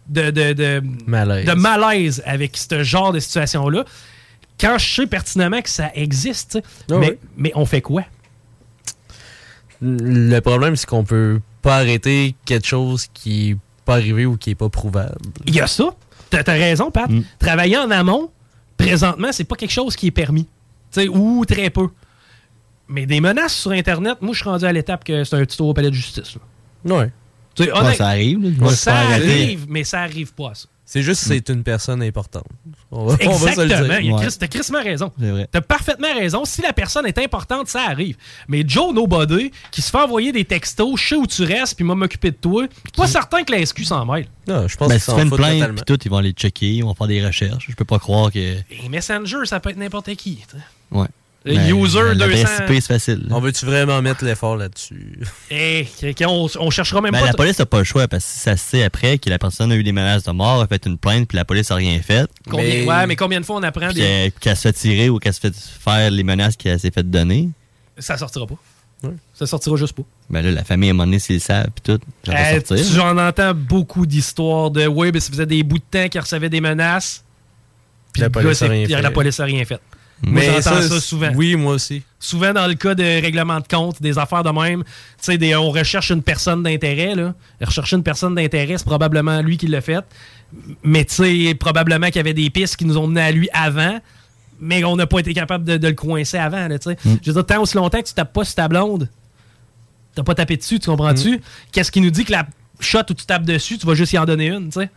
[0.09, 1.47] de, de, de, Malaise.
[1.47, 3.85] de malaise avec ce genre de situation-là.
[4.59, 6.59] Quand je sais pertinemment que ça existe.
[6.90, 8.03] Ah mais, mais on fait quoi?
[9.81, 14.51] Le problème, c'est qu'on peut pas arrêter quelque chose qui est pas arrivé ou qui
[14.51, 15.16] est pas prouvable.
[15.47, 15.90] Il y a ça.
[16.31, 17.09] T'as as raison, Pat.
[17.39, 18.31] Travailler en amont,
[18.78, 20.44] présentement, c'est pas quelque chose qui est permis.
[20.90, 21.88] Tu sais, ou très peu.
[22.88, 25.68] Mais des menaces sur Internet, moi, je suis rendu à l'étape que c'est un tuto
[25.68, 26.36] au palais de justice.
[26.86, 26.96] là.
[26.96, 27.10] Ouais.
[27.66, 28.50] Ouais, ça arrive, là.
[28.70, 30.68] Ça arrive, mais ça arrive pas ça.
[30.90, 32.47] C'est juste que c'est une personne importante.
[32.90, 34.01] On va, on va se le Exactement.
[34.01, 34.16] dire.
[34.16, 35.12] Chris- T'as crissement raison.
[35.52, 36.47] T'as parfaitement raison.
[36.47, 38.16] Si la personne est importante, ça arrive.
[38.48, 41.85] Mais Joe Nobody, qui se fait envoyer des textos, je sais où tu restes, puis
[41.85, 42.65] m'a m'occuper de toi,
[42.97, 44.28] pas certain que la SQ s'en mêle.
[44.47, 46.16] Non, je pense Ben, qu'ils si tu s'en fais une plainte, puis tout, ils vont
[46.16, 47.66] aller checker, ils vont faire des recherches.
[47.69, 48.39] Je peux pas croire que.
[48.39, 50.36] Et Messenger, ça peut être n'importe qui.
[50.36, 50.62] tu sais.
[50.90, 51.09] Ouais.
[51.44, 52.65] Le Ben, user l'adresse 200.
[52.66, 53.27] IP, c'est facile.
[53.31, 55.19] On veut-tu vraiment mettre l'effort là-dessus?
[55.51, 57.27] Eh, que- que on, on cherchera même Ben, pas.
[57.27, 59.39] la police n'a pas le choix parce que si ça se sait après que la
[59.39, 61.77] personne a eu des menaces de mort, a fait une plainte, puis la police a
[61.77, 62.28] rien fait.
[62.51, 64.01] Combien, Ouais, mais combien de fois on apprend des.
[64.01, 67.09] qu'elle qu'elle se fait tirer ou qu'elle se fait faire les menaces qu'elle s'est fait
[67.09, 67.48] donner.
[67.98, 68.56] Ça sortira pas.
[69.32, 70.02] Ça sortira juste pas.
[70.28, 72.60] Ben là, la famille, à un moment donné, s'ils le savent, puis tout, Euh,
[72.93, 76.48] J'en entends beaucoup d'histoires de oui, ben, ça faisait des bouts de temps qu'ils recevaient
[76.51, 77.23] des menaces.
[78.12, 79.81] Puis La police gars, a rien fait.
[80.23, 81.31] Moi, Mais j'entends ça, ça, souvent.
[81.36, 82.03] Oui, moi aussi.
[82.19, 84.89] Souvent dans le cas de règlement de compte, des affaires de même, tu
[85.20, 87.35] sais, des- on recherche une personne d'intérêt, là.
[87.61, 90.05] Rechercher une personne d'intérêt, c'est probablement lui qui l'a fait.
[90.82, 93.49] Mais tu sais, probablement qu'il y avait des pistes qui nous ont mené à lui
[93.53, 94.01] avant,
[94.61, 96.97] mais on n'a pas été capable de, de le coincer avant, là, sais.
[97.05, 99.09] Je veux dire, tant aussi longtemps que tu tapes pas sur ta blonde,
[100.16, 101.40] t'as pas tapé dessus, tu comprends-tu?
[101.70, 102.45] Qu'est-ce qui nous dit que la
[102.81, 104.90] shot où tu tapes dessus, tu vas juste y en donner une, tu sais?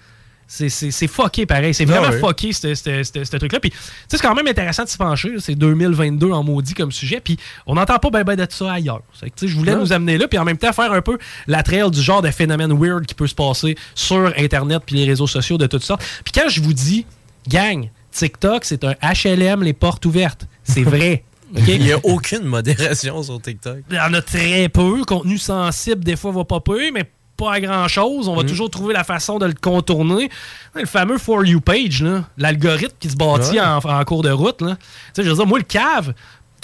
[0.53, 1.73] C'est- fucké pareil.
[1.73, 2.19] C'est Ah vraiment ouais.
[2.19, 3.59] fucké ce truc-là.
[3.61, 5.31] Puis, tu sais, c'est quand même intéressant de s'y pencher.
[5.39, 7.21] C'est 2022 en maudit comme sujet.
[7.21, 9.01] Puis, on n'entend pas ben ben de ça ailleurs.
[9.21, 10.27] Que, Je voulais nous amener là.
[10.27, 11.17] Puis, en même temps, faire un peu
[11.47, 15.05] la trail du genre de phénomène weird qui peut se passer sur Internet puis les
[15.05, 16.03] réseaux sociaux de toutes sortes.
[16.25, 17.05] Puis, quand je vous dis,
[17.47, 20.47] gang, TikTok, c'est un HLM, les portes ouvertes.
[20.65, 21.23] C'est vrai.
[21.67, 23.79] Il n'y a aucune modération sur TikTok.
[23.89, 25.03] Il y en a très peu.
[25.05, 27.09] Contenu sensible, des fois, va pas peu, mais
[27.45, 28.27] pas à grand chose.
[28.27, 30.29] On va toujours trouver la façon de le contourner.
[30.75, 32.05] Le fameux For You page,
[32.37, 33.61] l'algorithme qui se bâtit Ouais.
[33.61, 34.61] en, en cours de route.
[34.61, 34.77] Là.
[35.17, 36.13] Je veux dire, moi, le cave,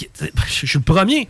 [0.46, 1.28] je suis le premier.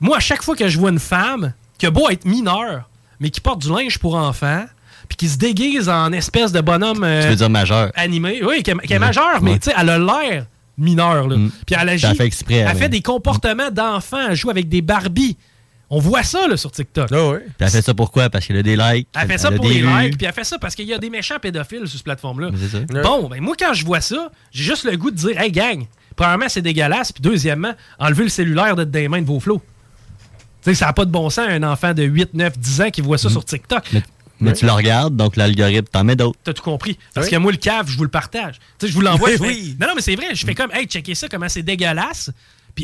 [0.00, 2.88] Moi, à chaque fois que je vois une femme qui a beau être mineure,
[3.20, 4.64] mais qui porte du linge pour enfants,
[5.08, 7.90] puis qui se déguise en espèce de bonhomme euh, Tu veux dire majeur.
[7.94, 9.58] animé, oui, qui est, majeure, mais Ouais.
[9.58, 10.46] tu sais, elle a l'air
[10.78, 11.28] mineure.
[11.28, 11.36] Là.
[11.66, 12.06] Puis elle agit.
[12.06, 12.76] Elle fait exprès, Elle elle.
[12.76, 14.28] fait des comportements d'enfants.
[14.30, 15.36] Elle joue avec des Barbies.
[15.92, 17.08] On voit ça là, sur TikTok.
[17.08, 17.18] Puis
[17.58, 18.30] elle fait ça pourquoi?
[18.30, 19.08] Parce qu'elle a des likes.
[19.20, 20.98] Elle fait ça pour des les likes, puis elle fait ça parce qu'il y a
[20.98, 22.50] des méchants pédophiles sur cette plateforme-là.
[23.02, 25.84] Bon, ben moi, quand je vois ça, j'ai juste le goût de dire Hey, gang,
[26.14, 29.60] premièrement, c'est dégueulasse, puis deuxièmement, enlevez le cellulaire de des mains de vos flots.
[30.62, 32.90] Tu sais, ça n'a pas de bon sens, un enfant de 8, 9, 10 ans
[32.90, 33.82] qui voit ça sur TikTok.
[33.92, 34.02] Mais,
[34.38, 36.38] mais tu le regardes, donc l'algorithme t'en met d'autres.
[36.44, 36.98] T'as tout compris.
[37.14, 37.32] Parce Oui.
[37.32, 38.56] que moi, le cave, je vous le partage.
[38.78, 39.28] Tu sais, je vous l'envoie.
[39.30, 39.76] Oui, je fais- oui.
[39.80, 40.34] Non, non, mais c'est vrai.
[40.34, 42.30] Je fais comme, hey, checkez ça, comment c'est dégueulasse.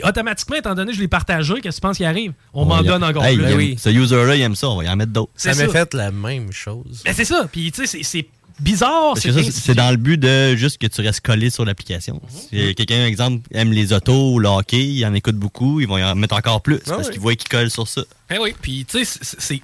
[0.00, 2.32] Puis automatiquement, étant donné que je l'ai partagé, qu'est-ce que tu penses qui arrive?
[2.52, 3.78] On m'en donne encore Hey, plus.
[3.78, 5.32] Ce user-là, il aime ça, on va y en mettre d'autres.
[5.36, 7.00] C'est Ça m'a fait la même chose.
[7.04, 7.48] Ben, c'est ça.
[7.50, 8.26] Puis, tu sais, c'est- c'est
[8.60, 9.14] bizarre.
[9.14, 12.16] Parce que ça, c'est- dans le but de juste que tu restes collé sur l'application.
[12.22, 12.40] Mhm.
[12.68, 15.96] Si quelqu'un, exemple, aime les autos ou le hockey, il en écoute beaucoup, ils vont
[15.96, 17.12] y en mettre encore plus Ah parce oui.
[17.12, 18.02] qu'ils voient qu'ils collent sur ça.
[18.28, 19.60] Ben oui, puis tu sais, c'est- c'est.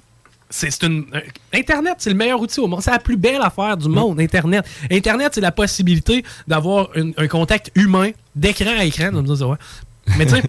[0.55, 1.05] C'est c'est une.
[1.13, 2.81] un- Internet, c'est le meilleur outil au monde.
[2.83, 4.63] C'est la plus belle affaire du monde, Internet.
[4.91, 9.09] Internet, c'est la possibilité d'avoir un contact humain, d'écran à écran.
[10.17, 10.41] Mais tu sais,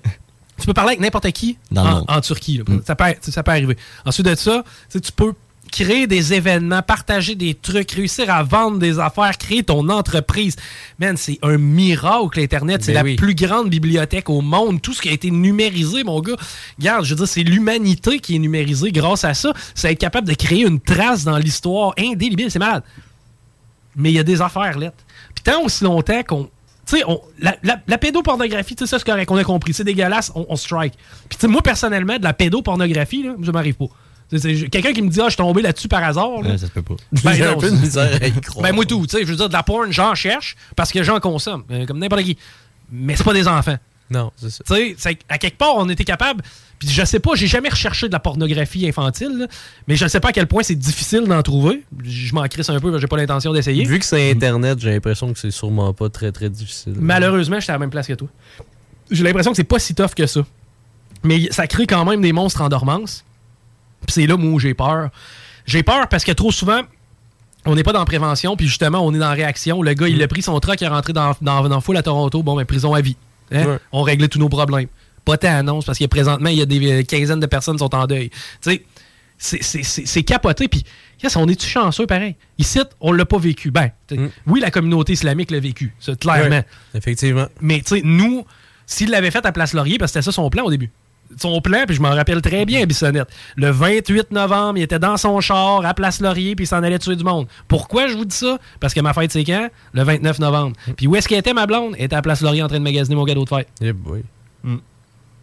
[0.58, 2.58] tu peux parler avec n'importe qui en, Turquie.
[2.58, 2.64] là.
[2.86, 3.76] Ça, peut, ça peut arriver.
[4.04, 5.32] Ensuite de ça, tu peux
[5.72, 10.54] créer des événements, partager des trucs, réussir à vendre des affaires, créer ton entreprise.
[11.00, 12.84] Man, c'est un miracle, Internet.
[12.84, 13.16] C'est Ben la oui.
[13.16, 14.80] plus grande bibliothèque au monde.
[14.80, 16.36] Tout ce qui a été numérisé, mon gars.
[16.78, 19.52] Regarde, je veux dire, c'est l'humanité qui est numérisée grâce à ça.
[19.74, 22.52] C'est être capable de créer une trace dans l'histoire indélébile.
[22.52, 22.84] C'est malade.
[23.96, 24.92] Mais il y a des affaires, là.
[25.34, 26.48] Puis tant aussi longtemps qu'on.
[26.86, 29.72] Tu sais, on- la, la- la pédopornographie, tu sais, ça, c'est correct, on a compris.
[29.72, 30.94] C'est dégueulasse, on, on strike.
[31.28, 33.86] Puis, tu sais, moi, personnellement, de la pédopornographie, là, ça m'arrive pas.
[34.30, 36.42] Quelqu'un qui me dit, ah, je suis tombé là-dessus par hasard.
[36.42, 36.50] là.
[36.50, 36.94] Ouais, ça se peut pas.
[37.22, 38.62] Ben J'ai un non, peu de c'est- misère à y croire.
[38.64, 41.02] Ben moi tout, tu sais, je veux dire, de la porn, j'en cherche parce que
[41.02, 42.36] j'en consomme, euh, comme n'importe qui.
[42.90, 43.76] Mais c'est pas des enfants.
[44.10, 44.64] Non, c'est ça.
[44.66, 46.42] Tu sais, à quelque part, on était capable.
[46.78, 49.46] Puis je sais pas, j'ai jamais recherché de la pornographie infantile, là,
[49.86, 51.84] mais je sais pas à quel point c'est difficile d'en trouver.
[52.02, 53.84] Je m'en crisse un peu, j'ai pas l'intention d'essayer.
[53.84, 56.94] Vu que c'est Internet, j'ai l'impression que c'est sûrement pas très très difficile.
[56.98, 58.28] Malheureusement, j'étais à la même place que toi.
[59.10, 60.44] J'ai l'impression que c'est pas si tough que ça.
[61.22, 63.24] Mais ça crée quand même des monstres en dormance.
[64.06, 65.10] Puis c'est là où j'ai peur.
[65.66, 66.82] J'ai peur parce que trop souvent,
[67.64, 69.80] on n'est pas dans prévention, puis justement, on est dans réaction.
[69.80, 72.02] Le gars, il a pris son truck, il est rentré dans, dans, dans foule à
[72.02, 73.16] Toronto, bon, ben, prison à vie.
[73.52, 73.66] Hein?
[73.66, 73.78] Ouais.
[73.92, 74.88] On réglait tous nos problèmes.
[75.24, 77.84] Pas tant annonce, parce que présentement, il y a des euh, quinzaines de personnes qui
[77.84, 78.30] sont en deuil.
[78.62, 78.82] Tu
[79.38, 79.58] sais,
[80.04, 80.84] c'est- capoté, puis
[81.22, 82.36] yes, on est-tu chanceux pareil?
[82.58, 83.70] Ici, on l'a pas vécu.
[83.70, 86.56] Ben, sais, oui, la communauté islamique l'a vécu, ça, clairement.
[86.56, 86.64] Ouais,
[86.94, 87.46] effectivement.
[87.60, 88.44] Mais tu sais, nous,
[88.86, 90.90] s'il l'avait fait à Place Laurier, parce que c'était ça son plan au début.
[91.38, 93.28] Son plan, puis je m'en rappelle très bien, Bissonnette.
[93.56, 96.98] Le 28 novembre, il était dans son char à Place Laurier, puis il s'en allait
[96.98, 97.46] tuer du monde.
[97.68, 98.58] Pourquoi je vous dis ça?
[98.80, 99.68] Parce que ma fête, c'est quand?
[99.92, 100.76] Le 29 novembre.
[100.96, 101.94] Puis où est-ce qu'elle était, ma blonde?
[101.98, 103.68] Elle était à Place Laurier en train de magasiner mon cadeau de fête.
[103.80, 104.22] Eh boy.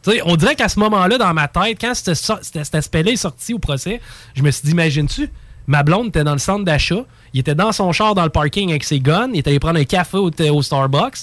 [0.04, 3.54] Tu sais, on dirait qu'à ce moment-là, dans ma tête, quand cet aspect-là est sorti
[3.54, 4.02] au procès,
[4.34, 5.30] je me suis dit, imagines-tu,
[5.68, 8.72] ma blonde était dans le centre d'achat, il était dans son char dans le parking
[8.72, 11.20] avec ses guns, il était allé prendre un café au, au Starbucks,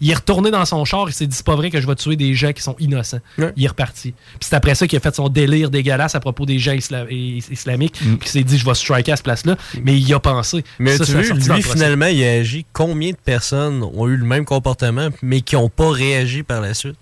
[0.00, 1.94] il est retourné dans son char, il s'est dit, c'est pas vrai que je vais
[1.94, 3.20] tuer des gens qui sont innocents.
[3.56, 4.12] Il est reparti.
[4.12, 7.06] Puis c'est après ça qu'il a fait son délire dégueulasse à propos des gens isla-
[7.10, 10.12] is- islamiques, puis il s'est dit, je vais striker à ce place-là, mais il y
[10.14, 10.64] a pensé.
[10.78, 12.66] Mais Ça, tu dans lui, le finalement, il a agi.
[12.72, 16.74] Combien de personnes ont eu le même comportement, mais qui n'ont pas réagi par la
[16.74, 16.96] suite?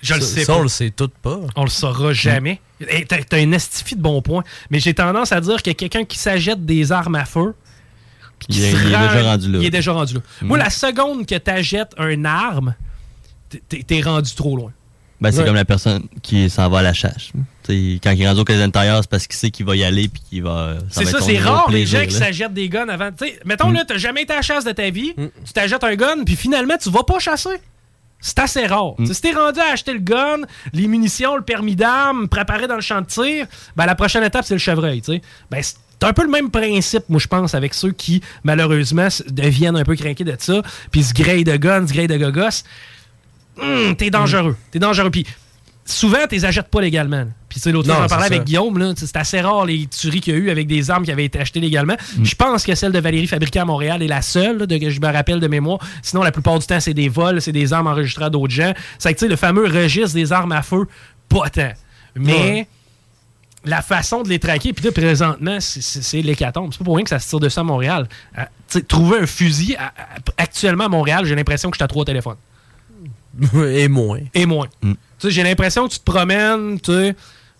[0.00, 0.58] Je le Ça- sais ça, pas.
[0.60, 1.40] on le sait tout pas.
[1.56, 2.60] On le saura jamais.
[2.86, 4.44] Hey, T'as un estifi de bon point.
[4.70, 7.54] Mais j'ai tendance à dire que quelqu'un qui s'achète des armes à feu.
[8.48, 9.58] Il est- déjà rendu là.
[9.60, 10.20] Il est déjà rendu là.
[10.42, 10.46] Mm.
[10.46, 12.74] Moi, la seconde que t'achètes une arme,
[13.68, 14.72] t'es- rendu trop loin.
[15.20, 15.46] Ben, c'est Ouais.
[15.46, 17.32] comme la personne qui s'en va à la chasse.
[17.64, 19.82] T'sais, quand il est rendu au casino intérieur, c'est parce qu'il sait qu'il va y
[19.82, 20.74] aller puis qu'il va.
[20.90, 23.10] C'est ça, c'est rare les gens qui s'achètent des guns avant.
[23.10, 23.74] T'sais, mettons Mm.
[23.74, 26.36] là, t'as jamais été à la chasse de ta vie, tu t'achètes un gun, puis
[26.36, 27.56] finalement, tu vas pas chasser.
[28.20, 28.94] C'est assez rare.
[28.98, 29.06] Mm.
[29.12, 30.38] Si t'es rendu à acheter le gun,
[30.72, 33.46] les munitions, le permis d'armes, préparé dans le champ de tir,
[33.76, 35.00] ben la prochaine étape, c'est le chevreuil.
[35.02, 35.20] t'sais.
[35.50, 35.62] Ben,
[36.00, 39.84] c'est un peu le même principe, moi, je pense, avec ceux qui, malheureusement, deviennent un
[39.84, 42.62] peu craqués de ça, puis se grillent de guns, se grillent de gogos.
[43.60, 44.56] Hum, t'es dangereux.
[44.70, 45.10] T'es dangereux.
[45.10, 45.26] Puis
[45.84, 47.24] souvent, t'es achètes pas légalement.
[47.48, 48.44] Puis tu sais, l'autre fois, j'en parlais avec.
[48.44, 51.24] Guillaume, c'est assez rare les tueries qu'il y a eu avec des armes qui avaient
[51.24, 51.96] été achetées légalement.
[52.22, 54.90] Je pense que celle de Valérie fabriquée à Montréal est la seule, là, de que
[54.90, 55.80] je me rappelle de mémoire.
[56.02, 58.72] Sinon, la plupart du temps, c'est des vols, c'est des armes enregistrées à d'autres gens.
[58.98, 60.86] C'est que tu sais, le fameux registre des armes à feu,
[61.28, 61.72] pas tant.
[62.14, 62.68] Mais.
[63.64, 66.70] La façon de les traquer, puis là, présentement, c'est- l'hécatombe.
[66.72, 68.08] C'est pas pour rien que ça se tire de ça à Montréal.
[68.38, 69.92] Euh, trouver un fusil, à- à-
[70.42, 72.36] actuellement à Montréal, j'ai l'impression que je suis à trois téléphones.
[73.54, 74.20] Et moins.
[74.34, 74.68] Et moins.
[74.82, 74.92] Mm.
[75.24, 77.16] J'ai l'impression que tu te promènes, tu sais,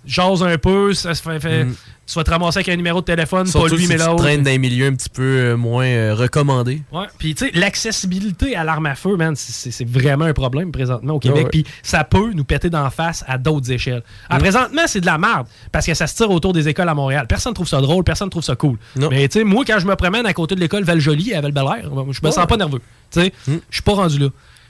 [0.09, 1.75] jases un peu, ça se fait, fait- Mm.
[2.07, 4.05] tu vas te ramasser avec un numéro de téléphone, Surtout pas lui, si mais tu
[4.07, 4.17] l'autre.
[4.25, 6.83] traînes dans un milieu un petit peu euh, moins euh, recommandé.
[6.91, 7.05] Ouais.
[7.19, 11.19] Puis, tu sais, l'accessibilité à l'arme à feu, man, c'est- vraiment un problème présentement au
[11.19, 11.45] Québec.
[11.45, 11.51] Ouais.
[11.51, 14.03] Puis, ça peut nous péter d'en face à d'autres échelles.
[14.31, 14.41] Ah, Mm.
[14.41, 17.27] présentement, c'est de la merde parce que ça se tire autour des écoles à Montréal.
[17.29, 18.77] Personne trouve ça drôle, personne trouve ça cool.
[18.97, 21.91] Mais, tu sais, moi, quand je me promène à côté de l'école Val-Jolie à Val-Belair,
[22.11, 22.81] je me sens pas nerveux.
[23.11, 24.29] Tu sais, je suis pas rendu là.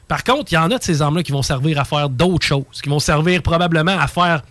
[0.08, 2.46] Par contre, il y en a de ces armes-là qui vont servir à faire d'autres
[2.46, 4.42] choses, qui vont servir probablement à faire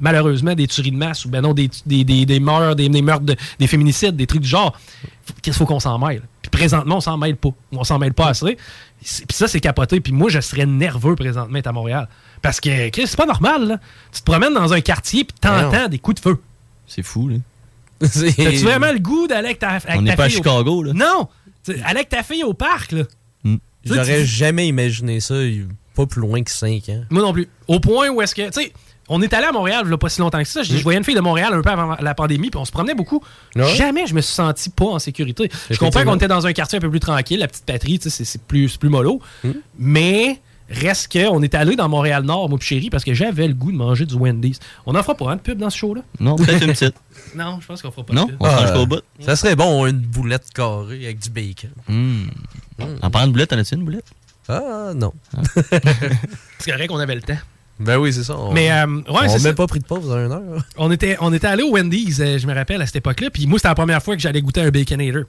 [0.00, 3.02] malheureusement des tueries de masse ou ben non des, des, des, des meurtres, des, des
[3.02, 4.78] meurtres, de- des féminicides, des trucs du genre.
[5.26, 6.22] Qu'est-ce qu'il faut qu'on s'en mêle?
[6.42, 7.48] Puis présentement, on s'en mêle pas.
[7.72, 8.56] On s'en mêle pas assez.
[9.02, 10.00] C'est- Puis ça, c'est capoté.
[10.00, 12.08] Puis moi, je serais nerveux présentement être à Montréal.
[12.42, 13.66] Parce que Chris, c'est pas normal.
[13.66, 13.80] Là.
[14.12, 16.40] Tu te promènes dans un quartier puis t'entends des coups de feu.
[16.86, 17.36] C'est fou, là.
[18.00, 20.82] T'as-tu vraiment le goût d'aller avec ta, avec On ta n'est pas à au- Chicago,
[20.82, 20.92] là.
[20.92, 21.28] Non!
[21.68, 23.02] Aller avec ta fille au parc, là.
[23.42, 23.50] Tu
[23.92, 25.34] sais, J'aurais tu- jamais imaginé ça,
[25.94, 27.02] pas plus loin que 5 ans.
[27.10, 27.48] Moi non plus.
[27.68, 28.72] Au point où est-ce que, tu sais,
[29.08, 30.62] on est allé à Montréal il a pas si longtemps que ça.
[30.62, 32.72] Je, je voyais une fille de Montréal un peu avant la pandémie, puis on se
[32.72, 33.22] promenait beaucoup.
[33.54, 33.74] Ouais.
[33.76, 35.50] Jamais je me suis senti pas en sécurité.
[35.70, 38.10] Je comprends qu'on était dans un quartier un peu plus tranquille, la petite patrie, tu
[38.10, 39.20] sais, c'est- plus, plus mollo.
[39.78, 43.54] Mais reste que on est allé dans Montréal-Nord, moi puis chérie, parce que j'avais le
[43.54, 44.58] goût de manger du Wendy's.
[44.84, 46.02] On n'en fera pas un de pub dans ce show-là?
[46.18, 46.94] Non, peut-être une petite.
[47.36, 48.24] Non, je pense qu'on fera pas Non?
[48.24, 48.36] de pub.
[48.40, 49.02] On se range pas au bout.
[49.20, 51.70] Ça serait bon, une boulette carrée avec du bacon.
[51.88, 52.24] Hmm.
[53.02, 54.06] En parlant de boulette, t'en as-tu une boulette?
[54.48, 55.12] Ah, non.
[56.58, 57.38] C'est correct qu'on avait le temps.
[57.78, 58.36] Ben oui, c'est ça.
[58.38, 60.64] On, Mais, euh, ouais, on n'a pas pris de pause dans une heure.
[60.78, 63.28] On était, on était allé au Wendy's, euh, je me rappelle, à cette époque-là.
[63.30, 65.24] Puis moi, c'était la première fois que j'allais goûter un Baconator.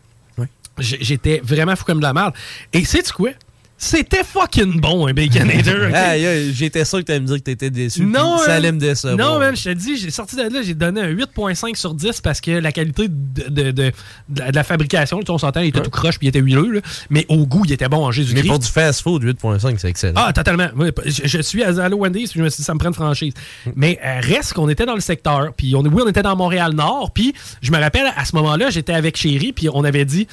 [0.80, 2.34] J- J'étais vraiment fou comme de la merde.
[2.72, 3.32] Et sais-tu quoi?
[3.80, 5.76] C'était fucking bon, un Baconator.
[5.90, 5.94] ok?
[5.94, 8.06] Aïe, aïe, J'étais sûr que tu allais me dire que t'étais déçu.
[8.06, 9.18] Non, ça allait me décevoir.
[9.18, 12.22] Non, man, je te dis, j'ai sorti de là, j'ai donné un 8.5 sur 10
[12.22, 13.92] parce que la qualité de, de- de-
[14.30, 16.82] de la, fabrication, tu on s'entend, il était tout croche puis il était huileux, là,
[17.12, 18.48] mais au goût, il était bon en Mais Jésus-Christ.
[18.48, 20.14] pour du fast-food, 8.5, c'est excellent.
[20.26, 20.70] Ah, totalement.
[20.76, 22.90] Oui, je, je suis à Allo Wendy's, puis je me suis dit, ça me prend
[22.90, 23.34] une franchise.
[23.76, 27.12] Mais euh, reste qu'on était dans le secteur, puis on, oui, on était dans Montréal-Nord,
[27.14, 30.28] puis je me rappelle, à ce moment-là, j'étais avec Chérie, puis on avait dit,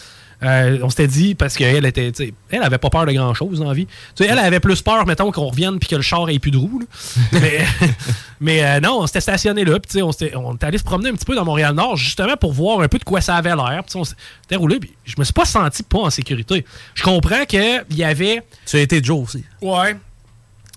[0.45, 2.13] euh, on s'était dit, parce qu'elle était,
[2.51, 3.87] elle avait pas peur de grand-chose dans la vie.
[4.19, 6.83] Elle avait plus peur, mettons, qu'on revienne, puis que le char ait plus de roues.
[7.33, 7.61] mais
[8.41, 11.15] mais euh, non, on s'était stationné là, puis on on était allé se promener un
[11.15, 13.83] petit peu dans Montréal-Nord, justement pour voir un peu de quoi ça avait l'air.
[13.87, 16.65] Puis on s'était roulé, puis je me suis pas senti pas en sécurité.
[16.95, 18.43] Je comprends qu'il y avait...
[18.67, 19.45] Tu as été Joe aussi.
[19.63, 19.97] Ouais.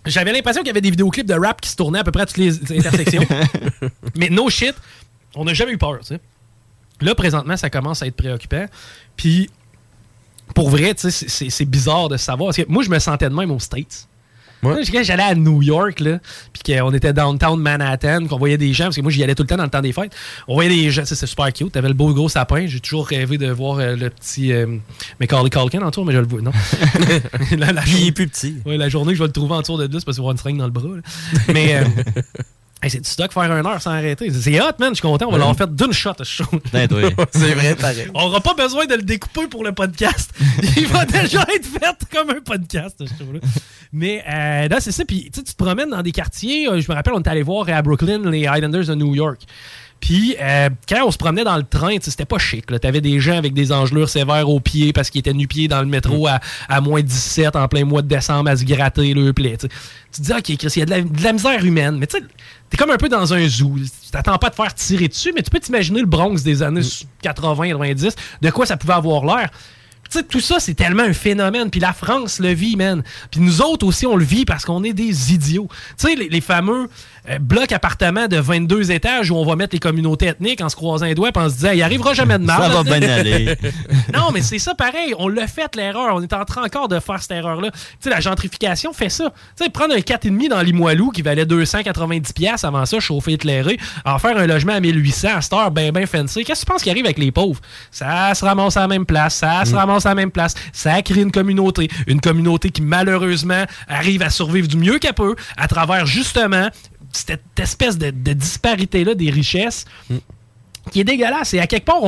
[0.05, 2.23] J'avais l'impression qu'il y avait des vidéoclips de rap qui se tournaient à peu près
[2.23, 3.25] à toutes les intersections.
[4.15, 4.75] Mais no shit,
[5.35, 6.19] on n'a jamais eu peur, tu sais.
[7.01, 8.65] Là, présentement, ça commence à être préoccupant.
[9.15, 9.49] Puis,
[10.55, 12.47] pour vrai, c'est- bizarre de savoir.
[12.49, 14.07] Parce que moi, je me sentais de même aux States.
[14.63, 16.17] Quand j'allais à New York, là,
[16.51, 19.43] puis qu'on était downtown Manhattan, qu'on voyait des gens, parce que moi, j'y allais tout
[19.43, 20.13] le temps dans le temps des fêtes.
[20.47, 21.71] On voyait des gens, c'est super cute.
[21.73, 22.65] T'avais le beau gros sapin.
[22.65, 24.65] J'ai toujours rêvé de voir euh, le petit euh,
[25.19, 26.51] Macaulay Culkin en tour, mais je le vois, non?
[27.57, 28.55] la, la il est plus petit.
[28.65, 30.31] Ouais, la journée que je vais le trouver en tour de 10 parce qu'il va
[30.31, 30.87] avoir une seringue dans le bras.
[30.95, 31.01] là.
[31.53, 31.83] Mais euh,
[32.83, 34.29] hey, c'est du stock faire une heure sans arrêter.
[34.31, 34.89] C'est- hot, man.
[34.89, 35.27] Je suis content.
[35.27, 36.43] On va l'avoir fait d'une shot, ce show.
[36.71, 38.07] C'est vrai, pareil.
[38.13, 40.31] On n'aura pas besoin de le découper pour le podcast.
[40.77, 43.39] Il va déjà être fait comme un podcast, ce show-là.
[43.93, 45.05] Mais euh, là, c'est ça.
[45.05, 46.67] Puis tu te promènes dans des quartiers.
[46.67, 49.41] euh, Je me rappelle, on est allé voir à Brooklyn les Highlanders de New York.
[49.99, 52.65] Puis, euh, quand on se promenait dans le train, c'était pas chic.
[52.67, 55.79] Tu avais des gens avec des engelures sévères aux pieds parce qu'ils étaient nu-pieds dans
[55.79, 59.33] le métro à, à moins 17 en plein mois de décembre à se gratter le
[59.33, 59.57] plaie.
[59.57, 61.97] Tu te dis, OK, Chris, il y a de la, de la misère humaine.
[61.97, 62.23] Mais tu sais,
[62.69, 63.75] t'es comme un peu dans un zoo.
[63.77, 66.63] Tu t'attends pas à te faire tirer dessus, mais tu peux t'imaginer le Bronx des
[66.63, 66.81] années
[67.23, 69.49] 80-90, de quoi ça pouvait avoir l'air.
[70.09, 71.69] Tu sais, tout ça, c'est tellement un phénomène.
[71.69, 73.03] Puis la France le vit, man.
[73.29, 75.67] Puis nous autres aussi, on le vit parce qu'on est des idiots.
[75.99, 76.87] Tu sais, les, les fameux
[77.29, 80.75] euh, blocs appartements de 22 étages où on va mettre les communautés ethniques en se
[80.75, 82.61] croisant les doigts puis en se disant, il arrivera jamais de mal.
[82.61, 83.55] Ça va bien aller.
[84.13, 85.13] non, mais c'est ça pareil.
[85.19, 86.15] On l'a fait, l'erreur.
[86.15, 87.71] On est en train encore de faire cette erreur-là.
[87.71, 89.31] Tu sais, la gentrification fait ça.
[89.57, 93.77] Tu sais, prendre un 4,5 dans Limoilou qui valait 290$ piastres avant ça, chauffé, éclairé,
[94.05, 96.43] en faire un logement à 1800 à cette heure ben ben fancy.
[96.43, 97.59] Qu'est-ce que tu penses qui arrive avec les pauvres?
[97.91, 99.77] Ça se ramasse à la même place, ça se Mm.
[99.77, 101.89] ramasse à la même place, ça crée une communauté.
[102.07, 106.69] Une communauté qui, malheureusement, arrive à survivre du mieux qu'elle peut à travers, justement,
[107.11, 109.85] cette espèce de, disparité-là des richesses
[110.91, 111.53] qui est dégueulasse.
[111.53, 112.01] Et à quelque part,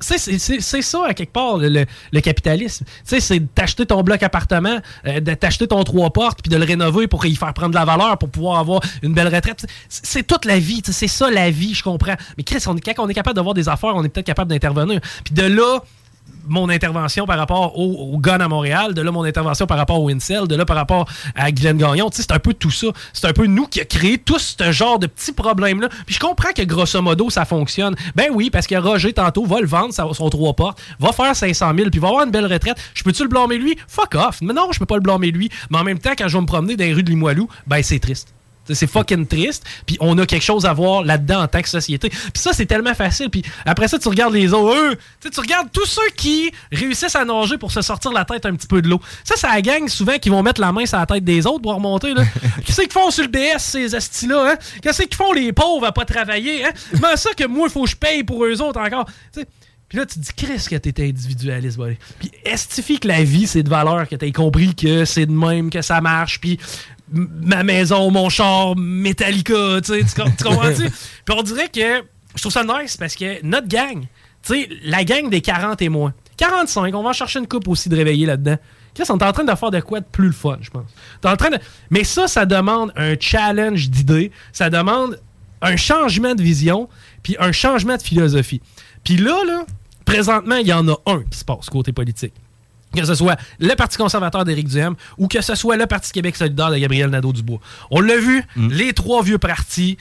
[0.00, 2.84] c'est, ça, à quelque part, le, capitalisme.
[3.04, 6.64] C'est de t'acheter ton bloc appartement, euh, de t'acheter ton trois portes, puis de le
[6.64, 9.66] rénover pour y faire prendre de la valeur, pour pouvoir avoir une belle retraite.
[9.88, 10.82] C'est, toute la vie.
[10.84, 12.14] C'est ça, la vie, je comprends.
[12.36, 15.00] Mais Chris, quand on est capable d'avoir des affaires, on est peut-être capable d'intervenir.
[15.24, 15.80] Puis de là,
[16.46, 20.08] mon intervention par rapport au, gun à Montréal, de là mon intervention par rapport au
[20.08, 22.08] Incel, de là par rapport à Glenn Gagnon.
[22.12, 22.88] C'est un peu tout ça.
[23.12, 25.88] C'est un peu nous qui a créé tout ce genre de petits problèmes-là.
[26.06, 27.94] Puis je comprends que grosso modo, ça fonctionne.
[28.14, 31.72] Ben oui, parce que Roger, tantôt, va le vendre, son trois portes, va faire 500
[31.76, 32.76] 000, puis va avoir une belle retraite.
[32.94, 33.76] Je peux-tu le blâmer lui?
[33.88, 34.40] Fuck off.
[34.42, 35.50] Mais non, je peux pas le blâmer lui.
[35.70, 37.82] Mais en même temps, quand je vais me promener dans les rues de Limoilou, ben
[37.82, 38.33] c'est triste.
[38.70, 39.64] C'est fucking triste.
[39.86, 42.08] Puis on a quelque chose à voir là-dedans en tant que société.
[42.08, 43.30] Puis ça, c'est tellement facile.
[43.30, 44.74] Puis après ça, tu regardes les autres.
[44.76, 44.96] Eux,
[45.30, 48.66] tu regardes tous ceux qui réussissent à nager pour se sortir la tête un petit
[48.66, 49.00] peu de l'eau.
[49.24, 51.74] Ça, ça gang souvent qui vont mettre la main sur la tête des autres pour
[51.74, 52.14] remonter.
[52.14, 52.24] Là.
[52.64, 54.52] Qu'est-ce qu'ils font sur le DS, ces astis-là?
[54.52, 54.56] Hein?
[54.82, 56.64] Qu'est-ce qu'ils font les pauvres à pas travailler?
[56.64, 56.72] Hein?
[56.92, 59.06] Comment ça que moi, il faut que je paye pour eux autres encore?
[59.88, 61.96] Puis là, tu te dis, Chris, que t'es individualiste, buddy.
[62.18, 65.70] Puis estifie que la vie, c'est de valeur, que t'aies compris que c'est de même,
[65.70, 66.58] que ça marche, puis
[67.14, 70.82] ma maison, mon char, Metallica, tu sais, tu com- tu comprends-tu?
[71.24, 72.04] Puis on dirait que
[72.34, 74.08] je trouve ça nice parce que notre gang, tu
[74.42, 77.88] sais, la gang des 40 et moins, 45, on va en chercher une coupe aussi
[77.88, 78.56] de réveiller là-dedans.
[78.94, 80.86] Chris, on est en train de faire de quoi de plus le fun, je pense.
[81.20, 81.58] T'es en train de...
[81.90, 85.20] Mais ça, ça demande un challenge d'idées, ça demande
[85.62, 86.88] un changement de vision,
[87.22, 88.60] puis un changement de philosophie.
[89.02, 89.64] Puis là, là,
[90.04, 92.34] présentement, il y en a un qui se passe côté politique.
[92.94, 96.36] Que ce soit le Parti conservateur d'Éric Duhem ou que ce soit le Parti Québec
[96.36, 97.60] solidaire de Gabriel Nadeau-Dubois.
[97.90, 99.96] On l'a vu, les trois vieux partis,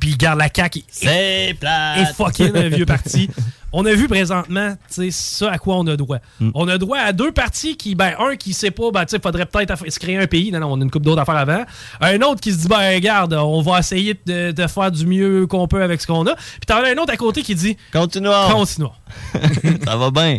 [0.00, 1.98] puis garde la CAQ est, C'est plate.
[1.98, 3.28] est fucking un vieux parti.
[3.74, 6.18] On a vu présentement, tu sais, ça à quoi on a droit.
[6.54, 9.22] On a droit à deux partis qui, ben, un qui sait pas, ben, tu sais,
[9.22, 10.50] faudrait peut-être se créer un pays.
[10.52, 11.64] Non, non, on a une coupe d'autres affaires avant.
[12.00, 15.46] Un autre qui se dit, ben, regarde, on va essayer de, de faire du mieux
[15.46, 16.34] qu'on peut avec ce qu'on a.
[16.34, 18.32] Puis t'en as un autre à côté qui dit, Continuons.
[18.50, 18.92] continuons.
[19.84, 20.38] Ça va bien.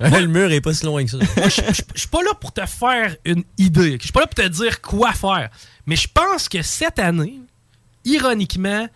[0.00, 1.18] Le mur est pas si loin que ça.
[1.20, 3.96] Je- je suis pas là pour te faire une idée.
[3.98, 5.50] Je suis pas là pour te dire quoi faire.
[5.86, 7.38] Mais je pense que cette année,
[8.04, 8.88] ironiquement,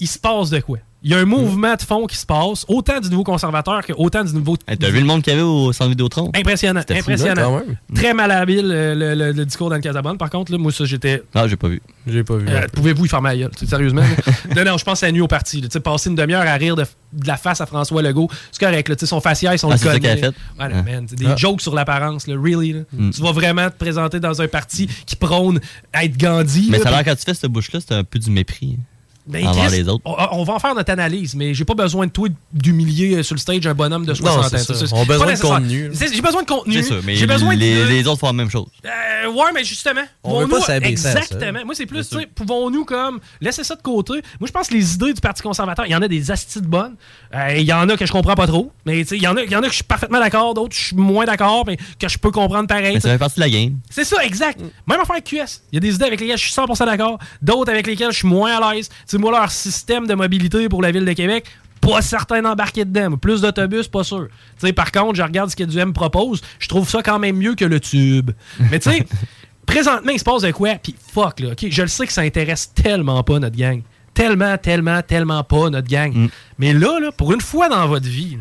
[0.00, 0.78] il se passe de quoi?
[1.06, 3.92] Il y a un mouvement de fond qui se passe, autant du nouveau conservateur que
[3.94, 4.56] autant du nouveau.
[4.66, 6.30] Hey, T'as vu le monde qu'il y avait au centre Vidéotron?
[6.34, 7.34] Impressionnant, impressionnant.
[7.56, 7.76] là, même.
[7.94, 10.16] Très malhabile euh, le, le- le discours d'Anne Casabonne.
[10.16, 11.22] Par contre, là, moi, ça, j'étais.
[11.34, 11.82] Ah, j'ai pas vu.
[12.06, 12.46] J'ai pas vu.
[12.48, 14.00] Euh, Pouvez-vous y faire ma gueule, sérieusement?
[14.56, 15.60] non, non, je pense c'est la nuit au parti.
[15.60, 15.68] là.
[15.68, 18.64] Tu sais, passer une demi-heure à rire de, de la face à François Legault, c'est
[18.64, 18.88] correct.
[18.88, 18.94] là.
[19.06, 20.00] Son faciès, on Ah, le c'est ça connaît.
[20.00, 20.36] qu'elle a fait?
[20.56, 20.82] Voilà, Ah.
[20.90, 21.36] man, des Ah.
[21.36, 22.72] jokes sur l'apparence, là, really.
[22.72, 22.80] là.
[22.94, 23.10] Mm.
[23.10, 25.60] Tu vas vraiment te présenter dans un parti qui prône
[25.92, 26.68] être Gandhi.
[26.70, 28.78] Mais là, ça a l'air quand tu fais cette bouche-là, c'est un peu du mépris.
[29.26, 30.02] Ben, Chris, les autres.
[30.04, 33.22] On, on va en faire notre analyse, mais j'ai pas besoin de toi d'humilier euh,
[33.22, 34.58] sur le stage un bonhomme de 60 ans.
[34.58, 34.74] ça.
[34.92, 36.74] On a besoin de contenu, J'ai besoin de contenu.
[36.74, 38.66] C'est ça, mais J'ai besoin de- les, les autres font la même chose.
[38.84, 40.02] Euh, ouais, mais justement.
[40.22, 40.76] On veut pas ça.
[40.76, 41.64] Exactement.
[41.64, 44.12] Moi, c'est plus, tu sais, pouvons-nous comme laisser ça de côté?
[44.40, 46.60] Moi, je pense que les idées du Parti conservateur, il y en a des astis
[46.60, 46.96] de bonnes.
[47.34, 48.72] Euh, Il y en a que je comprends pas trop.
[48.84, 50.84] Mais il y, en a- y en a que je suis parfaitement d'accord, d'autres je
[50.88, 52.94] suis moins d'accord, mais que je peux comprendre pareil.
[52.94, 53.78] Mais ça fait partie de la game.
[53.90, 54.60] C'est ça, exact.
[54.86, 55.62] Même affaire avec QS.
[55.72, 58.18] Il y a des idées avec lesquelles je suis 100% d'accord, d'autres avec lesquelles je
[58.18, 58.90] suis moins à l'aise.
[59.14, 61.46] Sais, moi, leur système de mobilité pour la ville de Québec,
[61.80, 63.16] pas certain d'embarquer dedans.
[63.16, 64.26] Plus d'autobus, pas sûr.
[64.74, 67.54] Par contre, je regarde ce que du M propose, je trouve ça quand même mieux
[67.54, 68.32] que le tube.
[68.72, 69.06] Mais tu sais,
[69.66, 70.74] présentement, il se passe de quoi?
[70.82, 71.50] Puis fuck, là?
[71.56, 73.82] Je le sais que ça intéresse tellement pas notre gang.
[74.14, 76.28] Tellement, tellement, tellement pas notre gang.
[76.58, 78.36] Mais là, là, pour une fois dans votre vie,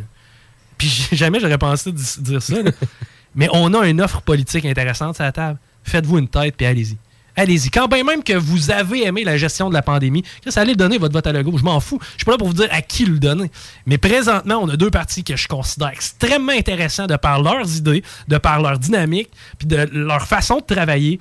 [0.79, 2.71] puis jamais j'aurais pensé dire ça, là,
[3.35, 5.59] mais on a une offre politique intéressante sur la table.
[5.83, 6.97] Faites-vous une tête, puis allez-y.
[7.35, 7.69] Allez-y.
[7.69, 10.97] Quand bien même que vous avez aimé la gestion de la pandémie, ça allez donner
[10.97, 11.57] votre vote à Legault.
[11.57, 11.99] Je m'en fous.
[12.01, 13.49] Je suis pas là pour vous dire à qui le donner.
[13.85, 18.03] Mais présentement, on a deux partis que je considère extrêmement intéressants de par leurs idées,
[18.27, 21.19] de par leur dynamique, puis de leur façon de travailler.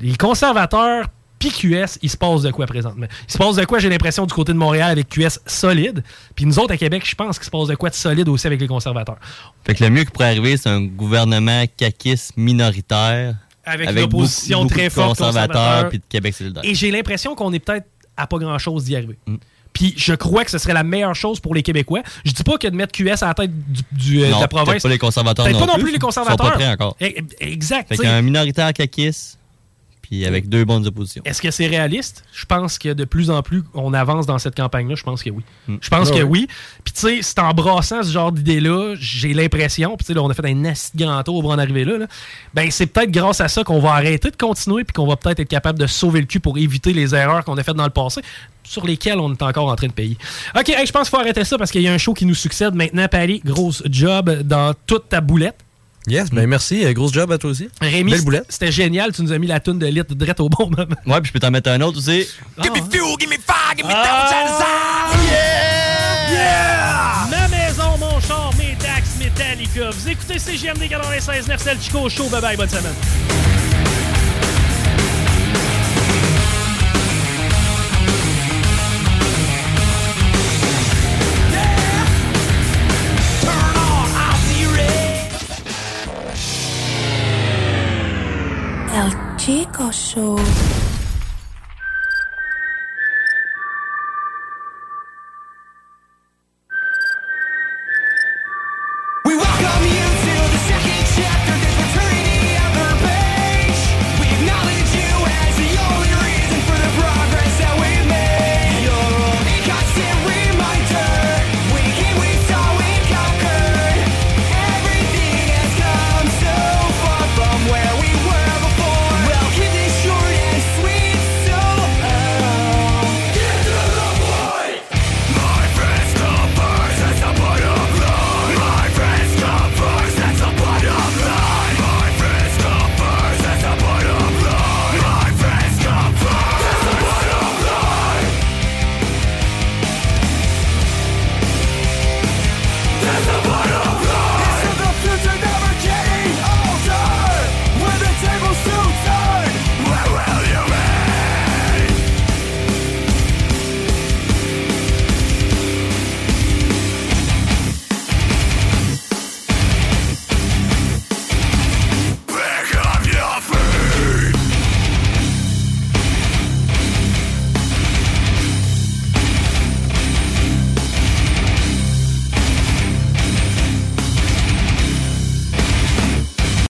[0.00, 1.06] Les conservateurs
[1.38, 3.06] puis QS, il se passe de quoi présentement?
[3.28, 6.04] Il se passe de quoi, j'ai l'impression, du côté de Montréal avec QS solide?
[6.36, 8.46] Puis nous autres à Québec, je pense qu'il se passe de quoi de solide aussi
[8.46, 9.18] avec les conservateurs.
[9.66, 13.34] Fait que le mieux qui pourrait arriver, c'est un gouvernement caquiste minoritaire.
[13.64, 15.88] Avec une opposition beaucoup très forte conservateurs conservateur.
[15.90, 16.62] puis de Québec solidaire.
[16.64, 17.86] Et j'ai l'impression qu'on est peut-être
[18.16, 19.18] à pas grand-chose d'y arriver.
[19.72, 22.02] Puis je crois que ce serait la meilleure chose pour les Québécois.
[22.26, 24.40] Je dis pas que de mettre QS à la tête du, du, euh, Non, de
[24.42, 24.82] la peut-être province.
[24.82, 25.82] pas les conservateurs Peut-être pas non plus.
[25.84, 26.50] plus les Ils sont conservateurs.
[26.50, 26.96] pas prêts encore.
[27.00, 27.88] Eh, Exact.
[27.88, 29.38] Fait qu'un minoritaire caquiste,
[30.12, 31.22] puis avec deux bonnes oppositions.
[31.24, 32.22] Est-ce que c'est réaliste?
[32.34, 34.94] Je pense que de plus en plus on avance dans cette campagne-là.
[34.94, 35.42] Je pense que oui.
[35.68, 35.76] Mm.
[35.80, 36.28] Je pense Ouais, que ouais.
[36.28, 36.48] oui.
[36.84, 40.22] Puis tu sais, c'est en brassant ce genre d'idée-là, j'ai l'impression, puis tu sais, là,
[40.22, 42.06] on a fait un assez grand tour pour en arriver là, là.
[42.52, 45.40] ben c'est peut-être grâce à ça qu'on va arrêter de continuer puis qu'on va peut-être
[45.40, 47.88] être capable de sauver le cul pour éviter les erreurs qu'on a faites dans le
[47.90, 48.20] passé
[48.64, 50.18] sur lesquelles on est encore en train de payer.
[50.54, 52.26] OK, hey, je pense qu'il faut arrêter ça parce qu'il y a un show qui
[52.26, 53.40] nous succède maintenant, Paris.
[53.46, 55.56] Grosse job dans toute ta boulette.
[56.08, 56.84] Yes, ben merci.
[56.84, 57.68] euh, Gros job à toi aussi.
[57.80, 58.12] Rémi,
[58.48, 59.12] c'était génial.
[59.12, 60.86] Tu nous as mis la toune de lit direct au bon moment.
[61.06, 62.26] Ouais, puis je peux t'en mettre un autre aussi.
[62.60, 63.92] Give me fuel, give me fire, give me
[66.32, 67.26] Yeah!
[67.30, 69.90] Ma maison, mon char, mes taxes, Metallica.
[69.90, 72.28] Vous écoutez CGMD 96 9 c'est le Chico Show.
[72.28, 72.94] Bye bye, bonne semaine.
[88.92, 90.36] El Chico Show.